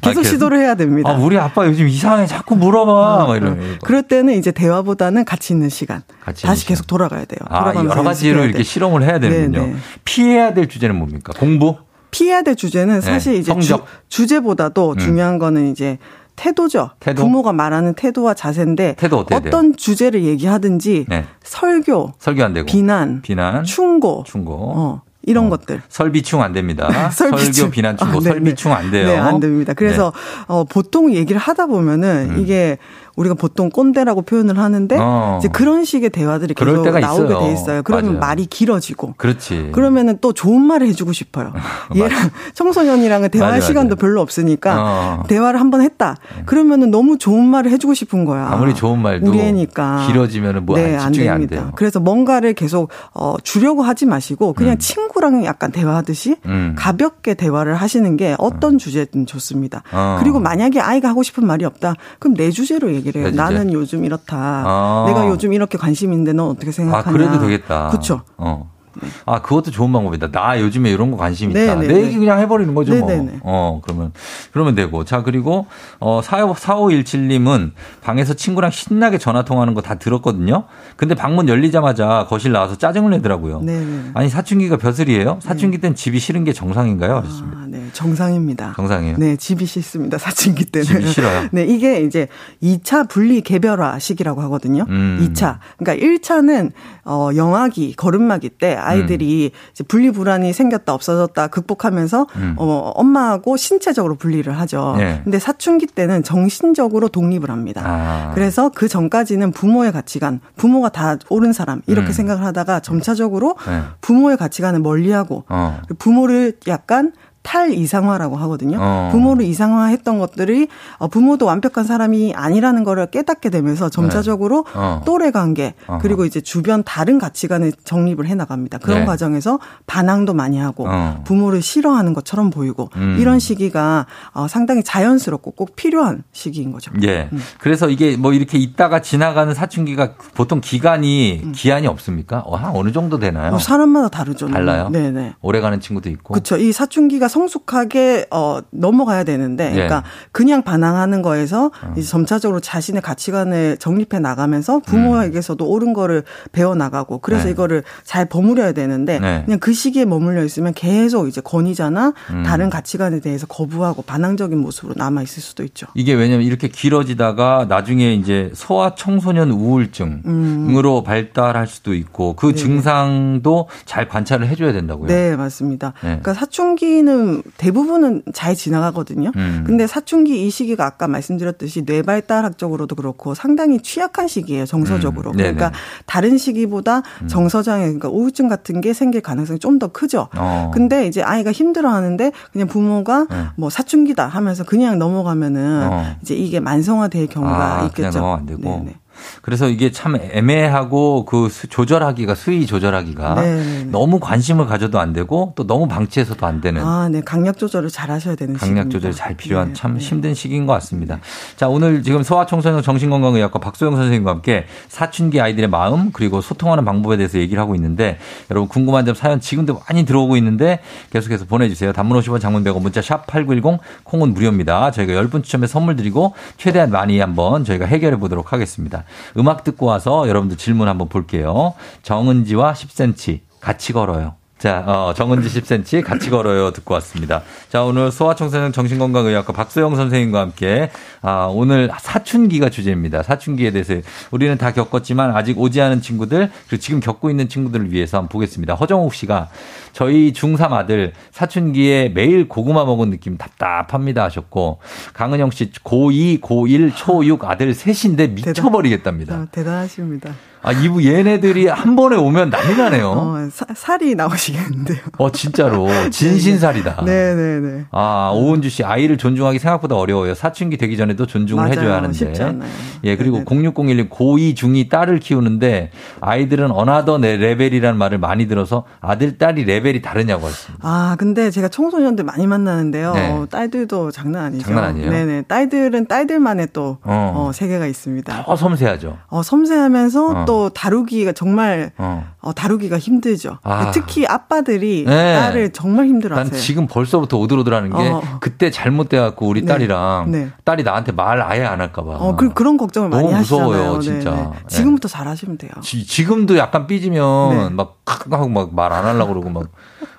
[0.01, 0.25] 계속 아, 계속?
[0.25, 1.11] 시도를 해야 됩니다.
[1.11, 2.27] 아, 우리 아빠 요즘 이상해.
[2.27, 3.27] 자꾸 물어봐.
[3.27, 3.79] 막 이러면.
[3.83, 6.03] 그럴 때는 이제 대화보다는 같이 있는 시간.
[6.25, 6.75] 같이 있는 다시 시간.
[6.75, 7.39] 계속 돌아가야 돼요.
[7.49, 8.63] 아, 돌아가면서 여러 가지로 이렇게 돼.
[8.65, 9.67] 실험을 해야 되는군요.
[9.67, 9.77] 네, 네.
[10.05, 11.33] 피해야 될 주제는 뭡니까?
[11.39, 11.77] 공부?
[12.11, 13.87] 피해야 될 주제는 사실 네, 이제 성적.
[14.09, 14.99] 주, 제보다도 음.
[14.99, 15.99] 중요한 거는 이제
[16.37, 16.91] 태도죠.
[17.01, 17.23] 태도?
[17.23, 19.49] 부모가 말하는 태도와 자세인데 태도 어때야 돼요?
[19.49, 21.25] 어떤 주제를 얘기하든지 네.
[21.43, 22.67] 설교, 설교 안 되고.
[22.67, 23.65] 비난, 비난.
[23.65, 24.53] 충고, 충고.
[24.77, 25.83] 어, 이런 것들.
[25.89, 26.89] 설비충 안 됩니다.
[27.11, 27.53] 설비충.
[27.53, 29.09] 설교, 비난, 충고, 아, 네, 설비충 안 돼요.
[29.09, 29.75] 네, 안 됩니다.
[29.75, 30.13] 그래서
[30.47, 32.41] 어, 보통 얘기를 하다 보면은 음.
[32.41, 32.79] 이게
[33.17, 35.39] 우리가 보통 꼰대라고 표현을 하는데 어.
[35.41, 37.41] 이제 그런 식의 대화들이 계속 나오게 있어요.
[37.41, 37.83] 돼 있어요.
[37.83, 38.21] 그러면 맞아요.
[38.21, 39.71] 말이 길어지고 그렇지.
[39.73, 41.53] 그러면은 또 좋은 말을 해주고 싶어요.
[41.97, 43.67] 얘랑 청소년이랑은 대화할 맞아, 맞아.
[43.67, 45.23] 시간도 별로 없으니까 어.
[45.29, 46.17] 대화를 한번 했다.
[46.45, 48.49] 그러면은 너무 좋은 말을 해주고 싶은 거야.
[48.49, 51.57] 아무리 좋은 말도 우리 애니까 길어지면은 뭐 네, 안, 됩니다.
[51.57, 51.73] 돼요.
[51.75, 56.75] 그래서 뭔가를 계속 어, 주려고 하지 마시고 그냥 친구랑 약간 대화하듯이 음.
[56.77, 59.83] 가볍게 대화를 하시는 게 어떤 주제든 좋습니다.
[59.93, 60.19] 어.
[60.21, 61.95] 그리고 만약에 아이가 하고 싶은 말이 없다.
[62.19, 63.31] 그럼 내 주제로 얘기 를 해요.
[63.35, 64.65] 나는 요즘 이렇다.
[64.67, 65.05] 어.
[65.09, 67.17] 내가 요즘 이렇게 관심 있는데 넌 어떻게 아, 생각하냐.
[67.17, 67.89] 그래도 되겠다.
[67.91, 68.23] 그렇죠.
[68.37, 68.76] 어.
[69.25, 70.31] 아, 그것도 좋은 방법이다.
[70.31, 71.75] 나 요즘에 이런 거 관심 있다.
[71.75, 72.05] 네, 네, 내 네.
[72.07, 73.09] 얘기 그냥 해버리는 거죠, 뭐.
[73.09, 73.39] 네, 네, 네.
[73.43, 74.13] 어, 그러면,
[74.53, 75.05] 그러면 되고.
[75.05, 75.67] 자, 그리고,
[76.01, 77.73] 어, 4517님은
[78.03, 80.65] 방에서 친구랑 신나게 전화 통화하는 거 다 들었거든요.
[80.97, 83.61] 근데 방문 열리자마자 거실 나와서 짜증을 내더라고요.
[83.61, 84.01] 네, 네.
[84.15, 85.39] 아니, 사춘기가 벼슬이에요?
[85.41, 87.19] 사춘기 땐 집이 싫은 게 정상인가요?
[87.19, 88.73] 아, 네, 정상입니다.
[88.77, 89.17] 정상이에요?
[89.19, 90.19] 네, 집이 싫습니다.
[90.19, 90.87] 사춘기 때는.
[90.87, 91.49] 집이 싫어요?
[91.53, 92.27] 네, 이게 이제
[92.63, 94.85] 2차 분리 개별화 시기라고 하거든요.
[94.89, 95.19] 음.
[95.23, 95.59] 2차.
[95.79, 96.73] 그러니까 1차는
[97.05, 102.55] 어 영아기, 걸음마기 때 아이들이 이제 분리 불안이 생겼다 없어졌다 극복하면서 음.
[102.59, 104.95] 어 엄마하고 신체적으로 분리를 하죠.
[104.97, 105.21] 네.
[105.25, 107.83] 근데 사춘기 때는 정신적으로 독립을 합니다.
[107.85, 108.31] 아.
[108.35, 112.13] 그래서 그 전까지는 부모의 가치관, 부모가 다 옳은 사람 이렇게 음.
[112.13, 113.83] 생각을 하다가 점차적으로 네.
[114.01, 115.81] 부모의 가치관을 멀리하고 어.
[115.99, 117.13] 부모를 약간
[117.47, 118.79] 탈 이상화라고 하거든요.
[118.81, 119.09] 어.
[119.13, 120.67] 부모를 이상화했던 것들이
[120.99, 124.73] 어, 부모도 완벽한 사람이 아니라는 거를 깨닫게 되면서 점차적으로 네.
[124.75, 125.03] 어.
[125.07, 125.99] 또래 관계 어허.
[125.99, 128.79] 그리고 이제 주변 다른 가치관을 정립을 해 나갑니다.
[128.79, 129.05] 그런 네.
[129.07, 131.23] 과정에서 반항도 많이 하고 어.
[131.25, 133.17] 부모를 싫어하는 것처럼 보이고 음.
[133.21, 136.91] 이런 시기가 어, 상당히 자연스럽고 꼭 필요한 시기인 거죠.
[137.03, 137.29] 예.
[137.33, 137.41] 음.
[137.59, 142.41] 그래서 이게 뭐 이렇게 있다가 지나가는 사춘기가 보통 기간이 기한이 없습니까?
[142.41, 143.55] 어, 한 어느 정도 되나요?
[143.55, 144.49] 어, 사람마다 다르죠.
[144.51, 144.89] 달라요?
[144.91, 145.35] 네네.
[145.43, 146.35] 오래 가는 친구도 있고.
[146.35, 146.57] 그렇죠.
[146.57, 150.03] 이 사춘기가 성숙하게 어 넘어가야 되는데, 그러니까 예.
[150.33, 151.95] 그냥 반항하는 거에서 어.
[151.97, 156.23] 이제 점차적으로 자신의 가치관을 정립해 나가면서 부모에게서도 옳은 거를
[156.53, 157.51] 배워 나가고, 그래서 네.
[157.51, 159.43] 이거를 잘 버무려야 되는데, 네.
[159.45, 162.43] 그냥 그 시기에 머물러 있으면 계속 이제 권위자나 음.
[162.43, 165.87] 다른 가치관에 대해서 거부하고 반항적인 모습으로 남아 있을 수도 있죠.
[165.95, 172.53] 이게 왜냐면 이렇게 길어지다가 나중에 이제 소아 청소년 우울증으로 발달할 수도 있고 그 음.
[172.53, 172.63] 네네.
[172.63, 175.09] 증상도 잘 관찰을 해줘야 된다고요.
[175.09, 175.93] 네, 맞습니다.
[176.01, 176.09] 네.
[176.09, 177.26] 그러니까 사춘기는
[177.57, 179.31] 대부분은 잘 지나가거든요.
[179.37, 179.65] 음.
[179.67, 185.31] 근데 사춘기 이 시기가 아까 말씀드렸듯이 뇌 발달학적으로도 그렇고 상당히 취약한 시기예요, 정서적으로.
[185.31, 185.35] 음.
[185.35, 185.37] 음.
[185.37, 185.73] 그러니까
[186.07, 190.29] 다른 시기보다 정서장애, 그러니까 우울증 같은 게 생길 가능성이 좀 더 크죠.
[190.37, 190.71] 어.
[190.73, 193.45] 근데 이제 아이가 힘들어 하는데 그냥 부모가 네.
[193.57, 196.05] 뭐 사춘기다 하면서 그냥 넘어가면은 어.
[196.23, 198.21] 이제 이게 만성화될 경우가 아, 있겠죠.
[198.21, 198.61] 그냥 안 되고.
[198.63, 198.95] 네네.
[199.43, 203.85] 그래서 이게 참 애매하고 그 수- 조절하기가 수위 조절하기가 네네네.
[203.91, 207.21] 너무 관심을 가져도 안 되고 또 너무 방치해서도 안 되는 아, 네.
[207.25, 208.91] 강약 조절을 잘 하셔야 되는 강약.
[208.91, 210.01] 조절이 잘 필요한 네, 참 네.
[210.01, 211.19] 힘든 시기인 것 같습니다.
[211.57, 217.39] 자, 오늘 지금 소아청소년 정신건강의학과 박소영 선생님과 함께 사춘기 아이들의 마음 그리고 소통하는 방법에 대해서
[217.39, 218.19] 얘기를 하고 있는데
[218.51, 221.93] 여러분 궁금한 점 사연 지금도 많이 들어오고 있는데 계속해서 보내주세요.
[221.93, 224.91] 단문 50원 장문 100원 문자 샵 8910 콩은 무료입니다.
[224.91, 229.05] 저희가 10분 추첨해 선물 드리고 최대한 많이 한번 저희가 해결해 보도록 하겠습니다.
[229.37, 231.75] 음악 듣고 와서 여러분들 질문 한번 볼게요.
[232.03, 234.35] 정은지와 10cm 같이 걸어요.
[234.59, 237.43] 자, 어, 정은지 10cm 같이 걸어요 듣고 왔습니다.
[237.69, 240.91] 자, 오늘 소아청소년 정신건강의학과 박소영 선생님과 함께
[241.21, 243.23] 아, 오늘 사춘기가 주제입니다.
[243.23, 243.95] 사춘기에 대해서
[244.31, 248.75] 우리는 다 겪었지만 아직 오지 않은 친구들 그리고 지금 겪고 있는 친구들을 위해서 한번 보겠습니다.
[248.75, 249.51] 허정욱 씨가
[249.93, 254.79] 저희 중3 아들 사춘기에 매일 고구마 먹은 느낌 답답합니다 하셨고
[255.13, 259.35] 강은영 씨 고2, 고1, 초6 아들 셋인데 미쳐버리겠답니다.
[259.35, 260.33] 아, 대단하십니다.
[260.67, 263.09] 아, 이부 얘네들이 한 번에 오면 난리 나네요.
[263.11, 264.99] 어, 사- 살이 나오시겠는데요.
[265.17, 265.87] 어, 진짜로.
[266.11, 267.03] 진신살이다.
[267.05, 267.85] 네네네.
[267.93, 270.35] 아, 오은주 씨, 아이를 존중하기 생각보다 어려워요.
[270.35, 271.73] 사춘기 되기 전에도 존중을 맞아요.
[271.73, 272.13] 해줘야 하는데.
[272.13, 272.69] 쉽지 않아요.
[273.05, 279.39] 예, 그리고 0601님, 고2, 중2 딸을 키우는데 아이들은 another 네 level이라는 말을 많이 들어서 아들,
[279.39, 280.87] 딸이 레벨이 다르냐고 하셨습니다.
[280.89, 283.15] 아, 근데 제가 청소년들 많이 만나는데요.
[283.15, 283.31] 네.
[283.31, 284.65] 어, 딸들도 장난 아니죠.
[284.65, 285.11] 장난 아니에요?
[285.13, 285.43] 네네.
[285.43, 287.33] 딸들은 딸들만의 또, 어.
[287.37, 288.45] 어, 세계가 있습니다.
[288.45, 289.17] 더 섬세하죠.
[289.29, 290.67] 어, 섬세하면서 어.
[290.67, 292.25] 또 다루기가 정말, 어.
[292.41, 293.59] 어, 다루기가 힘들죠.
[293.63, 293.91] 아.
[293.91, 295.35] 특히 아빠들이 네.
[295.35, 296.59] 딸을 정말 힘들어 난 하세요.
[296.61, 298.23] 지금 벌써부터 오들오들하는 게 어.
[298.41, 299.67] 그때 잘못돼 갖고 우리 네.
[299.67, 300.49] 딸이랑 네.
[300.65, 302.11] 딸이 나한테 말 아예 안 할까봐.
[302.17, 304.01] 어, 그, 그런 걱정을 많이 너무 무서워요, 하시잖아요.
[304.01, 304.31] 진짜.
[304.31, 304.51] 네.
[304.69, 305.73] 지금부터 잘하시면 돼요.
[305.83, 307.85] 지, 금도 약간 삐지면 네.
[308.27, 309.67] 막막 말 안 하려고 그러고 막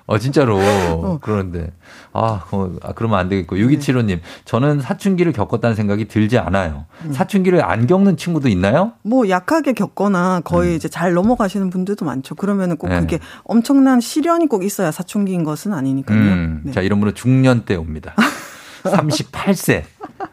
[0.08, 0.58] 어, 진짜로.
[0.58, 1.18] 어.
[1.20, 1.70] 그러는데.
[2.14, 3.56] 아, 어, 아, 그러면 안 되겠고.
[3.56, 3.62] 네.
[3.62, 6.86] 6275님, 저는 사춘기를 겪었다는 생각이 들지 않아요.
[7.04, 7.12] 음.
[7.12, 8.92] 사춘기를 안 겪는 친구도 있나요?
[9.02, 12.36] 뭐 약하게 겪거나 거의 이제 잘 넘어가시는 분들도 많죠.
[12.36, 12.90] 그러면은 꼭 음.
[12.90, 13.00] 네.
[13.00, 16.18] 그게 엄청난 시련이 꼭 있어야 사춘기인 것은 아니니까요.
[16.18, 16.72] 음, 네.
[16.72, 18.14] 자, 이런 분은 중년 때 옵니다.
[18.84, 19.82] 38세.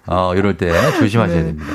[0.07, 1.43] 어, 이럴 때 조심하셔야 네.
[1.47, 1.65] 됩니다.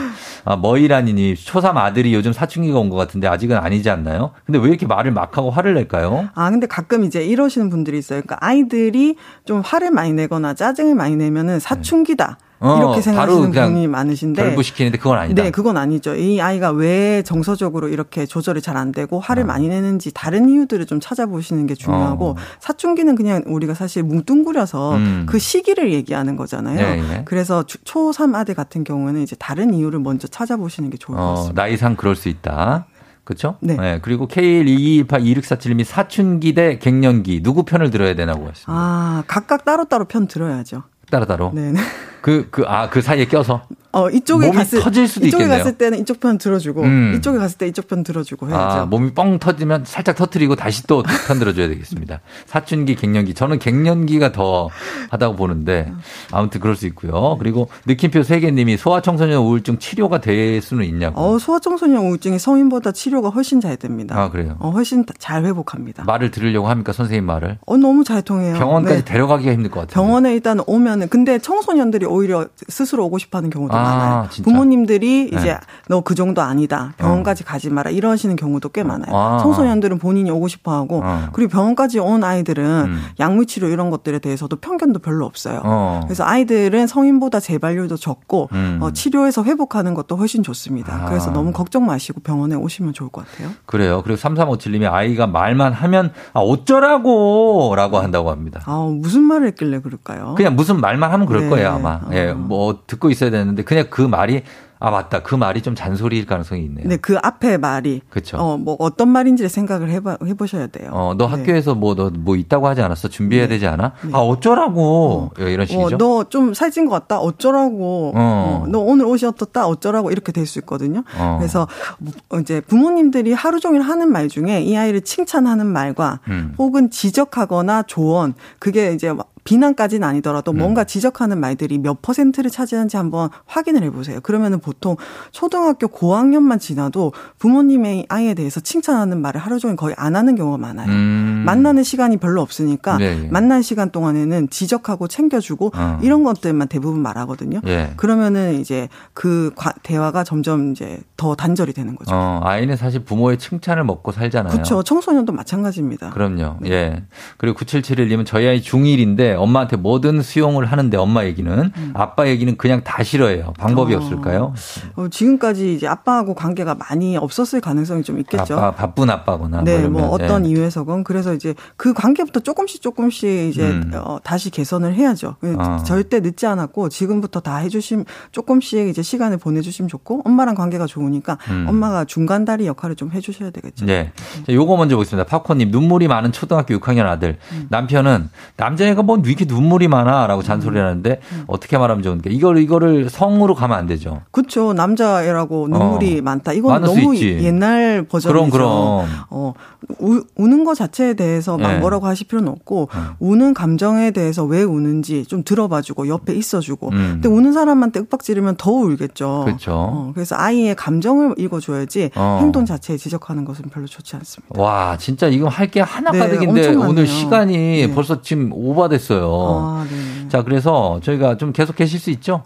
[0.50, 4.32] 아, 머이라니님 초삼 아들이 요즘 사춘기가 온 것 같은데 아직은 아니지 않나요?
[4.44, 6.28] 근데 왜 이렇게 말을 막 하고 화를 낼까요?
[6.34, 8.20] 아, 근데 가끔 이제 이러시는 분들이 있어요.
[8.22, 12.38] 그러니까 아이들이 좀 화를 많이 내거나 짜증을 많이 내면은 사춘기다.
[12.60, 15.42] 어, 이렇게 생각하시는 분이 많으신데 결부시키는데 그건 아니다.
[15.42, 16.14] 네, 그건 아니죠.
[16.14, 21.00] 이 아이가 왜 정서적으로 이렇게 조절이 잘 안 되고 화를 많이 내는지 다른 이유들을 좀
[21.00, 22.36] 찾아보시는 게 중요하고 어.
[22.60, 25.26] 사춘기는 그냥 우리가 사실 뭉뚱그려서 음.
[25.28, 26.76] 그 시기를 얘기하는 거잖아요.
[26.76, 27.22] 네, 네.
[27.24, 31.62] 그래서 초3 아들 같은 경우는 이제 다른 이유를 먼저 찾아보시는 게 좋을 것 어, 같습니다.
[31.62, 32.86] 나이상 그럴 수 있다.
[33.24, 33.56] 그렇죠?
[33.60, 34.00] 네.
[34.02, 38.72] 그리고 K122182647님이 사춘기 대 갱년기 누구 편을 들어야 되나고 하셨습니다.
[38.72, 40.82] 아, 각각 따로따로 편 들어야죠.
[41.10, 41.52] 따로 따로.
[41.54, 41.80] 네, 네.
[42.22, 43.62] 그 그 아 그 사이에 껴서.
[43.92, 45.64] 어, 이쪽에 몸이 갔을 터질 수도 이쪽에 있겠네요.
[45.64, 47.14] 갔을 때는 이쪽 편 들어주고 음.
[47.16, 48.80] 이쪽에 갔을 때 이쪽 편 들어주고 해야죠.
[48.82, 52.20] 아, 몸이 뻥 터지면 살짝 터트리고 다시 또 편 들어줘야 되겠습니다.
[52.46, 53.34] 사춘기, 갱년기.
[53.34, 54.68] 저는 갱년기가 더
[55.10, 55.92] 하다고 보는데
[56.30, 57.36] 아무튼 그럴 수 있고요.
[57.40, 61.20] 그리고 느낌표 세계님이 소아청소년 우울증 치료가 될 수는 있냐고.
[61.20, 64.16] 어, 소아청소년 우울증이 성인보다 치료가 훨씬 잘 됩니다.
[64.16, 64.54] 아, 그래요?
[64.60, 66.04] 어, 훨씬 잘 회복합니다.
[66.04, 66.92] 말을 들으려고 합니까?
[66.92, 67.58] 선생님 말을.
[67.66, 68.54] 어, 너무 잘 통해요.
[68.56, 69.04] 병원까지 네.
[69.04, 69.94] 데려가기가 힘들 것 같아요.
[69.94, 74.28] 병원에 일단 오면은 근데 청소년들이 오히려 스스로 오고 싶어 하는 경우도 아, 많아요.
[74.30, 74.50] 진짜?
[74.50, 75.38] 부모님들이 네.
[75.38, 75.58] 이제
[75.88, 76.92] 너그 정도 아니다.
[76.96, 77.90] 병원까지 가지 마라.
[77.90, 79.14] 이러시는 경우도 꽤 많아요.
[79.14, 79.38] 아.
[79.38, 81.28] 청소년들은 본인이 오고 싶어 하고 어.
[81.32, 83.02] 그리고 병원까지 온 아이들은 음.
[83.18, 85.60] 약물 치료 이런 것들에 대해서도 편견도 별로 없어요.
[85.64, 86.00] 어.
[86.04, 88.78] 그래서 아이들은 성인보다 재발률도 적고 음.
[88.82, 91.04] 어, 치료해서 회복하는 것도 훨씬 좋습니다.
[91.04, 91.08] 아.
[91.08, 93.50] 그래서 너무 걱정 마시고 병원에 오시면 좋을 것 같아요.
[93.66, 94.02] 그래요.
[94.02, 98.60] 그리고 3357님이 아이가 말만 하면 아, 어쩌라고 라고 한다고 합니다.
[98.66, 100.34] 아, 무슨 말을 했길래 그럴까요?
[100.36, 101.48] 그냥 무슨 말만 하면 그럴 네.
[101.48, 101.99] 거예요, 아마.
[102.12, 104.42] 예, 뭐 듣고 있어야 되는데 그냥 그 말이
[104.82, 105.22] 아, 맞다.
[105.22, 106.88] 그 말이 좀 잔소리일 가능성이 있네요.
[106.88, 108.38] 네, 그 앞에 말이 그쵸.
[108.38, 110.88] 어, 뭐 어떤 말인지를 생각을 해봐, 해보셔야 돼요.
[110.94, 111.32] 어, 너 네.
[111.36, 113.08] 학교에서 뭐 너뭐 있다고 하지 않았어?
[113.08, 113.92] 준비해야 되지 않아?
[114.12, 115.32] 아, 어쩌라고.
[115.40, 115.96] 예, 이런 식이죠.
[115.96, 117.18] 어, 너좀 살찐 것 같다?
[117.18, 118.12] 어쩌라고.
[118.14, 118.62] 어.
[118.64, 119.66] 어, 너 오늘 옷이 어떻다?
[119.66, 120.10] 어쩌라고.
[120.12, 121.04] 이렇게 될 수 있거든요.
[121.18, 121.36] 어.
[121.38, 126.54] 그래서 뭐, 이제 부모님들이 하루 종일 하는 말 중에 이 아이를 칭찬하는 말과 음.
[126.58, 129.12] 혹은 지적하거나 조언, 그게 이제
[129.44, 130.08] 비난까지는 음.
[130.10, 134.20] 아니더라도 뭔가 지적하는 말들이 몇 퍼센트를 차지하는지 한번 확인을 해보세요.
[134.20, 134.96] 그러면은 보통
[135.32, 140.88] 초등학교 고학년만 지나도 부모님의 아이에 대해서 칭찬하는 말을 하루 종일 거의 안 하는 경우가 많아요.
[140.88, 141.42] 음.
[141.46, 143.28] 만나는 시간이 별로 없으니까 네, 예.
[143.28, 145.98] 만난 시간 동안에는 지적하고 챙겨주고 어.
[146.02, 147.60] 이런 것들만 대부분 말하거든요.
[147.66, 147.92] 예.
[147.96, 152.10] 그러면은 이제 그 과- 대화가 점점 이제 더 단절이 되는 거죠.
[152.14, 154.52] 어, 아이는 사실 부모의 칭찬을 먹고 살잖아요.
[154.52, 154.82] 그렇죠.
[154.82, 156.10] 청소년도 마찬가지입니다.
[156.10, 156.56] 그럼요.
[156.60, 156.70] 네.
[156.70, 157.02] 예.
[157.36, 163.02] 그리고 9771님은 저희 아이 중1인데 엄마한테 뭐든 수용을 하는데 엄마 얘기는 아빠 얘기는 그냥 다
[163.02, 163.52] 싫어해요.
[163.58, 164.00] 방법이 음.
[164.00, 164.02] 어.
[164.02, 164.54] 없을까요?
[164.96, 168.54] 어, 지금까지 이제 아빠하고 관계가 많이 없었을 가능성이 좀 있겠죠.
[168.54, 170.50] 아빠 바쁜 아빠거나 네, 뭐, 뭐 어떤 예.
[170.50, 173.90] 이유에서건 그래서 이제 그 관계부터 조금씩 조금씩 이제 음.
[173.94, 175.36] 어, 다시 개선을 해야죠.
[175.42, 175.82] 어.
[175.84, 181.66] 절대 늦지 않았고 지금부터 다 해주심 조금씩 이제 시간을 보내주시면 좋고 엄마랑 관계가 좋으니까 음.
[181.68, 183.86] 엄마가 중간 다리 역할을 좀 해주셔야 되겠죠.
[183.86, 184.12] 네.
[184.46, 185.28] 자, 요거 먼저 보겠습니다.
[185.28, 187.38] 팝콘님, 눈물이 많은 초등학교 6학년 아들.
[187.52, 187.66] 음.
[187.70, 190.26] 남편은 남자애가 뭐 이렇게 눈물이 많아?
[190.26, 191.44] 라고 잔소리 하는데 음.
[191.46, 194.20] 어떻게 말하면 좋은데 이걸, 이거를 성으로 가면 안 되죠.
[194.30, 194.72] 그렇죠.
[194.72, 196.22] 남자애라고 눈물이 어.
[196.22, 196.52] 많다.
[196.52, 197.16] 이건 너무.
[197.16, 198.32] 옛날 버전이죠.
[198.32, 199.06] 그럼, 그럼.
[199.30, 199.54] 어,
[199.98, 201.78] 우, 우는 것 자체에 대해서 막 네.
[201.78, 202.88] 뭐라고 하실 필요는 없고
[203.18, 206.88] 우는 감정에 대해서 왜 우는지 좀 들어봐주고 옆에 있어주고.
[206.90, 207.08] 음.
[207.22, 209.42] 근데 우는 사람한테 윽박 지르면 더 울겠죠.
[209.46, 209.72] 그렇죠.
[209.72, 212.38] 어, 그래서 아이의 감정을 읽어줘야지 어.
[212.40, 214.60] 행동 자체에 지적하는 것은 별로 좋지 않습니다.
[214.60, 216.74] 와, 진짜 이거 할 게 하나 네, 가득인데.
[216.74, 217.94] 오늘 시간이 네.
[217.94, 219.09] 벌써 지금 오버됐어요.
[219.16, 220.28] 아, 네.
[220.28, 222.44] 자, 그래서 저희가 좀 계속 계실 수 있죠?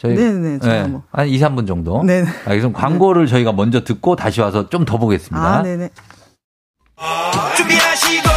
[0.00, 1.02] 저희 네네, 제가 뭐.
[1.12, 2.02] 한 2, 3분 정도.
[2.02, 2.28] 네네.
[2.46, 2.78] 알겠습니다.
[2.80, 5.46] 광고를 저희가 먼저 듣고 다시 와서 좀 더 보겠습니다.
[5.58, 5.88] 아, 네네.
[7.56, 8.28] 준비하시고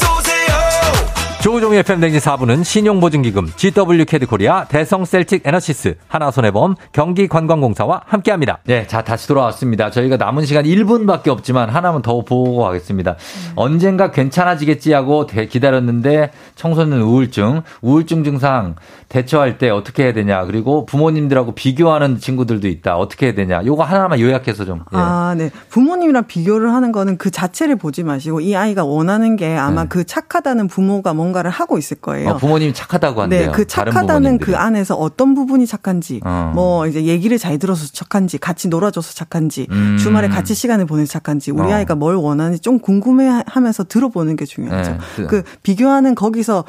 [0.00, 1.40] 쏘세요
[1.72, 8.58] 조우종의 FM 대행진 4부는 신용보증기금, GW 캐드코리아, 대성 셀틱 에너시스, 하나손해보험, 경기관광공사와 함께합니다.
[8.64, 9.90] 네, 자, 다시 돌아왔습니다.
[9.90, 13.16] 저희가 남은 시간 1분밖에 없지만 하나만 더 보고 가겠습니다.
[13.56, 18.74] 언젠가 괜찮아지겠지 하고 대- 기다렸는데 청소년 우울증, 우울증 증상
[19.08, 20.44] 대처할 때 어떻게 해야 되냐.
[20.44, 22.96] 그리고 부모님들하고 비교하는 친구들도 있다.
[22.96, 23.62] 어떻게 해야 되냐.
[23.64, 24.78] 요거 하나만 요약해서 좀.
[24.92, 24.96] 예.
[24.98, 25.50] 아, 네.
[25.70, 29.88] 부모님이랑 비교를 하는 거는 그 자체를 보지 마시고 이 아이가 원하는 게 아마 네.
[29.88, 32.30] 그 착하다는 부모가 뭔가를 하고 있을 거예요.
[32.30, 33.46] 어, 부모님이 착하다고 한대요.
[33.46, 34.38] 네, 그 착하다는.
[34.38, 36.50] 그 안에서 어떤 부분이 착한지, 어.
[36.54, 39.96] 뭐 이제 얘기를 잘 들어서 착한지, 같이 놀아줘서 착한지, 음.
[39.98, 41.74] 주말에 같이 시간을 보내서 착한지, 우리 어.
[41.76, 44.90] 아이가 뭘 원하는지 좀 궁금해하면서 들어보는 게 중요하죠.
[44.92, 46.64] 네, 그- 그 비교하는 거기서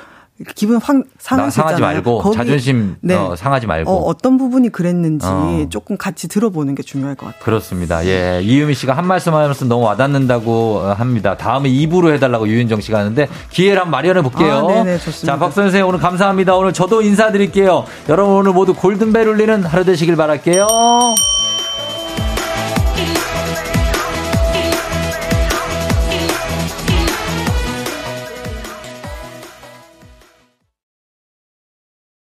[0.55, 1.95] 기분 확 상할 나수 상하지 있잖아요.
[1.95, 3.15] 말고 거기- 자존심 네.
[3.15, 3.91] 어, 상하지 말고.
[3.91, 5.65] 어, 어떤 부분이 그랬는지 어.
[5.69, 7.41] 조금 같이 들어보는 게 중요할 것 같아요.
[7.43, 8.05] 그렇습니다.
[8.05, 8.41] 예.
[8.43, 11.37] 이유미 씨가 한 말씀 하면서 너무 와닿는다고 어, 합니다.
[11.37, 14.67] 다음에 2부로 해달라고 유윤정 씨가 하는데 기회를 한번 마련해 볼게요.
[14.69, 15.33] 아, 네네, 좋습니다.
[15.33, 16.55] 자, 박 선 생님 오늘 감사합니다.
[16.55, 17.85] 오늘 저도 인사드릴게요.
[18.09, 20.67] 여러분 오늘 모두 골든벨 울리는 하루 되시길 바랄게요.